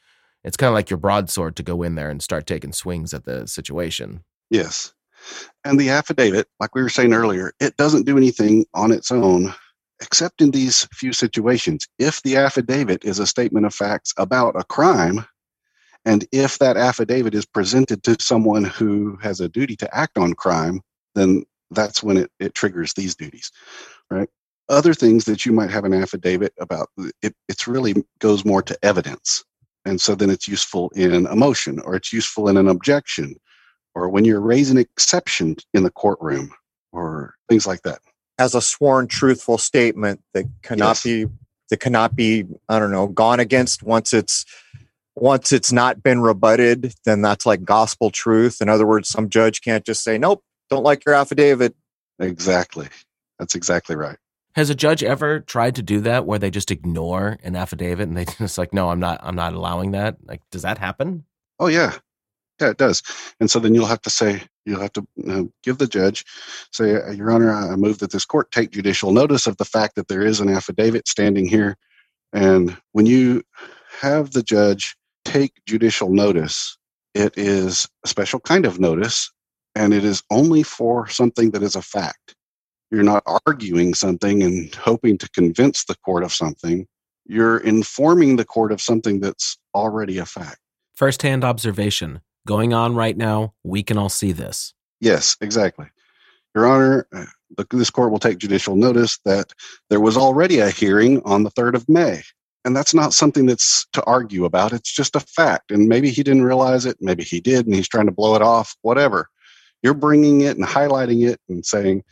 it's 0.44 0.58
kind 0.58 0.70
of 0.70 0.76
like 0.76 0.90
your 0.90 0.98
broadsword 0.98 1.56
to 1.58 1.64
go 1.64 1.84
in 1.84 1.96
there 1.96 2.10
and 2.10 2.22
start 2.22 2.48
taking 2.48 2.72
swings 2.72 3.14
at 3.14 3.26
the 3.26 3.48
situation. 3.48 4.24
Yes. 4.50 4.94
And 5.66 5.80
the 5.80 5.90
affidavit 5.90 6.48
like 6.60 6.76
we 6.76 6.82
were 6.82 6.90
saying 6.90 7.14
earlier 7.14 7.54
it 7.60 7.78
doesn't 7.78 8.06
do 8.06 8.18
anything 8.18 8.66
on 8.74 8.92
its 8.92 9.12
own 9.12 9.54
except 10.02 10.42
in 10.42 10.52
these 10.52 10.88
few 10.94 11.12
situations. 11.12 11.88
If 11.98 12.22
the 12.22 12.38
affidavit 12.38 13.04
is 13.04 13.20
a 13.20 13.28
statement 13.28 13.66
of 13.66 13.74
facts 13.74 14.14
about 14.18 14.56
a 14.60 14.64
crime 14.64 15.26
and 16.08 16.26
if 16.32 16.58
that 16.60 16.78
affidavit 16.78 17.36
is 17.36 17.46
presented 17.46 18.02
to 18.04 18.16
someone 18.22 18.64
who 18.64 19.18
has 19.22 19.42
a 19.42 19.50
duty 19.50 19.76
to 19.76 19.94
act 19.94 20.18
on 20.18 20.36
crime, 20.36 20.80
then 21.16 21.44
that's 21.70 22.02
when 22.02 22.16
it, 22.16 22.32
it 22.40 22.56
triggers 22.56 22.94
these 22.94 23.14
duties, 23.14 23.52
right? 24.10 24.30
Other 24.70 24.94
things 24.94 25.26
that 25.26 25.46
you 25.46 25.52
might 25.52 25.70
have 25.70 25.84
an 25.84 25.94
affidavit 25.94 26.54
about, 26.62 26.88
it 27.22 27.36
it's 27.50 27.68
really 27.68 28.06
goes 28.20 28.46
more 28.46 28.62
to 28.62 28.78
evidence. 28.84 29.44
And 29.84 30.00
so 30.00 30.16
then 30.16 30.30
it's 30.30 30.48
useful 30.48 30.94
in 30.96 31.26
a 31.26 31.36
motion 31.36 31.82
or 31.82 31.96
it's 31.96 32.14
useful 32.14 32.48
in 32.48 32.56
an 32.56 32.70
objection 32.70 33.36
or 33.94 34.08
when 34.08 34.24
you're 34.24 34.40
raising 34.40 34.78
exception 34.78 35.58
in 35.74 35.84
the 35.84 35.92
courtroom 35.92 36.54
or 36.94 37.36
things 37.50 37.68
like 37.68 37.82
that. 37.82 38.00
As 38.40 38.56
a 38.56 38.62
sworn 38.62 39.08
truthful 39.08 39.58
statement 39.58 40.22
that 40.34 40.46
cannot 40.62 40.92
Yes. 40.92 41.04
be 41.04 41.26
that 41.70 41.82
cannot 41.82 42.16
be, 42.16 42.46
I 42.70 42.80
don't 42.80 42.92
know, 42.92 43.08
gone 43.08 43.42
against 43.42 43.84
once 43.84 44.14
it's 44.14 44.46
once 45.22 45.52
it's 45.52 45.72
not 45.72 46.04
been 46.04 46.22
rebutted, 46.22 46.94
then 47.06 47.22
that's 47.22 47.46
like 47.46 47.64
gospel 47.64 48.12
truth. 48.12 48.62
In 48.62 48.70
other 48.70 48.86
words, 48.86 49.10
some 49.10 49.30
judge 49.30 49.62
can't 49.62 49.86
just 49.86 50.04
say, 50.04 50.18
Nope, 50.18 50.44
don't 50.70 50.84
like 50.84 51.06
your 51.06 51.16
affidavit. 51.16 51.76
Exactly. 52.20 52.88
That's 53.40 53.56
exactly 53.56 53.96
right. 53.96 54.18
Has 54.56 54.70
a 54.70 54.76
judge 54.76 55.04
ever 55.04 55.40
tried 55.40 55.76
to 55.76 55.84
do 55.84 56.02
that 56.02 56.26
where 56.26 56.40
they 56.40 56.50
just 56.50 56.72
ignore 56.72 57.38
an 57.44 57.56
affidavit 57.56 58.08
and 58.08 58.18
they 58.18 58.26
just 58.38 58.58
like, 58.58 58.74
no, 58.74 58.90
I'm 58.90 59.00
not, 59.00 59.20
I'm 59.24 59.36
not 59.36 59.54
allowing 59.54 59.92
that? 59.92 60.18
Like, 60.24 60.42
does 60.52 60.64
that 60.64 60.78
happen? 60.78 61.26
Oh 61.60 61.68
yeah, 61.68 61.96
yeah, 62.60 62.70
it 62.70 62.78
does. 62.78 63.02
And 63.40 63.50
so 63.50 63.60
then 63.60 63.74
you'll 63.74 63.86
have 63.86 64.02
to 64.02 64.10
say 64.10 64.44
you'll 64.66 64.82
have 64.82 64.94
to 64.94 65.08
uh, 65.28 65.44
give 65.64 65.78
the 65.78 65.88
judge 65.88 66.26
say, 66.72 66.96
uh, 66.96 67.12
Your 67.12 67.32
Honor, 67.32 67.52
I 67.52 67.76
move 67.76 68.00
that 68.00 68.12
this 68.12 68.26
court 68.26 68.52
take 68.52 68.72
judicial 68.72 69.12
notice 69.12 69.48
of 69.48 69.58
the 69.58 69.66
fact 69.66 69.96
that 69.96 70.08
there 70.08 70.22
is 70.22 70.40
an 70.40 70.50
affidavit 70.50 71.08
standing 71.08 71.48
here. 71.48 71.78
And 72.34 72.78
when 72.92 73.06
you 73.06 73.44
have 74.02 74.32
the 74.32 74.44
judge 74.44 74.96
take 75.28 75.54
judicial 75.66 76.10
notice, 76.10 76.78
it 77.14 77.34
is 77.38 77.88
a 78.06 78.08
special 78.08 78.40
kind 78.40 78.66
of 78.66 78.80
notice, 78.80 79.30
and 79.76 79.94
it 79.94 80.06
is 80.06 80.24
only 80.32 80.64
for 80.64 81.08
something 81.08 81.52
that 81.52 81.62
is 81.62 81.76
a 81.76 81.82
fact. 81.82 82.36
You're 82.92 83.04
not 83.04 83.24
arguing 83.46 83.94
something 83.94 84.42
and 84.42 84.74
hoping 84.76 85.18
to 85.18 85.30
convince 85.32 85.84
the 85.84 85.96
court 86.06 86.24
of 86.24 86.34
something. 86.34 86.88
You're 87.26 87.58
informing 87.58 88.38
the 88.38 88.46
court 88.46 88.72
of 88.72 88.82
something 88.82 89.20
that's 89.20 89.58
already 89.76 90.18
a 90.18 90.26
fact. 90.26 90.60
Firsthand 90.96 91.44
observation 91.44 92.22
going 92.48 92.74
on 92.74 92.96
right 92.96 93.18
now. 93.18 93.54
We 93.64 93.84
can 93.84 93.98
all 93.98 94.10
see 94.10 94.32
this. 94.32 94.74
Yes, 95.02 95.36
exactly. 95.42 95.88
Your 96.56 96.66
Honor, 96.66 97.08
uh, 97.14 97.26
this 97.72 97.90
court 97.90 98.12
will 98.12 98.20
take 98.20 98.38
judicial 98.38 98.78
notice 98.78 99.20
that 99.26 99.52
there 99.90 100.00
was 100.00 100.16
already 100.16 100.60
a 100.60 100.70
hearing 100.70 101.22
on 101.24 101.44
the 101.44 101.52
3rd 101.52 101.76
of 101.76 101.90
May. 101.90 102.22
And 102.68 102.76
that's 102.76 102.94
not 102.94 103.14
something 103.14 103.46
that's 103.46 103.88
to 103.94 104.04
argue 104.04 104.44
about. 104.44 104.74
It's 104.74 104.92
just 104.92 105.16
a 105.16 105.22
fact. 105.22 105.72
And 105.72 105.88
maybe 105.88 106.12
he 106.12 106.22
didn't 106.22 106.44
realize 106.44 106.86
it. 106.86 106.98
Maybe 107.00 107.24
he 107.24 107.40
did 107.40 107.66
and 107.66 107.74
he's 107.74 107.88
trying 107.88 108.08
to 108.08 108.12
blow 108.12 108.36
it 108.36 108.42
off, 108.42 108.76
whatever. 108.82 109.30
You're 109.82 109.94
bringing 109.94 110.42
it 110.42 110.58
and 110.58 110.66
highlighting 110.66 111.26
it 111.26 111.40
and 111.48 111.66
saying, 111.66 112.04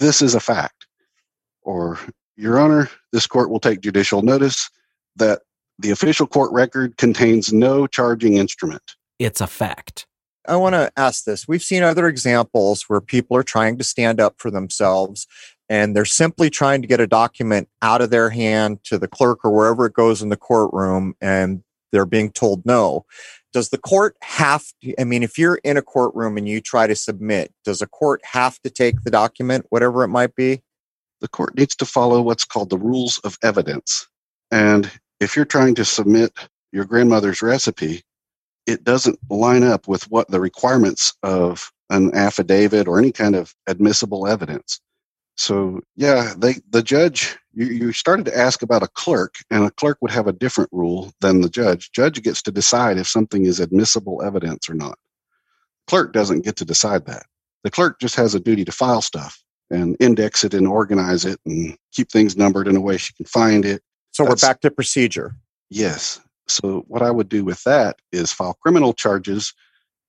this 0.00 0.20
is 0.20 0.34
a 0.34 0.40
fact. 0.40 0.88
Or, 1.62 1.96
Your 2.36 2.58
Honor, 2.58 2.90
this 3.12 3.28
court 3.28 3.50
will 3.50 3.60
take 3.60 3.82
judicial 3.82 4.22
notice 4.22 4.68
that 5.14 5.42
the 5.78 5.90
official 5.92 6.26
court 6.26 6.50
record 6.50 6.96
contains 6.96 7.52
no 7.52 7.86
charging 7.86 8.38
instrument. 8.38 8.82
It's 9.20 9.40
a 9.40 9.46
fact. 9.46 10.06
I 10.48 10.56
want 10.56 10.74
to 10.74 10.90
ask 10.96 11.22
this. 11.22 11.46
We've 11.46 11.62
seen 11.62 11.84
other 11.84 12.08
examples 12.08 12.88
where 12.88 13.00
people 13.00 13.36
are 13.36 13.44
trying 13.44 13.78
to 13.78 13.84
stand 13.84 14.20
up 14.20 14.34
for 14.38 14.50
themselves 14.50 15.28
and 15.72 15.96
they're 15.96 16.04
simply 16.04 16.50
trying 16.50 16.82
to 16.82 16.88
get 16.88 17.00
a 17.00 17.06
document 17.06 17.68
out 17.80 18.02
of 18.02 18.10
their 18.10 18.28
hand 18.28 18.84
to 18.84 18.98
the 18.98 19.08
clerk 19.08 19.42
or 19.42 19.50
wherever 19.50 19.86
it 19.86 19.94
goes 19.94 20.20
in 20.20 20.28
the 20.28 20.36
courtroom 20.36 21.14
and 21.20 21.62
they're 21.92 22.04
being 22.04 22.30
told 22.30 22.66
no. 22.66 23.06
Does 23.54 23.70
the 23.70 23.78
court 23.78 24.16
have 24.22 24.64
to, 24.82 24.94
I 25.00 25.04
mean, 25.04 25.22
if 25.22 25.38
you're 25.38 25.60
in 25.64 25.76
a 25.76 25.82
courtroom 25.82 26.36
and 26.36 26.46
you 26.48 26.60
try 26.60 26.86
to 26.86 26.94
submit, 26.94 27.52
does 27.64 27.80
a 27.80 27.86
court 27.86 28.20
have 28.24 28.60
to 28.60 28.70
take 28.70 29.02
the 29.02 29.10
document, 29.10 29.66
whatever 29.70 30.04
it 30.04 30.08
might 30.08 30.34
be? 30.34 30.62
the 31.22 31.28
court 31.28 31.56
needs 31.56 31.74
to 31.76 31.86
follow 31.86 32.20
what's 32.20 32.44
called 32.44 32.68
the 32.68 32.76
rules 32.76 33.18
of 33.20 33.38
evidence. 33.42 34.06
And 34.50 34.90
if 35.20 35.34
you're 35.34 35.46
trying 35.46 35.74
to 35.76 35.84
submit 35.84 36.36
your 36.72 36.84
grandmother's 36.84 37.40
recipe, 37.40 38.02
it 38.66 38.84
doesn't 38.84 39.18
line 39.30 39.62
up 39.62 39.88
with 39.88 40.02
what 40.10 40.28
the 40.28 40.40
requirements 40.40 41.14
of 41.22 41.72
an 41.88 42.14
affidavit 42.14 42.86
or 42.86 42.98
any 42.98 43.12
kind 43.12 43.34
of 43.34 43.54
admissible 43.66 44.26
evidence. 44.26 44.80
So 45.36 45.80
yeah, 45.96 46.34
they 46.36 46.56
the 46.70 46.82
judge 46.82 47.38
you, 47.54 47.66
you 47.66 47.92
started 47.92 48.26
to 48.26 48.36
ask 48.38 48.62
about 48.62 48.82
a 48.82 48.88
clerk, 48.88 49.36
and 49.50 49.64
a 49.64 49.70
clerk 49.70 49.98
would 50.00 50.10
have 50.10 50.26
a 50.26 50.32
different 50.32 50.70
rule 50.72 51.12
than 51.20 51.40
the 51.40 51.48
judge. 51.48 51.90
Judge 51.92 52.22
gets 52.22 52.42
to 52.42 52.52
decide 52.52 52.98
if 52.98 53.06
something 53.06 53.44
is 53.44 53.60
admissible 53.60 54.22
evidence 54.22 54.68
or 54.68 54.74
not. 54.74 54.98
Clerk 55.86 56.12
doesn't 56.12 56.44
get 56.44 56.56
to 56.56 56.64
decide 56.64 57.06
that. 57.06 57.24
The 57.64 57.70
clerk 57.70 57.98
just 58.00 58.14
has 58.16 58.34
a 58.34 58.40
duty 58.40 58.64
to 58.64 58.72
file 58.72 59.02
stuff 59.02 59.42
and 59.70 59.96
index 60.00 60.44
it 60.44 60.54
and 60.54 60.66
organize 60.66 61.24
it 61.24 61.40
and 61.46 61.76
keep 61.92 62.10
things 62.10 62.36
numbered 62.36 62.68
in 62.68 62.76
a 62.76 62.80
way 62.80 62.96
she 62.96 63.12
can 63.14 63.26
find 63.26 63.64
it. 63.64 63.82
So 64.12 64.24
That's- 64.24 64.42
we're 64.42 64.48
back 64.48 64.60
to 64.60 64.70
procedure. 64.70 65.34
Yes. 65.70 66.20
So 66.48 66.84
what 66.88 67.02
I 67.02 67.10
would 67.10 67.28
do 67.28 67.44
with 67.44 67.62
that 67.64 67.96
is 68.10 68.32
file 68.32 68.54
criminal 68.62 68.92
charges 68.92 69.54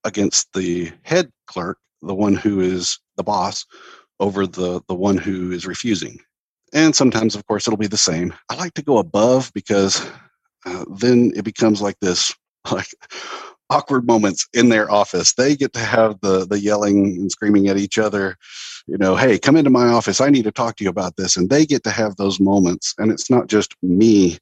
against 0.04 0.52
the 0.54 0.92
head 1.04 1.32
clerk, 1.48 1.78
the 2.02 2.16
one 2.16 2.36
who 2.36 2.60
is 2.60 3.00
the 3.16 3.24
boss, 3.24 3.66
over 4.24 4.48
the 4.48 4.82
the 4.88 4.96
one 4.96 5.18
who 5.18 5.52
is 5.52 5.68
refusing. 5.68 6.18
And 6.74 6.96
sometimes, 6.96 7.36
of 7.36 7.46
course, 7.46 7.68
it'll 7.68 7.78
be 7.78 7.88
the 7.88 7.98
same. 7.98 8.34
I 8.50 8.56
like 8.56 8.74
to 8.76 8.82
go 8.82 8.98
above 8.98 9.52
because 9.54 10.10
uh, 10.66 10.86
then 10.98 11.34
it 11.36 11.44
becomes 11.44 11.82
like 11.82 12.00
this, 12.00 12.34
like 12.72 12.88
awkward 13.70 14.08
moments 14.08 14.48
in 14.54 14.70
their 14.70 14.90
office. 14.90 15.34
They 15.34 15.56
get 15.56 15.74
to 15.74 15.80
have 15.80 16.20
the 16.22 16.46
the 16.46 16.60
yelling 16.60 17.18
and 17.18 17.32
screaming 17.32 17.68
at 17.68 17.78
each 17.78 17.98
other. 17.98 18.38
You 18.88 18.98
know, 18.98 19.16
hey, 19.16 19.38
come 19.38 19.58
into 19.58 19.70
my 19.70 19.88
office. 19.88 20.22
I 20.22 20.30
need 20.30 20.46
to 20.46 20.52
talk 20.52 20.78
to 20.78 20.84
you 20.84 20.90
about 20.90 21.18
this. 21.18 21.36
And 21.36 21.50
they 21.50 21.66
get 21.66 21.84
to 21.84 21.92
have 21.92 22.16
those 22.16 22.40
moments. 22.40 22.94
And 22.98 23.12
it's 23.12 23.30
not 23.30 23.48
just 23.48 23.76
me 23.82 24.40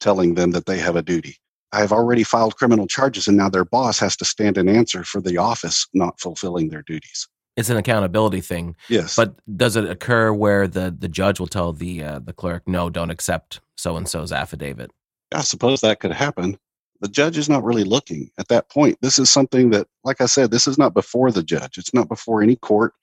telling 0.00 0.34
them 0.34 0.50
that 0.52 0.66
they 0.66 0.78
have 0.78 0.96
a 0.96 1.02
duty. 1.02 1.36
I've 1.72 1.92
already 1.92 2.24
filed 2.24 2.56
criminal 2.56 2.86
charges, 2.86 3.26
and 3.26 3.36
now 3.36 3.48
their 3.48 3.64
boss 3.64 3.98
has 3.98 4.16
to 4.18 4.24
stand 4.24 4.56
and 4.56 4.70
answer 4.70 5.04
for 5.04 5.20
the 5.20 5.36
office 5.38 5.86
not 5.92 6.20
fulfilling 6.20 6.68
their 6.68 6.82
duties. 6.82 7.28
It's 7.58 7.70
an 7.70 7.76
accountability 7.76 8.40
thing. 8.40 8.76
Yes. 8.88 9.16
But 9.16 9.34
does 9.56 9.74
it 9.74 9.84
occur 9.84 10.32
where 10.32 10.68
the, 10.68 10.94
the 10.96 11.08
judge 11.08 11.40
will 11.40 11.48
tell 11.48 11.72
the 11.72 12.04
uh, 12.04 12.20
the 12.20 12.32
clerk, 12.32 12.62
no, 12.68 12.88
don't 12.88 13.10
accept 13.10 13.60
so 13.76 13.96
and 13.96 14.08
so's 14.08 14.30
affidavit? 14.30 14.92
I 15.34 15.40
suppose 15.40 15.80
that 15.80 15.98
could 15.98 16.12
happen. 16.12 16.56
The 17.00 17.08
judge 17.08 17.36
is 17.36 17.48
not 17.48 17.64
really 17.64 17.82
looking 17.82 18.30
at 18.38 18.46
that 18.46 18.68
point. 18.70 18.98
This 19.02 19.18
is 19.18 19.28
something 19.28 19.70
that, 19.70 19.88
like 20.04 20.20
I 20.20 20.26
said, 20.26 20.52
this 20.52 20.68
is 20.68 20.78
not 20.78 20.94
before 20.94 21.32
the 21.32 21.42
judge. 21.42 21.78
It's 21.78 21.92
not 21.92 22.08
before 22.08 22.42
any 22.42 22.54
court. 22.54 22.94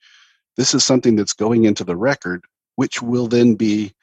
This 0.55 0.73
is 0.73 0.85
something 0.85 1.17
that's 1.17 1.33
going 1.33 1.65
into 1.65 1.83
the 1.83 1.97
record, 1.97 2.45
which 2.77 3.01
will 3.01 3.27
then 3.27 3.55
be 3.55 3.93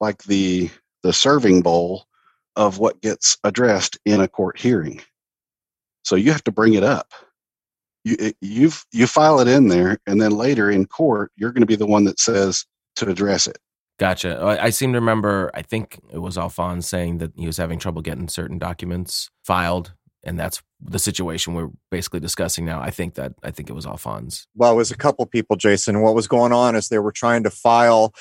like 0.00 0.22
the 0.22 0.70
the 1.02 1.12
serving 1.12 1.62
bowl 1.62 2.06
of 2.54 2.78
what 2.78 3.02
gets 3.02 3.38
addressed 3.42 3.98
in 4.04 4.20
a 4.20 4.28
court 4.28 4.56
hearing. 4.56 5.02
So 6.04 6.14
you 6.14 6.30
have 6.30 6.44
to 6.44 6.52
bring 6.52 6.74
it 6.74 6.84
up. 6.84 7.12
You 8.06 8.16
it, 8.18 8.36
you've 8.40 8.84
you 8.92 9.06
file 9.06 9.40
it 9.40 9.48
in 9.48 9.68
there, 9.68 9.98
and 10.06 10.20
then 10.20 10.32
later 10.32 10.70
in 10.70 10.86
court, 10.86 11.32
you're 11.36 11.52
going 11.52 11.62
to 11.62 11.66
be 11.66 11.76
the 11.76 11.86
one 11.86 12.04
that 12.04 12.20
says 12.20 12.64
to 12.96 13.08
address 13.10 13.46
it. 13.46 13.58
Gotcha. 13.98 14.36
I, 14.38 14.64
I 14.64 14.70
seem 14.70 14.92
to 14.92 15.00
remember, 15.00 15.50
I 15.54 15.62
think 15.62 16.00
it 16.12 16.18
was 16.18 16.36
Alphonse 16.36 16.86
saying 16.86 17.18
that 17.18 17.32
he 17.34 17.46
was 17.46 17.56
having 17.56 17.78
trouble 17.78 18.02
getting 18.02 18.28
certain 18.28 18.58
documents 18.58 19.30
filed. 19.44 19.94
And 20.22 20.38
that's 20.38 20.60
the 20.80 20.98
situation 20.98 21.54
we're 21.54 21.70
basically 21.90 22.20
discussing 22.20 22.64
now. 22.64 22.80
I 22.80 22.90
think 22.90 23.14
that, 23.14 23.32
I 23.42 23.52
think 23.52 23.70
it 23.70 23.74
was 23.74 23.86
Alphonse. 23.86 24.48
well, 24.54 24.72
it 24.72 24.76
was 24.76 24.90
a 24.90 24.96
couple 24.96 25.24
people, 25.24 25.56
Jason. 25.56 26.02
What 26.02 26.14
was 26.14 26.26
going 26.26 26.52
on 26.52 26.74
is 26.74 26.88
they 26.88 26.98
were 26.98 27.12
trying 27.12 27.44
to 27.44 27.50
file 27.50 28.12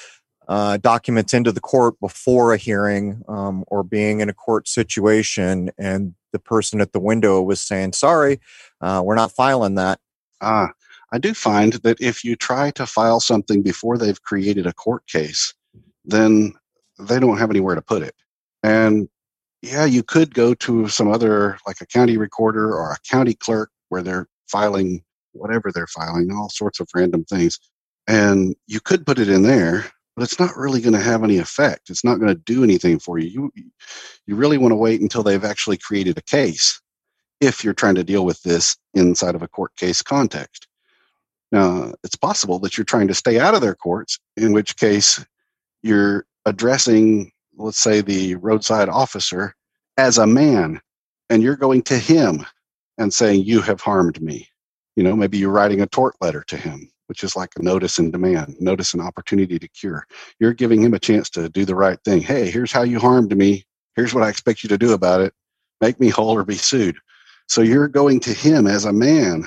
uh, 0.48 0.78
documents 0.78 1.34
into 1.34 1.52
the 1.52 1.60
court 1.60 2.00
before 2.00 2.54
a 2.54 2.58
hearing 2.58 3.24
um, 3.28 3.64
or 3.68 3.84
being 3.84 4.20
in 4.20 4.30
a 4.30 4.34
court 4.34 4.68
situation, 4.68 5.72
and 5.78 6.14
the 6.36 6.40
person 6.40 6.82
at 6.82 6.92
the 6.92 7.00
window 7.00 7.42
was 7.42 7.62
saying, 7.62 7.94
"Sorry, 7.94 8.42
uh, 8.82 9.02
we're 9.04 9.16
not 9.16 9.32
filing 9.32 9.76
that." 9.76 10.00
Ah, 10.42 10.72
I 11.14 11.18
do 11.18 11.34
find 11.34 11.74
that 11.86 11.98
if 12.02 12.26
you 12.26 12.36
try 12.36 12.72
to 12.72 12.86
file 12.86 13.22
something 13.22 13.62
before 13.62 13.98
they've 13.98 14.22
created 14.22 14.68
a 14.68 14.74
court 14.74 15.08
case, 15.08 15.54
then 16.04 16.54
they 17.00 17.20
don't 17.20 17.38
have 17.38 17.50
anywhere 17.50 17.76
to 17.76 17.82
put 17.82 18.04
it. 18.04 18.16
And 18.64 19.08
yeah, 19.62 19.86
you 19.86 20.04
could 20.04 20.34
go 20.34 20.54
to 20.56 20.90
some 20.90 21.10
other, 21.10 21.58
like 21.66 21.78
a 21.82 21.86
county 21.86 22.18
recorder 22.18 22.74
or 22.76 22.92
a 22.92 22.98
county 23.10 23.34
clerk, 23.34 23.72
where 23.90 24.04
they're 24.04 24.28
filing 24.48 25.02
whatever 25.32 25.72
they're 25.72 25.88
filing, 25.88 26.32
all 26.32 26.50
sorts 26.50 26.80
of 26.82 26.88
random 26.94 27.24
things. 27.26 27.60
And 28.08 28.56
you 28.68 28.80
could 28.80 29.06
put 29.06 29.20
it 29.20 29.30
in 29.30 29.44
there, 29.44 29.86
but 30.16 30.24
it's 30.24 30.39
not 30.39 30.55
really 30.55 30.82
going 30.82 30.93
to 30.93 30.99
have 30.99 31.24
any 31.24 31.38
effect. 31.38 31.89
It's 31.89 32.03
not 32.03 32.20
going 32.20 32.34
to 32.34 32.41
do 32.45 32.63
anything 32.63 32.99
for 32.99 33.18
you. 33.18 33.51
You, 33.55 33.72
you 34.26 34.36
really 34.36 34.57
want 34.57 34.72
to 34.72 34.78
wait 34.78 35.01
until 35.01 35.24
they've 35.24 35.43
actually 35.43 35.78
created 35.78 36.18
a 36.18 36.24
case 36.24 36.82
if 37.41 37.63
you're 37.63 37.74
trying 37.74 37.95
to 37.95 38.03
deal 38.03 38.26
with 38.26 38.41
this 38.43 38.78
inside 38.93 39.36
of 39.36 39.41
a 39.41 39.47
court 39.47 39.76
case 39.76 40.01
context. 40.01 40.68
Now, 41.51 41.93
it's 42.03 42.16
possible 42.16 42.59
that 42.59 42.78
you're 42.78 42.86
trying 42.86 43.07
to 43.07 43.13
stay 43.13 43.39
out 43.39 43.55
of 43.55 43.61
their 43.61 43.76
courts, 43.76 44.20
in 44.38 44.51
which 44.53 44.78
case 44.78 45.24
you're 45.84 46.26
addressing, 46.45 47.32
let's 47.57 47.80
say, 47.80 48.01
the 48.01 48.36
roadside 48.36 48.89
officer 48.89 49.53
as 49.97 50.18
a 50.18 50.28
man, 50.28 50.82
and 51.30 51.43
you're 51.43 51.55
going 51.55 51.82
to 51.84 51.97
him 51.97 52.45
and 52.97 53.13
saying, 53.13 53.43
You 53.43 53.61
have 53.61 53.82
harmed 53.82 54.22
me. 54.22 54.47
You 54.95 55.03
know, 55.03 55.16
maybe 55.16 55.38
you're 55.38 55.51
writing 55.51 55.82
a 55.82 55.88
tort 55.88 56.16
letter 56.22 56.43
to 56.47 56.57
him, 56.57 56.89
which 57.08 57.24
is 57.24 57.36
like 57.36 57.51
a 57.56 57.64
notice 57.64 57.99
and 57.99 58.12
demand, 58.12 58.56
notice 58.60 58.93
an 58.93 59.01
opportunity 59.01 59.60
to 59.60 59.68
cure. 59.68 60.06
You're 60.39 60.53
giving 60.53 60.82
him 60.82 60.93
a 60.93 60.99
chance 60.99 61.30
to 61.32 61.49
do 61.49 61.66
the 61.66 61.76
right 61.76 61.99
thing. 62.03 62.22
Hey, 62.22 62.49
here's 62.49 62.72
how 62.72 62.84
you 62.84 62.99
harmed 62.99 63.36
me. 63.36 63.66
Here's 63.95 64.14
what 64.14 64.24
I 64.24 64.30
expect 64.30 64.64
you 64.64 64.70
to 64.70 64.78
do 64.78 64.93
about 64.93 65.22
it. 65.22 65.34
Make 65.82 65.99
me 65.99 66.10
whole 66.10 66.36
or 66.36 66.43
be 66.43 66.56
sued. 66.56 66.97
So 67.47 67.62
you're 67.62 67.88
going 67.88 68.20
to 68.22 68.34
him 68.34 68.68
as 68.68 68.86
a 68.86 68.93
man 68.93 69.45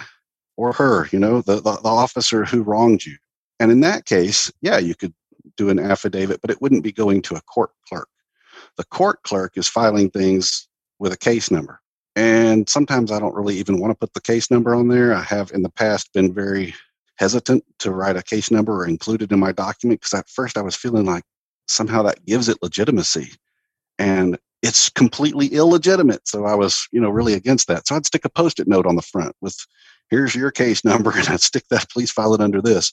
or 0.56 0.72
her, 0.72 1.08
you 1.12 1.18
know, 1.18 1.42
the, 1.42 1.56
the, 1.56 1.72
the 1.72 1.88
officer 1.88 2.44
who 2.44 2.62
wronged 2.62 3.04
you. 3.04 3.16
And 3.60 3.72
in 3.72 3.80
that 3.80 4.04
case, 4.04 4.52
yeah, 4.60 4.78
you 4.78 4.94
could 4.94 5.14
do 5.56 5.70
an 5.70 5.78
affidavit, 5.78 6.40
but 6.40 6.50
it 6.50 6.62
wouldn't 6.62 6.84
be 6.84 6.92
going 6.92 7.22
to 7.22 7.34
a 7.34 7.40
court 7.42 7.70
clerk. 7.88 8.08
The 8.76 8.84
court 8.84 9.22
clerk 9.24 9.56
is 9.56 9.68
filing 9.68 10.10
things 10.10 10.68
with 10.98 11.12
a 11.12 11.16
case 11.16 11.50
number. 11.50 11.80
And 12.16 12.68
sometimes 12.68 13.12
I 13.12 13.20
don't 13.20 13.34
really 13.34 13.56
even 13.58 13.78
want 13.78 13.92
to 13.92 13.98
put 13.98 14.12
the 14.12 14.20
case 14.20 14.50
number 14.50 14.74
on 14.74 14.88
there. 14.88 15.14
I 15.14 15.22
have 15.22 15.52
in 15.52 15.62
the 15.62 15.70
past 15.70 16.12
been 16.12 16.34
very 16.34 16.74
hesitant 17.18 17.64
to 17.80 17.90
write 17.90 18.16
a 18.16 18.22
case 18.22 18.50
number 18.50 18.80
or 18.80 18.86
include 18.86 19.22
it 19.22 19.32
in 19.32 19.38
my 19.38 19.52
document 19.52 20.00
because 20.00 20.18
at 20.18 20.28
first 20.28 20.56
I 20.56 20.62
was 20.62 20.76
feeling 20.76 21.04
like 21.04 21.24
somehow 21.66 22.02
that 22.02 22.24
gives 22.24 22.48
it 22.48 22.62
legitimacy. 22.62 23.32
And 23.98 24.38
it's 24.62 24.88
completely 24.88 25.48
illegitimate. 25.48 26.26
So 26.26 26.44
I 26.44 26.54
was, 26.54 26.88
you 26.92 27.00
know, 27.00 27.10
really 27.10 27.34
against 27.34 27.68
that. 27.68 27.86
So 27.86 27.96
I'd 27.96 28.06
stick 28.06 28.24
a 28.24 28.28
post-it 28.28 28.68
note 28.68 28.86
on 28.86 28.96
the 28.96 29.02
front 29.02 29.34
with 29.40 29.56
here's 30.10 30.34
your 30.34 30.50
case 30.50 30.84
number 30.84 31.12
and 31.16 31.28
I'd 31.28 31.40
stick 31.40 31.64
that, 31.70 31.90
please 31.90 32.10
file 32.10 32.34
it 32.34 32.40
under 32.40 32.62
this. 32.62 32.92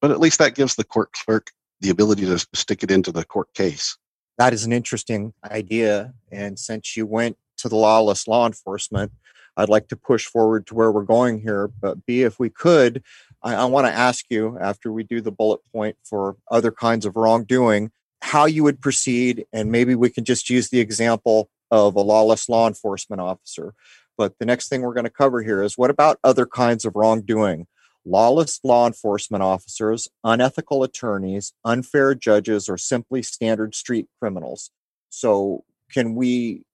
But 0.00 0.10
at 0.10 0.20
least 0.20 0.38
that 0.38 0.54
gives 0.54 0.74
the 0.74 0.84
court 0.84 1.12
clerk 1.12 1.50
the 1.80 1.90
ability 1.90 2.24
to 2.26 2.38
stick 2.54 2.82
it 2.82 2.90
into 2.90 3.12
the 3.12 3.24
court 3.24 3.52
case. 3.54 3.96
That 4.38 4.52
is 4.52 4.64
an 4.64 4.72
interesting 4.72 5.34
idea. 5.44 6.14
And 6.30 6.58
since 6.58 6.96
you 6.96 7.06
went 7.06 7.36
to 7.58 7.68
the 7.68 7.76
lawless 7.76 8.26
law 8.26 8.46
enforcement, 8.46 9.12
I'd 9.56 9.68
like 9.68 9.88
to 9.88 9.96
push 9.96 10.26
forward 10.26 10.66
to 10.68 10.74
where 10.74 10.90
we're 10.90 11.02
going 11.02 11.40
here. 11.40 11.68
But 11.68 12.06
B, 12.06 12.22
if 12.22 12.38
we 12.38 12.48
could, 12.48 13.02
I, 13.42 13.54
I 13.54 13.64
want 13.64 13.86
to 13.86 13.92
ask 13.92 14.26
you 14.30 14.58
after 14.60 14.92
we 14.92 15.02
do 15.02 15.20
the 15.20 15.32
bullet 15.32 15.60
point 15.72 15.96
for 16.04 16.36
other 16.50 16.70
kinds 16.70 17.06
of 17.06 17.16
wrongdoing, 17.16 17.90
how 18.22 18.46
you 18.46 18.62
would 18.64 18.80
proceed. 18.80 19.46
And 19.52 19.70
maybe 19.70 19.94
we 19.94 20.10
can 20.10 20.24
just 20.24 20.48
use 20.48 20.70
the 20.70 20.80
example 20.80 21.50
of 21.70 21.94
a 21.94 22.00
lawless 22.00 22.48
law 22.48 22.68
enforcement 22.68 23.20
officer. 23.20 23.74
But 24.16 24.38
the 24.38 24.46
next 24.46 24.68
thing 24.68 24.82
we're 24.82 24.94
going 24.94 25.04
to 25.04 25.10
cover 25.10 25.42
here 25.42 25.62
is 25.62 25.78
what 25.78 25.90
about 25.90 26.18
other 26.22 26.46
kinds 26.46 26.84
of 26.84 26.94
wrongdoing? 26.94 27.66
Lawless 28.04 28.60
law 28.64 28.86
enforcement 28.86 29.42
officers, 29.42 30.08
unethical 30.24 30.82
attorneys, 30.82 31.52
unfair 31.64 32.14
judges, 32.14 32.68
or 32.68 32.76
simply 32.76 33.22
standard 33.22 33.74
street 33.74 34.08
criminals. 34.20 34.70
So, 35.08 35.64
can 35.90 36.14
we 36.14 36.64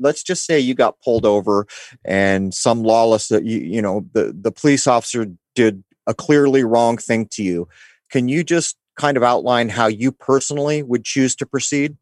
let's 0.00 0.22
just 0.22 0.44
say 0.44 0.58
you 0.58 0.74
got 0.74 1.00
pulled 1.04 1.24
over 1.24 1.66
and 2.04 2.52
some 2.52 2.82
lawless 2.82 3.28
that 3.28 3.44
you 3.44 3.58
you 3.58 3.80
know 3.80 4.04
the 4.12 4.36
the 4.38 4.50
police 4.50 4.86
officer 4.86 5.26
did 5.54 5.84
a 6.06 6.14
clearly 6.14 6.64
wrong 6.64 6.96
thing 6.96 7.26
to 7.30 7.42
you 7.42 7.68
can 8.10 8.28
you 8.28 8.44
just 8.44 8.76
kind 8.96 9.16
of 9.16 9.22
outline 9.22 9.68
how 9.68 9.86
you 9.86 10.12
personally 10.12 10.82
would 10.82 11.04
choose 11.04 11.34
to 11.34 11.46
proceed 11.46 11.96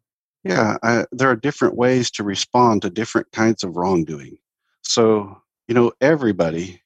yeah 0.45 0.77
I, 0.83 1.07
there 1.13 1.31
are 1.31 1.37
different 1.37 1.77
ways 1.77 2.11
to 2.13 2.25
respond 2.25 2.83
to 2.83 2.91
different 2.91 3.31
kinds 3.33 3.63
of 3.63 3.77
wrongdoing 3.77 4.39
so 4.83 5.41
you 5.69 5.75
know 5.75 5.93
everybody 6.01 6.83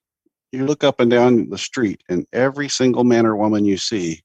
you 0.53 0.65
look 0.67 0.85
up 0.85 1.01
and 1.01 1.11
down 1.11 1.51
the 1.51 1.59
street 1.59 2.03
and 2.09 2.27
every 2.33 2.69
single 2.69 3.05
man 3.05 3.27
or 3.27 3.37
woman 3.37 3.65
you 3.65 3.77
see 3.77 4.21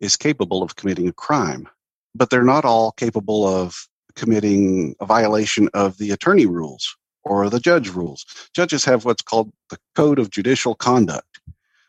is 0.00 0.16
capable 0.16 0.62
of 0.62 0.76
committing 0.76 1.08
a 1.08 1.12
crime 1.12 1.68
but 2.14 2.30
they're 2.30 2.44
not 2.44 2.64
all 2.64 2.92
capable 2.92 3.46
of 3.46 3.88
committing 4.14 4.94
a 5.00 5.06
violation 5.06 5.68
of 5.74 5.98
the 5.98 6.10
attorney 6.10 6.46
rules 6.46 6.96
or 7.24 7.48
the 7.48 7.60
judge 7.60 7.88
rules. 7.88 8.24
Judges 8.54 8.84
have 8.84 9.04
what's 9.04 9.22
called 9.22 9.52
the 9.70 9.78
Code 9.94 10.18
of 10.18 10.30
Judicial 10.30 10.74
Conduct. 10.74 11.40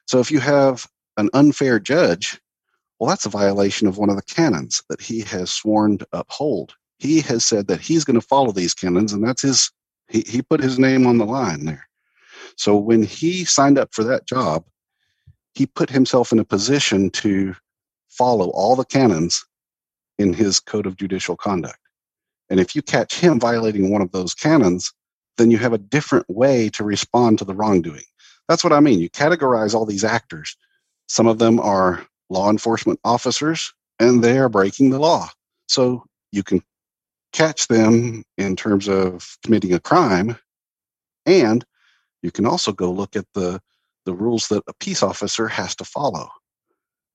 So 0.06 0.20
if 0.20 0.32
you 0.32 0.40
have 0.40 0.88
an 1.18 1.30
unfair 1.34 1.80
judge, 1.80 2.40
well, 3.00 3.10
that's 3.10 3.26
a 3.26 3.30
violation 3.30 3.88
of 3.88 3.98
one 3.98 4.10
of 4.10 4.16
the 4.16 4.22
canons 4.24 4.82
that 4.90 5.02
he 5.02 5.22
has 5.22 5.52
sworn 5.52 5.98
to 5.98 6.08
uphold. 6.14 6.74
He 7.00 7.22
has 7.22 7.46
said 7.46 7.68
that 7.68 7.82
he's 7.82 8.06
going 8.06 8.20
to 8.20 8.26
follow 8.26 8.52
these 8.52 8.74
canons, 8.74 9.12
and 9.12 9.26
that's 9.26 9.42
his, 9.42 9.72
he, 10.08 10.24
he 10.28 10.42
put 10.42 10.62
his 10.64 10.80
name 10.80 11.06
on 11.06 11.18
the 11.18 11.26
line 11.26 11.66
there. 11.66 11.88
So 12.58 12.78
when 12.78 13.04
he 13.04 13.44
signed 13.44 13.78
up 13.78 13.94
for 13.94 14.04
that 14.06 14.26
job, 14.26 14.64
he 15.54 15.66
put 15.66 15.90
himself 15.90 16.32
in 16.32 16.40
a 16.40 16.46
position 16.46 17.10
to 17.12 17.56
follow 18.10 18.50
all 18.52 18.76
the 18.76 18.86
canons 18.86 19.46
in 20.18 20.34
his 20.34 20.60
Code 20.60 20.86
of 20.86 20.98
Judicial 20.98 21.36
Conduct. 21.36 21.80
And 22.50 22.60
if 22.60 22.76
you 22.76 22.82
catch 22.82 23.20
him 23.20 23.40
violating 23.40 23.92
one 23.92 24.02
of 24.02 24.12
those 24.12 24.34
canons, 24.34 24.94
then 25.38 25.52
you 25.52 25.58
have 25.58 25.74
a 25.74 25.78
different 25.78 26.30
way 26.30 26.70
to 26.70 26.84
respond 26.84 27.40
to 27.40 27.46
the 27.46 27.56
wrongdoing. 27.56 28.04
That's 28.48 28.64
what 28.64 28.74
I 28.74 28.80
mean. 28.80 29.00
You 29.00 29.10
categorize 29.10 29.74
all 29.74 29.86
these 29.86 30.04
actors. 30.04 30.56
Some 31.08 31.28
of 31.28 31.40
them 31.40 31.60
are 31.60 32.06
law 32.30 32.50
enforcement 32.50 33.00
officers 33.04 33.74
and 34.00 34.24
they 34.24 34.38
are 34.38 34.50
breaking 34.50 34.90
the 34.90 35.00
law. 35.00 35.30
So 35.68 36.04
you 36.32 36.44
can 36.44 36.62
catch 37.34 37.68
them 37.68 38.24
in 38.38 38.56
terms 38.56 38.88
of 38.88 39.38
committing 39.44 39.74
a 39.74 39.80
crime 39.80 40.38
and 41.26 41.66
you 42.22 42.32
can 42.32 42.46
also 42.46 42.72
go 42.72 42.92
look 42.92 43.16
at 43.16 43.26
the 43.34 43.62
the 44.06 44.14
rules 44.14 44.48
that 44.50 44.64
a 44.68 44.74
peace 44.80 45.02
officer 45.02 45.48
has 45.48 45.76
to 45.76 45.84
follow. 45.84 46.30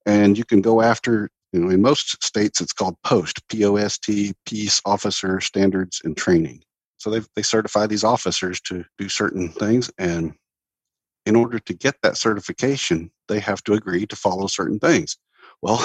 And 0.05 0.37
you 0.37 0.43
can 0.43 0.61
go 0.61 0.81
after 0.81 1.29
you 1.53 1.59
know, 1.59 1.69
in 1.69 1.81
most 1.81 2.23
states, 2.23 2.61
it's 2.61 2.73
called 2.73 2.95
POST, 3.03 3.47
P-O-S-T, 3.49 4.33
Peace 4.45 4.81
Officer 4.85 5.41
Standards 5.41 6.01
and 6.03 6.15
Training. 6.15 6.63
So 6.97 7.09
they 7.09 7.21
they 7.35 7.41
certify 7.41 7.87
these 7.87 8.03
officers 8.03 8.61
to 8.61 8.85
do 8.97 9.09
certain 9.09 9.49
things, 9.49 9.89
and 9.97 10.33
in 11.25 11.35
order 11.35 11.59
to 11.59 11.73
get 11.73 11.95
that 12.01 12.17
certification, 12.17 13.11
they 13.27 13.39
have 13.39 13.63
to 13.63 13.73
agree 13.73 14.05
to 14.05 14.15
follow 14.15 14.47
certain 14.47 14.79
things. 14.79 15.17
Well, 15.61 15.79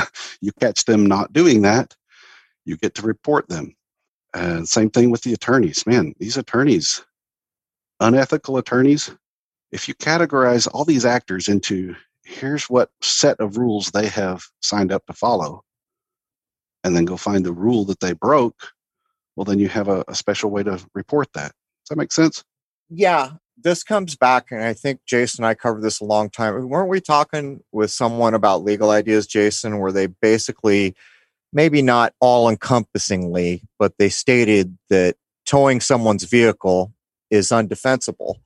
you 0.40 0.52
catch 0.60 0.84
them 0.84 1.06
not 1.06 1.32
doing 1.32 1.62
that, 1.62 1.94
you 2.64 2.76
get 2.76 2.94
to 2.96 3.02
report 3.02 3.48
them. 3.48 3.74
And 4.34 4.68
same 4.68 4.90
thing 4.90 5.10
with 5.10 5.22
the 5.22 5.34
attorneys. 5.34 5.86
Man, 5.86 6.14
these 6.18 6.36
attorneys, 6.36 7.04
unethical 8.00 8.56
attorneys, 8.56 9.10
if 9.72 9.88
you 9.88 9.94
categorize 9.94 10.68
all 10.72 10.84
these 10.84 11.04
actors 11.04 11.48
into 11.48 11.94
here's 12.24 12.70
what 12.70 12.90
set 13.00 13.40
of 13.40 13.56
rules 13.56 13.90
they 13.90 14.06
have 14.06 14.44
signed 14.60 14.92
up 14.92 15.04
to 15.06 15.12
follow 15.12 15.64
and 16.84 16.94
then 16.94 17.04
go 17.04 17.16
find 17.16 17.44
the 17.44 17.52
rule 17.52 17.84
that 17.84 17.98
they 18.00 18.12
broke 18.12 18.68
well 19.34 19.44
then 19.44 19.58
you 19.58 19.68
have 19.68 19.88
a, 19.88 20.04
a, 20.06 20.14
special 20.14 20.50
way 20.50 20.62
to 20.62 20.80
report 20.94 21.28
that 21.34 21.50
does 21.50 21.88
that 21.90 21.98
make 21.98 22.12
sense 22.12 22.44
yeah 22.88 23.32
this 23.56 23.82
comes 23.82 24.16
back 24.16 24.46
and 24.50 24.62
i 24.62 24.72
think 24.72 25.00
jason 25.06 25.44
and 25.44 25.48
i 25.48 25.54
covered 25.54 25.82
this 25.82 26.00
a 26.00 26.04
long 26.04 26.30
time. 26.30 26.68
Weren't 26.68 26.88
we 26.88 27.00
talking 27.00 27.62
with 27.72 27.90
someone 27.90 28.34
about 28.34 28.64
legal 28.64 28.90
ideas 28.90 29.26
jason 29.26 29.78
where 29.78 29.92
they 29.92 30.06
basically 30.06 30.94
maybe 31.52 31.82
not 31.82 32.14
all 32.20 32.48
encompassingly 32.48 33.62
but 33.78 33.94
they 33.98 34.08
stated 34.08 34.76
that 34.90 35.16
towing 35.44 35.80
someone's 35.80 36.24
vehicle 36.24 36.92
is 37.30 37.48
undefensible. 37.48 38.36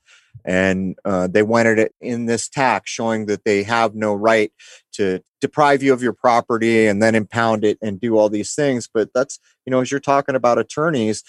And 0.44 0.96
uh, 1.04 1.26
they 1.26 1.42
wanted 1.42 1.78
it 1.78 1.94
in 2.00 2.26
this 2.26 2.48
tax 2.48 2.90
showing 2.90 3.26
that 3.26 3.44
they 3.44 3.64
have 3.64 3.94
no 3.94 4.14
right 4.14 4.52
to 4.92 5.20
deprive 5.40 5.82
you 5.82 5.92
of 5.92 6.02
your 6.02 6.12
property 6.12 6.86
and 6.86 7.02
then 7.02 7.14
impound 7.14 7.64
it 7.64 7.78
and 7.82 8.00
do 8.00 8.16
all 8.16 8.28
these 8.28 8.54
things. 8.54 8.88
But 8.92 9.10
that's 9.12 9.40
you 9.64 9.70
know 9.70 9.80
as 9.80 9.90
you're 9.90 9.98
talking 9.98 10.36
about 10.36 10.58
attorneys 10.58 11.24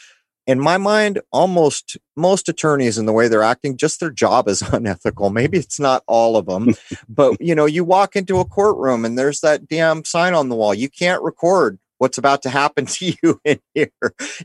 in 0.48 0.60
my 0.60 0.78
mind 0.78 1.22
almost 1.32 1.98
most 2.16 2.50
attorneys 2.50 2.98
in 2.98 3.06
the 3.06 3.14
way 3.14 3.28
they're 3.28 3.44
acting 3.44 3.78
just 3.78 4.00
their 4.00 4.10
job 4.10 4.48
is 4.48 4.62
unethical 4.74 5.30
maybe 5.30 5.58
it's 5.58 5.80
not 5.80 6.04
all 6.08 6.36
of 6.36 6.48
them 6.48 6.74
but 7.10 7.40
you 7.40 7.54
know 7.54 7.66
you 7.66 7.84
walk 7.84 8.16
into 8.16 8.40
a 8.40 8.46
courtroom 8.46 9.06
and 9.06 9.18
there's 9.18 9.42
that 9.42 9.68
damn 9.68 10.04
sign 10.04 10.34
on 10.34 10.50
the 10.50 10.56
wall 10.56 10.74
you 10.74 10.90
can't 10.90 11.22
record 11.22 11.78
what's 12.00 12.18
about 12.18 12.42
to 12.42 12.50
happen 12.50 12.86
to 12.88 13.14
you 13.22 13.40
in 13.44 13.60
here 13.74 13.92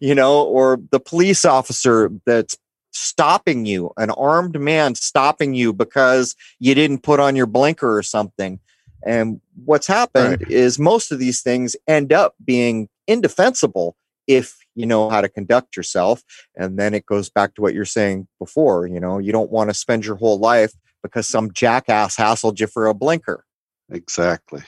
you 0.01 0.15
know 0.15 0.43
or 0.43 0.79
the 0.91 1.01
police 1.01 1.45
officer 1.45 2.11
that's 2.27 2.59
stopping 2.93 3.67
you, 3.67 3.91
an 3.97 4.11
armed 4.11 4.61
man 4.61 4.95
stopping 4.95 5.55
you 5.55 5.73
because 5.73 6.37
you 6.59 6.75
didn't 6.75 7.03
put 7.03 7.21
on 7.21 7.37
your 7.37 7.47
blinker 7.47 7.97
or 7.97 8.03
something. 8.03 8.61
And 9.05 9.41
what's 9.65 9.87
happened 9.87 10.43
right. 10.43 10.51
is 10.51 10.79
most 10.79 11.11
of 11.11 11.19
these 11.19 11.43
things 11.43 11.75
end 11.89 12.13
up 12.13 12.35
being 12.45 12.89
indefensible 13.09 13.97
if 14.27 14.62
you 14.75 14.87
know 14.87 15.11
how 15.11 15.21
to 15.21 15.29
conduct 15.29 15.77
yourself. 15.77 16.23
And 16.57 16.79
then 16.79 16.95
it 16.95 17.07
goes 17.07 17.31
back 17.31 17.55
to 17.55 17.63
what 17.63 17.75
you're 17.75 17.85
saying 17.85 18.29
before. 18.39 18.87
You 18.87 19.01
know, 19.01 19.19
you 19.19 19.33
don't 19.33 19.51
want 19.51 19.71
to 19.71 19.75
spend 19.75 20.05
your 20.05 20.17
whole 20.17 20.39
life 20.39 20.73
because 21.03 21.29
some 21.29 21.53
jackass 21.53 22.17
hassled 22.17 22.61
you 22.61 22.67
for 22.67 22.87
a 22.87 22.95
blinker. 22.95 23.45
Exactly. 23.91 24.63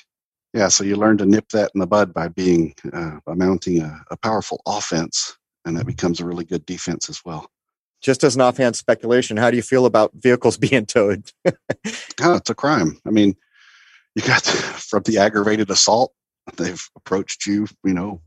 Yeah. 0.53 0.69
So 0.69 0.85
you 0.85 0.97
learn 0.97 1.19
to 1.19 1.27
nip 1.27 1.49
that 1.51 1.71
in 1.75 1.81
the 1.81 1.87
bud 1.87 2.15
by 2.15 2.29
being, 2.29 2.75
uh, 2.93 3.19
by 3.27 3.35
mounting 3.35 3.81
a, 3.81 4.01
a 4.11 4.17
powerful 4.17 4.61
offense. 4.67 5.37
And 5.65 5.77
that 5.77 5.87
becomes 5.87 6.21
a 6.21 6.27
really 6.27 6.45
good 6.45 6.67
defense 6.67 7.09
as 7.09 7.23
well 7.25 7.51
just 8.05 8.23
as 8.23 8.35
an 8.35 8.43
offhand 8.43 8.77
speculation, 8.77 9.39
how 9.39 9.51
do 9.51 9.57
you 9.57 9.63
feel 9.63 9.87
about 9.87 10.13
vehicles 10.15 10.57
being 10.59 10.87
towed? 10.87 11.33
oh, 11.47 12.35
it's 12.35 12.51
a 12.51 12.55
crime. 12.55 12.99
I 13.07 13.11
mean, 13.11 13.35
you 14.15 14.23
got 14.23 14.43
from 14.45 15.03
the 15.05 15.19
aggravated 15.19 15.71
assault, 15.71 16.13
they've 16.57 16.87
approached 16.95 17.47
you, 17.47 17.67
you 17.83 17.95
know, 17.95 18.21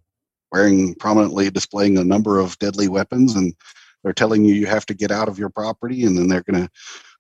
wearing 0.52 0.96
prominently 0.96 1.50
displaying 1.50 1.98
a 1.98 2.04
number 2.04 2.40
of 2.40 2.58
deadly 2.60 2.88
weapons, 2.88 3.36
and 3.36 3.54
they're 4.04 4.14
telling 4.14 4.46
you 4.46 4.54
you 4.54 4.68
have 4.68 4.86
to 4.88 4.94
get 4.94 5.12
out 5.12 5.28
of 5.28 5.40
your 5.40 5.50
property, 5.50 6.04
and 6.04 6.18
then 6.18 6.28
they're 6.28 6.44
going 6.44 6.64
to 6.64 6.70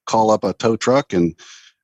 call 0.07 0.31
up 0.31 0.43
a 0.43 0.53
tow 0.53 0.75
truck 0.75 1.13
and 1.13 1.35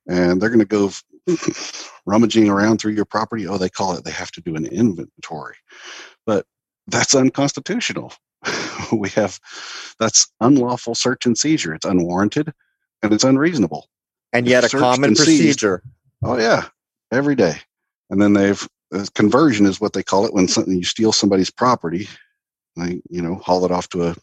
and 0.08 0.40
they're 0.40 0.50
going 0.50 0.58
to 0.58 0.64
go 0.64 0.90
rummaging 2.06 2.48
around 2.48 2.78
through 2.78 2.92
your 2.92 3.04
property. 3.04 3.46
Oh, 3.46 3.58
they 3.58 3.68
call 3.68 3.96
it 3.96 4.04
they 4.04 4.10
have 4.10 4.32
to 4.32 4.40
do 4.40 4.56
an 4.56 4.66
inventory, 4.66 5.56
but 6.26 6.46
that's 6.88 7.14
unconstitutional. 7.14 8.12
we 8.92 9.08
have 9.10 9.38
that's 9.98 10.30
unlawful 10.40 10.94
search 10.94 11.26
and 11.26 11.38
seizure. 11.38 11.74
It's 11.74 11.86
unwarranted 11.86 12.52
and 13.02 13.12
it's 13.12 13.24
unreasonable. 13.24 13.88
And 14.32 14.48
yet 14.48 14.64
a 14.64 14.68
common 14.68 15.10
and 15.10 15.18
seized. 15.18 15.60
procedure. 15.60 15.82
Oh 16.22 16.38
yeah, 16.38 16.66
every 17.12 17.36
day. 17.36 17.56
And 18.10 18.20
then 18.20 18.32
they've 18.32 18.68
Uh, 18.94 19.04
conversion 19.14 19.66
is 19.66 19.80
what 19.80 19.92
they 19.92 20.02
call 20.02 20.24
it 20.24 20.32
when 20.32 20.46
something 20.46 20.76
you 20.76 20.84
steal 20.84 21.12
somebody's 21.12 21.50
property, 21.50 22.08
they 22.76 23.00
you 23.10 23.20
know 23.22 23.36
haul 23.36 23.64
it 23.64 23.72
off 23.72 23.88
to 23.88 24.06
a 24.06 24.16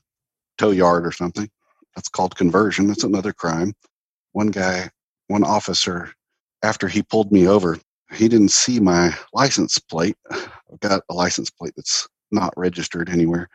tow 0.57 0.71
yard 0.71 1.05
or 1.05 1.11
something. 1.11 1.49
That's 1.95 2.09
called 2.09 2.35
conversion. 2.35 2.87
That's 2.87 3.03
another 3.03 3.33
crime. 3.33 3.73
One 4.31 4.47
guy, 4.47 4.89
one 5.27 5.43
officer, 5.43 6.13
after 6.63 6.87
he 6.87 7.03
pulled 7.03 7.31
me 7.31 7.47
over, 7.47 7.77
he 8.13 8.29
didn't 8.29 8.51
see 8.51 8.79
my 8.79 9.13
license 9.33 9.77
plate. 9.77 10.15
I've 10.31 10.79
got 10.79 11.03
a 11.09 11.13
license 11.13 11.49
plate 11.49 11.73
that's 11.75 12.07
not 12.31 12.53
registered 12.55 13.09
anywhere, 13.09 13.49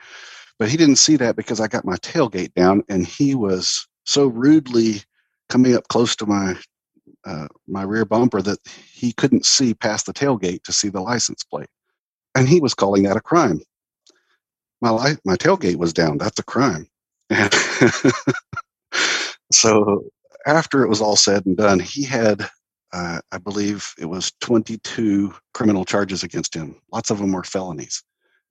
but 0.59 0.69
he 0.69 0.77
didn't 0.77 0.97
see 0.97 1.17
that 1.17 1.37
because 1.37 1.61
I 1.61 1.69
got 1.69 1.87
my 1.87 1.97
tailgate 1.97 2.53
down, 2.55 2.85
and 2.91 3.07
he 3.07 3.35
was 3.35 3.89
so 4.05 4.27
rudely 4.27 5.03
coming 5.49 5.75
up 5.75 5.89
close 5.89 6.14
to 6.17 6.27
my 6.27 6.57
uh, 7.27 7.47
my 7.68 7.83
rear 7.83 8.05
bumper 8.05 8.43
that 8.43 8.59
he 8.93 9.12
couldn't 9.12 9.47
see 9.47 9.74
past 9.74 10.07
the 10.07 10.14
tailgate 10.14 10.62
to 10.64 10.72
see 10.72 10.89
the 10.89 11.01
license 11.01 11.45
plate, 11.45 11.68
and 12.35 12.49
he 12.49 12.61
was 12.61 12.74
calling 12.74 13.05
that 13.05 13.16
a 13.16 13.20
crime. 13.20 13.61
My 14.81 14.91
li- 14.91 15.18
my 15.24 15.37
tailgate 15.37 15.77
was 15.77 15.93
down. 15.93 16.18
That's 16.18 16.39
a 16.39 16.45
crime. 16.45 16.87
And 17.31 17.53
so 19.53 20.05
after 20.47 20.83
it 20.85 20.89
was 20.89 21.01
all 21.01 21.16
said 21.16 21.47
and 21.47 21.57
done, 21.57 21.81
he 21.81 22.05
had, 22.05 22.49
uh, 22.93 23.20
I 23.33 23.39
believe, 23.39 23.93
it 23.99 24.07
was 24.07 24.33
22 24.41 25.35
criminal 25.55 25.85
charges 25.85 26.22
against 26.22 26.55
him. 26.55 26.77
Lots 26.93 27.11
of 27.11 27.18
them 27.18 27.33
were 27.33 27.45
felonies, 27.45 28.03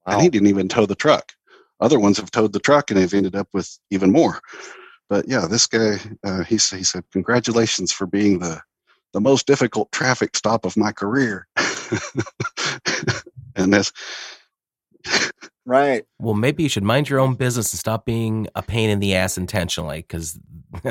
and 0.05 0.21
he 0.21 0.29
didn't 0.29 0.49
even 0.49 0.67
tow 0.67 0.85
the 0.85 0.95
truck. 0.95 1.31
Other 1.79 1.99
ones 1.99 2.17
have 2.17 2.31
towed 2.31 2.53
the 2.53 2.59
truck, 2.59 2.91
and 2.91 2.99
they've 2.99 3.13
ended 3.13 3.35
up 3.35 3.47
with 3.53 3.77
even 3.91 4.11
more 4.11 4.39
but 5.09 5.27
yeah, 5.27 5.47
this 5.47 5.67
guy, 5.67 5.97
uh, 6.23 6.43
he, 6.43 6.55
he 6.55 6.83
said, 6.83 7.03
congratulations 7.11 7.91
for 7.91 8.07
being 8.07 8.39
the, 8.39 8.61
the 9.13 9.21
most 9.21 9.47
difficult 9.47 9.91
traffic 9.91 10.35
stop 10.35 10.65
of 10.65 10.75
my 10.77 10.91
career. 10.91 11.47
and 13.55 13.73
that's, 13.73 13.91
Right. 15.65 16.05
Well, 16.19 16.35
maybe 16.35 16.63
you 16.63 16.69
should 16.69 16.83
mind 16.83 17.09
your 17.09 17.19
own 17.19 17.33
business 17.33 17.73
and 17.73 17.79
stop 17.79 18.05
being 18.05 18.47
a 18.55 18.61
pain 18.61 18.89
in 18.89 18.99
the 18.99 19.15
ass 19.15 19.37
intentionally. 19.37 19.97
Because, 19.97 20.39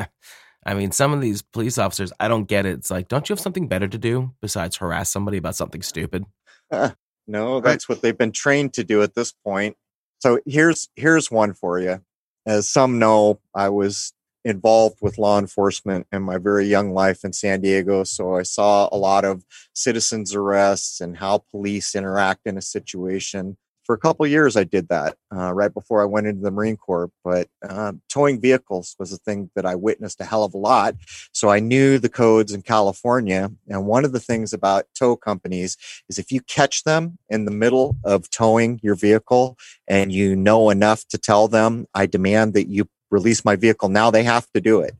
I 0.66 0.74
mean, 0.74 0.90
some 0.90 1.12
of 1.12 1.20
these 1.20 1.42
police 1.42 1.78
officers, 1.78 2.12
I 2.18 2.26
don't 2.26 2.48
get 2.48 2.66
it. 2.66 2.78
It's 2.78 2.90
like, 2.90 3.08
don't 3.08 3.28
you 3.28 3.34
have 3.34 3.40
something 3.40 3.68
better 3.68 3.86
to 3.86 3.98
do 3.98 4.32
besides 4.40 4.76
harass 4.76 5.10
somebody 5.10 5.38
about 5.38 5.56
something 5.56 5.82
stupid? 5.82 6.24
No, 7.26 7.60
that's 7.60 7.88
what 7.88 8.02
they've 8.02 8.18
been 8.18 8.32
trained 8.32 8.74
to 8.74 8.84
do 8.84 9.02
at 9.02 9.14
this 9.14 9.32
point. 9.32 9.78
So 10.18 10.40
here's 10.44 10.90
here's 10.94 11.30
one 11.30 11.54
for 11.54 11.78
you. 11.80 12.02
As 12.46 12.68
some 12.68 12.98
know, 12.98 13.40
I 13.54 13.68
was 13.70 14.12
involved 14.44 14.98
with 15.00 15.16
law 15.16 15.38
enforcement 15.38 16.06
in 16.12 16.22
my 16.22 16.36
very 16.36 16.66
young 16.66 16.92
life 16.92 17.24
in 17.24 17.32
San 17.32 17.62
Diego, 17.62 18.04
so 18.04 18.36
I 18.36 18.42
saw 18.42 18.88
a 18.92 18.96
lot 18.96 19.24
of 19.24 19.44
citizens 19.72 20.34
arrests 20.34 21.00
and 21.00 21.16
how 21.16 21.44
police 21.50 21.94
interact 21.94 22.42
in 22.44 22.58
a 22.58 22.62
situation. 22.62 23.56
For 23.84 23.94
a 23.94 23.98
couple 23.98 24.26
years, 24.26 24.56
I 24.56 24.64
did 24.64 24.88
that 24.88 25.16
uh, 25.34 25.52
right 25.52 25.72
before 25.72 26.00
I 26.00 26.06
went 26.06 26.26
into 26.26 26.40
the 26.40 26.50
Marine 26.50 26.76
Corps. 26.76 27.10
But 27.22 27.48
uh, 27.68 27.92
towing 28.08 28.40
vehicles 28.40 28.96
was 28.98 29.12
a 29.12 29.18
thing 29.18 29.50
that 29.54 29.66
I 29.66 29.74
witnessed 29.74 30.20
a 30.20 30.24
hell 30.24 30.42
of 30.42 30.54
a 30.54 30.58
lot. 30.58 30.94
So 31.32 31.50
I 31.50 31.60
knew 31.60 31.98
the 31.98 32.08
codes 32.08 32.52
in 32.52 32.62
California. 32.62 33.50
And 33.68 33.86
one 33.86 34.06
of 34.06 34.12
the 34.12 34.20
things 34.20 34.54
about 34.54 34.86
tow 34.94 35.16
companies 35.16 35.76
is 36.08 36.18
if 36.18 36.32
you 36.32 36.40
catch 36.40 36.84
them 36.84 37.18
in 37.28 37.44
the 37.44 37.50
middle 37.50 37.96
of 38.04 38.30
towing 38.30 38.80
your 38.82 38.94
vehicle 38.94 39.58
and 39.86 40.10
you 40.10 40.34
know 40.34 40.70
enough 40.70 41.06
to 41.08 41.18
tell 41.18 41.46
them, 41.46 41.86
I 41.94 42.06
demand 42.06 42.54
that 42.54 42.68
you 42.68 42.88
release 43.10 43.44
my 43.44 43.54
vehicle, 43.54 43.90
now 43.90 44.10
they 44.10 44.24
have 44.24 44.50
to 44.52 44.60
do 44.60 44.80
it. 44.80 44.94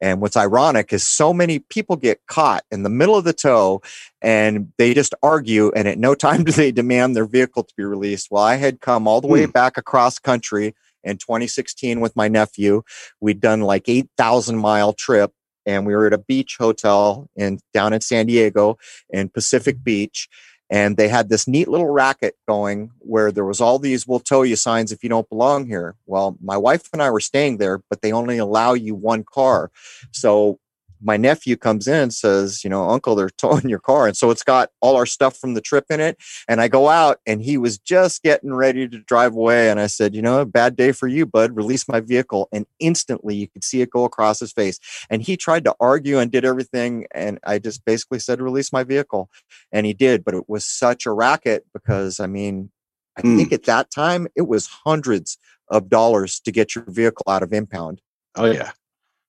And 0.00 0.20
what's 0.20 0.36
ironic 0.36 0.92
is 0.92 1.04
so 1.04 1.32
many 1.32 1.58
people 1.58 1.96
get 1.96 2.24
caught 2.26 2.64
in 2.70 2.82
the 2.84 2.88
middle 2.90 3.16
of 3.16 3.24
the 3.24 3.32
tow 3.32 3.82
and 4.22 4.72
they 4.78 4.94
just 4.94 5.14
argue, 5.22 5.72
and 5.74 5.88
at 5.88 5.98
no 5.98 6.14
time 6.26 6.44
do 6.44 6.52
they 6.52 6.72
demand 6.72 7.16
their 7.16 7.26
vehicle 7.26 7.64
to 7.64 7.74
be 7.76 7.84
released. 7.84 8.28
Well, 8.30 8.42
I 8.42 8.56
had 8.56 8.80
come 8.80 9.08
all 9.08 9.20
the 9.20 9.26
way 9.28 9.44
Hmm. 9.44 9.50
back 9.50 9.76
across 9.76 10.18
country 10.18 10.74
in 11.04 11.16
2016 11.16 12.00
with 12.00 12.14
my 12.16 12.28
nephew. 12.28 12.82
We'd 13.20 13.40
done 13.40 13.60
like 13.62 13.88
8,000 13.88 14.56
mile 14.58 14.92
trip 14.92 15.32
and 15.66 15.86
we 15.86 15.94
were 15.94 16.06
at 16.06 16.12
a 16.12 16.18
beach 16.18 16.56
hotel 16.58 17.28
in 17.36 17.60
down 17.74 17.92
in 17.92 18.00
San 18.00 18.26
Diego 18.26 18.78
in 19.10 19.28
Pacific 19.28 19.82
Beach. 19.84 20.28
And 20.70 20.96
they 20.96 21.08
had 21.08 21.28
this 21.28 21.48
neat 21.48 21.68
little 21.68 21.88
racket 21.88 22.34
going 22.46 22.90
where 22.98 23.32
there 23.32 23.44
was 23.44 23.60
all 23.60 23.78
these 23.78 24.06
"We'll 24.06 24.20
tow 24.20 24.42
you" 24.42 24.56
signs 24.56 24.92
if 24.92 25.02
you 25.02 25.08
don't 25.08 25.28
belong 25.28 25.66
here. 25.66 25.96
Well, 26.06 26.36
my 26.42 26.56
wife 26.56 26.88
and 26.92 27.02
I 27.02 27.10
were 27.10 27.20
staying 27.20 27.56
there, 27.56 27.82
but 27.88 28.02
they 28.02 28.12
only 28.12 28.38
allow 28.38 28.74
you 28.74 28.94
one 28.94 29.24
car. 29.24 29.70
So 30.12 30.58
my 31.02 31.16
nephew 31.16 31.56
comes 31.56 31.86
in 31.88 31.94
and 31.94 32.14
says, 32.14 32.62
"You 32.64 32.70
know, 32.70 32.88
Uncle, 32.90 33.14
they're 33.14 33.30
towing 33.38 33.68
your 33.68 33.78
car," 33.80 34.06
and 34.06 34.16
so 34.16 34.30
it's 34.30 34.44
got 34.44 34.70
all 34.80 34.96
our 34.96 35.06
stuff 35.06 35.36
from 35.36 35.54
the 35.54 35.60
trip 35.60 35.86
in 35.90 36.00
it. 36.00 36.16
And 36.48 36.60
I 36.60 36.68
go 36.68 36.88
out, 36.88 37.20
and 37.26 37.42
he 37.42 37.58
was 37.58 37.78
just 37.78 38.22
getting 38.22 38.52
ready 38.54 38.88
to 38.88 38.98
drive 38.98 39.34
away, 39.34 39.70
and 39.70 39.80
I 39.80 39.86
said, 39.86 40.14
"You 40.14 40.22
know, 40.22 40.44
bad 40.44 40.76
day 40.76 40.92
for 40.92 41.08
you, 41.08 41.26
bud. 41.26 41.56
Release 41.56 41.88
my 41.88 42.00
vehicle." 42.00 42.48
And 42.52 42.66
instantly, 42.80 43.34
you 43.36 43.48
could 43.48 43.64
see 43.64 43.80
it 43.80 43.90
go 43.90 44.04
across 44.04 44.40
his 44.40 44.52
face 44.52 44.78
and 45.10 45.22
he 45.22 45.36
tried 45.36 45.64
to 45.64 45.74
argue 45.80 46.18
and 46.18 46.30
did 46.30 46.44
everything 46.44 47.06
and 47.14 47.38
i 47.44 47.58
just 47.58 47.84
basically 47.84 48.18
said 48.18 48.40
release 48.40 48.72
my 48.72 48.82
vehicle 48.84 49.30
and 49.72 49.86
he 49.86 49.92
did 49.92 50.24
but 50.24 50.34
it 50.34 50.48
was 50.48 50.64
such 50.64 51.06
a 51.06 51.12
racket 51.12 51.64
because 51.72 52.20
i 52.20 52.26
mean 52.26 52.70
i 53.16 53.20
Hmm. 53.22 53.36
think 53.36 53.52
at 53.52 53.64
that 53.64 53.90
time 53.90 54.28
it 54.36 54.46
was 54.48 54.66
hundreds 54.84 55.38
of 55.68 55.88
dollars 55.88 56.40
to 56.40 56.52
get 56.52 56.74
your 56.74 56.84
vehicle 56.88 57.24
out 57.28 57.42
of 57.42 57.52
impound 57.52 58.00
oh 58.36 58.46
yeah. 58.46 58.72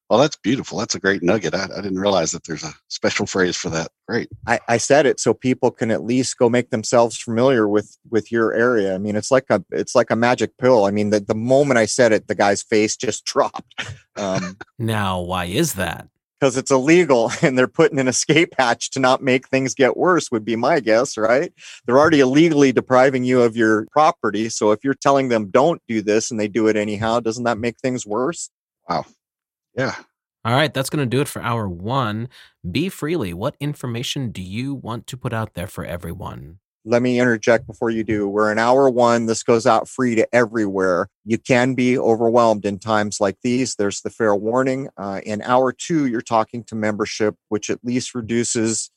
Well, 0.10 0.20
that's 0.20 0.38
beautiful. 0.38 0.80
That's 0.80 0.95
a 0.95 0.99
great 0.99 1.22
nugget. 1.22 1.53
I, 1.53 1.66
I 1.66 1.82
didn't 1.82 1.99
realize 1.99 2.32
that 2.32 2.43
there's 2.45 2.64
a 2.64 2.74
special 2.88 3.26
phrase 3.26 3.55
for 3.55 3.70
that. 3.70 3.89
Great. 4.07 4.30
I, 4.47 4.60
I 4.68 4.78
said 4.78 5.05
it 5.05 5.20
so 5.20 5.34
people 5.34 5.70
can 5.70 5.91
at 5.91 6.03
least 6.03 6.38
go 6.38 6.49
make 6.49 6.72
themselves 6.72 7.18
familiar 7.18 7.68
with 7.68 7.95
with 8.10 8.32
your 8.32 8.53
area 8.53 8.95
i 8.95 8.97
mean 8.97 9.16
it's 9.16 9.30
like 9.30 9.45
a 9.49 9.64
it's 9.70 9.93
like 9.93 10.10
a 10.10 10.16
magic 10.16 10.57
pill 10.57 10.86
i 10.86 10.91
mean 10.91 11.12
the, 11.12 11.20
the 11.20 11.36
moment 11.36 11.78
i 11.78 11.86
said 11.86 12.12
it 12.12 12.28
the 12.28 12.34
guy's 12.34 12.64
face 12.64 12.95
just 12.95 13.24
dropped 13.34 13.86
um 14.16 14.57
Now, 14.80 15.22
why 15.22 15.45
is 15.45 15.74
that? 15.76 16.07
because 16.39 16.57
it's 16.57 16.72
illegal 16.72 17.32
and 17.41 17.57
they're 17.57 17.68
putting 17.68 17.99
an 17.99 18.07
escape 18.07 18.53
hatch 18.57 18.89
to 18.91 18.99
not 18.99 19.22
make 19.22 19.47
things 19.47 19.74
get 19.76 19.97
worse 19.97 20.32
would 20.32 20.45
be 20.45 20.55
my 20.55 20.80
guess 20.80 21.18
right 21.18 21.53
they're 21.86 21.99
already 21.99 22.20
illegally 22.20 22.72
depriving 22.72 23.24
you 23.24 23.41
of 23.41 23.55
your 23.55 23.86
property 23.91 24.49
so 24.49 24.72
if 24.72 24.84
you're 24.84 24.93
telling 24.95 25.30
them 25.30 25.49
don't 25.49 25.82
do 25.88 26.01
this 26.01 26.32
and 26.32 26.39
they 26.39 26.47
do 26.47 26.68
it 26.68 26.76
anyhow 26.76 27.20
doesn't 27.20 27.43
that 27.43 27.57
make 27.57 27.78
things 27.80 28.05
worse 28.05 28.49
Yeah. 29.76 29.95
All 30.45 30.53
right, 30.53 30.74
that's 30.74 30.89
going 30.89 31.07
to 31.07 31.15
do 31.17 31.22
it 31.22 31.28
for 31.28 31.41
hour 31.41 31.67
one. 31.67 32.30
Be 32.70 32.89
freely. 32.89 33.34
What 33.34 33.55
information 33.59 34.32
do 34.32 34.41
you 34.41 34.74
want 34.74 35.05
to 35.07 35.17
put 35.17 35.34
out 35.34 35.53
there 35.53 35.67
for 35.67 35.86
everyone? 35.86 36.59
let 36.86 37.01
me 37.01 37.20
interject 37.20 37.67
before 37.67 37.89
you 37.89 38.05
do 38.05 38.26
we're 38.28 38.49
in 38.51 38.57
hour 38.57 38.89
one 38.89 39.26
this 39.26 39.43
goes 39.43 39.67
out 39.67 39.86
free 39.88 40.15
to 40.15 40.26
everywhere 40.34 41.09
you 41.26 41.38
can 41.38 41.74
be 41.74 41.97
overwhelmed 41.97 42.63
in 42.65 42.80
times 42.80 43.20
like 43.20 43.38
these 43.43 43.76
there's 43.76 43.99
the 44.01 44.09
fair 44.09 44.34
warning 44.34 44.88
uh, 44.95 45.20
in 45.26 45.41
hour 45.41 45.74
two 45.74 46.05
you're 46.05 46.22
talking 46.22 46.63
to 46.63 46.76
membership 46.76 47.36
which 47.49 47.70
at 47.70 47.84
least 47.84 48.15
reduces 48.15 48.91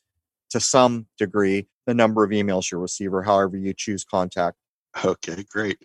to 0.49 0.61
some 0.61 1.05
degree 1.17 1.67
the 1.85 1.93
number 1.93 2.23
of 2.23 2.31
emails 2.31 2.71
you 2.71 2.77
receive 2.77 3.13
or 3.13 3.23
however 3.23 3.57
you 3.57 3.73
choose 3.73 4.05
contact 4.05 4.55
Okay, 5.05 5.43
great. 5.49 5.79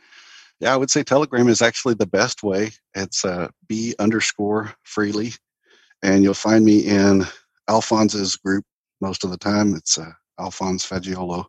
Yeah, 0.61 0.75
I 0.75 0.77
would 0.77 0.91
say 0.91 1.03
Telegram 1.03 1.49
is 1.49 1.63
actually 1.63 1.95
the 1.95 2.07
best 2.07 2.43
way. 2.43 2.71
It's 2.95 3.25
uh, 3.25 3.49
B 3.69 3.95
underscore 3.99 4.75
freely. 4.83 5.33
And 6.03 6.23
you'll 6.25 6.35
find 6.35 6.65
me 6.65 6.81
in 6.81 7.25
Alphonse's 7.69 8.37
group 8.37 8.65
most 9.01 9.25
of 9.25 9.31
the 9.31 9.39
time. 9.39 9.75
It's 9.75 9.99
uh, 9.99 10.11
Alphonse 10.41 10.87
Fagiolo. 10.87 11.47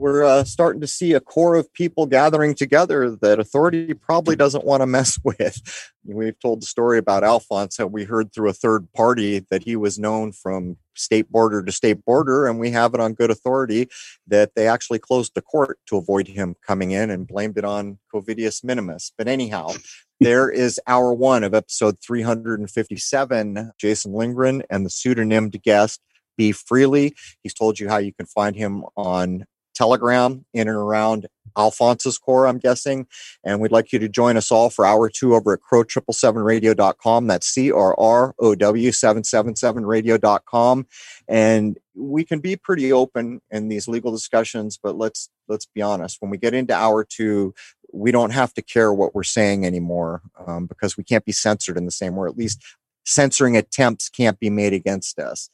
We're 0.00 0.24
uh, 0.24 0.44
starting 0.44 0.80
to 0.80 0.86
see 0.86 1.12
a 1.12 1.20
core 1.20 1.56
of 1.56 1.70
people 1.74 2.06
gathering 2.06 2.54
together 2.54 3.14
that 3.20 3.38
authority 3.38 3.92
probably 3.92 4.34
doesn't 4.34 4.64
want 4.64 4.80
to 4.80 4.86
mess 4.86 5.18
with. 5.24 5.60
We've 6.04 6.38
told 6.40 6.62
the 6.62 6.66
story 6.66 6.96
about 6.96 7.22
Alphonse, 7.22 7.78
we 7.80 8.04
heard 8.04 8.32
through 8.32 8.48
a 8.48 8.54
third 8.54 8.90
party 8.94 9.44
that 9.50 9.64
he 9.64 9.76
was 9.76 9.98
known 9.98 10.32
from 10.32 10.78
state 10.96 11.30
border 11.30 11.62
to 11.62 11.70
state 11.70 12.02
border, 12.06 12.46
and 12.46 12.58
we 12.58 12.70
have 12.70 12.94
it 12.94 13.00
on 13.00 13.12
good 13.12 13.30
authority 13.30 13.88
that 14.26 14.52
they 14.56 14.66
actually 14.66 14.98
closed 14.98 15.32
the 15.34 15.42
court 15.42 15.78
to 15.86 15.98
avoid 15.98 16.28
him 16.28 16.56
coming 16.66 16.92
in 16.92 17.10
and 17.10 17.28
blamed 17.28 17.58
it 17.58 17.64
on 17.66 17.98
Covidius 18.12 18.64
Minimus. 18.64 19.12
But 19.18 19.28
anyhow, 19.28 19.72
there 20.18 20.48
is 20.48 20.80
hour 20.86 21.12
one 21.12 21.44
of 21.44 21.52
episode 21.52 21.98
357, 22.00 23.72
Jason 23.78 24.14
Lindgren 24.14 24.62
and 24.70 24.86
the 24.86 24.90
pseudonymed 24.90 25.62
guest. 25.62 26.00
Be 26.38 26.52
freely. 26.52 27.14
He's 27.42 27.52
told 27.52 27.78
you 27.78 27.90
how 27.90 27.98
you 27.98 28.14
can 28.14 28.24
find 28.24 28.56
him 28.56 28.84
on 28.96 29.44
Telegram 29.80 30.44
in 30.52 30.68
and 30.68 30.76
around 30.76 31.26
Alphonse's 31.56 32.18
core, 32.18 32.46
I'm 32.46 32.58
guessing. 32.58 33.06
And 33.42 33.62
we'd 33.62 33.72
like 33.72 33.94
you 33.94 33.98
to 33.98 34.10
join 34.10 34.36
us 34.36 34.52
all 34.52 34.68
for 34.68 34.84
hour 34.84 35.08
two 35.08 35.34
over 35.34 35.54
at 35.54 35.60
crow777radio.com. 35.60 37.26
That's 37.26 37.46
C 37.46 37.72
R 37.72 37.98
R 37.98 38.34
O 38.38 38.54
W 38.54 38.90
777radio.com. 38.90 40.86
And 41.28 41.78
we 41.94 42.24
can 42.24 42.40
be 42.40 42.56
pretty 42.56 42.92
open 42.92 43.40
in 43.50 43.68
these 43.68 43.88
legal 43.88 44.12
discussions, 44.12 44.78
but 44.82 44.98
let's 44.98 45.30
let's 45.48 45.64
be 45.64 45.80
honest. 45.80 46.18
When 46.20 46.30
we 46.30 46.36
get 46.36 46.52
into 46.52 46.74
hour 46.74 47.02
two, 47.02 47.54
we 47.90 48.12
don't 48.12 48.32
have 48.32 48.52
to 48.54 48.62
care 48.62 48.92
what 48.92 49.14
we're 49.14 49.22
saying 49.22 49.64
anymore 49.64 50.20
um, 50.46 50.66
because 50.66 50.98
we 50.98 51.04
can't 51.04 51.24
be 51.24 51.32
censored 51.32 51.78
in 51.78 51.86
the 51.86 51.90
same 51.90 52.16
way, 52.16 52.28
at 52.28 52.36
least 52.36 52.62
censoring 53.06 53.56
attempts 53.56 54.10
can't 54.10 54.38
be 54.38 54.50
made 54.50 54.74
against 54.74 55.18
us. 55.18 55.48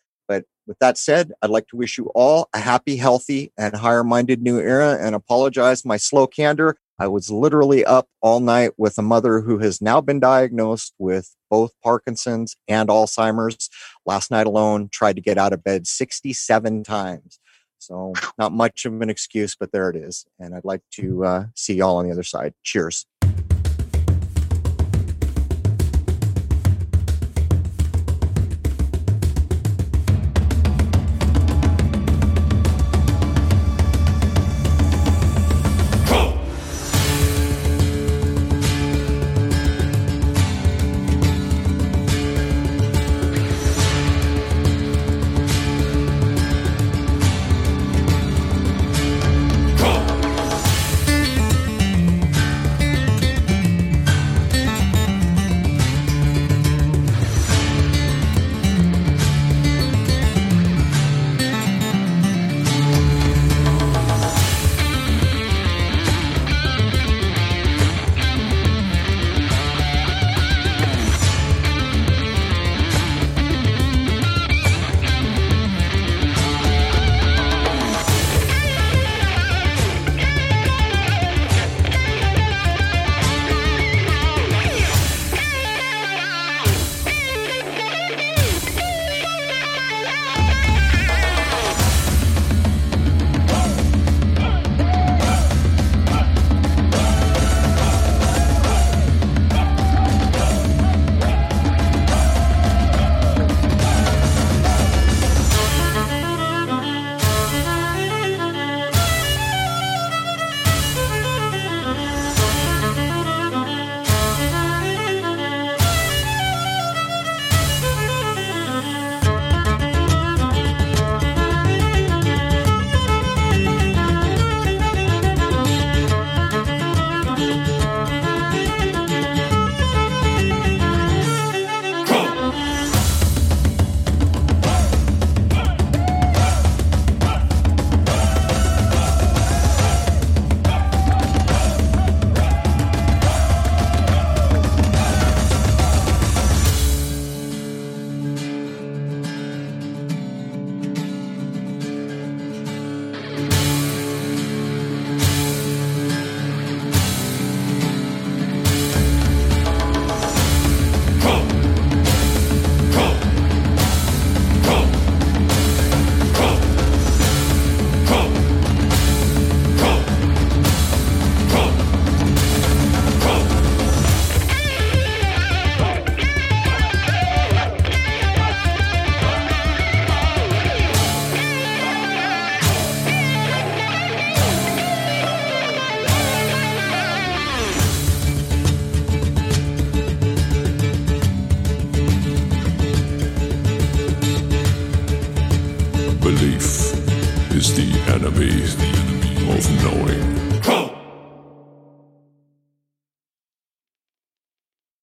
With 0.67 0.79
that 0.81 0.99
said, 0.99 1.33
I'd 1.41 1.51
like 1.51 1.69
to 1.69 1.77
wish 1.77 1.97
you 1.97 2.11
all 2.15 2.49
a 2.53 2.59
happy, 2.59 2.97
healthy, 2.97 3.53
and 3.57 3.77
higher 3.77 4.03
minded 4.03 4.43
new 4.43 4.59
era 4.59 4.99
and 5.01 5.15
apologize 5.15 5.85
my 5.85 5.97
slow 5.97 6.27
candor. 6.27 6.77
I 6.99 7.07
was 7.07 7.31
literally 7.31 7.85
up 7.85 8.09
all 8.21 8.41
night 8.41 8.73
with 8.77 8.99
a 8.99 9.03
mother 9.03 9.43
who 9.43 9.59
has 9.59 9.81
now 9.81 10.01
been 10.01 10.19
diagnosed 10.19 10.95
with 10.99 11.37
both 11.51 11.73
Parkinson's 11.85 12.57
and 12.67 12.89
Alzheimer's. 12.89 13.71
Last 14.07 14.31
night 14.31 14.47
alone, 14.47 14.89
tried 14.91 15.17
to 15.17 15.23
get 15.23 15.39
out 15.39 15.53
of 15.53 15.63
bed 15.63 15.87
67 15.87 16.83
times. 16.83 17.39
So, 17.79 18.15
not 18.39 18.53
much 18.53 18.87
of 18.87 19.01
an 19.03 19.11
excuse, 19.11 19.55
but 19.55 19.71
there 19.71 19.91
it 19.91 19.97
is. 19.97 20.25
And 20.41 20.55
I'd 20.55 20.65
like 20.65 20.83
to 20.93 21.25
uh, 21.25 21.45
see 21.55 21.75
y'all 21.75 21.99
on 21.99 22.07
the 22.07 22.13
other 22.13 22.25
side. 22.25 22.55
Cheers. 22.65 23.07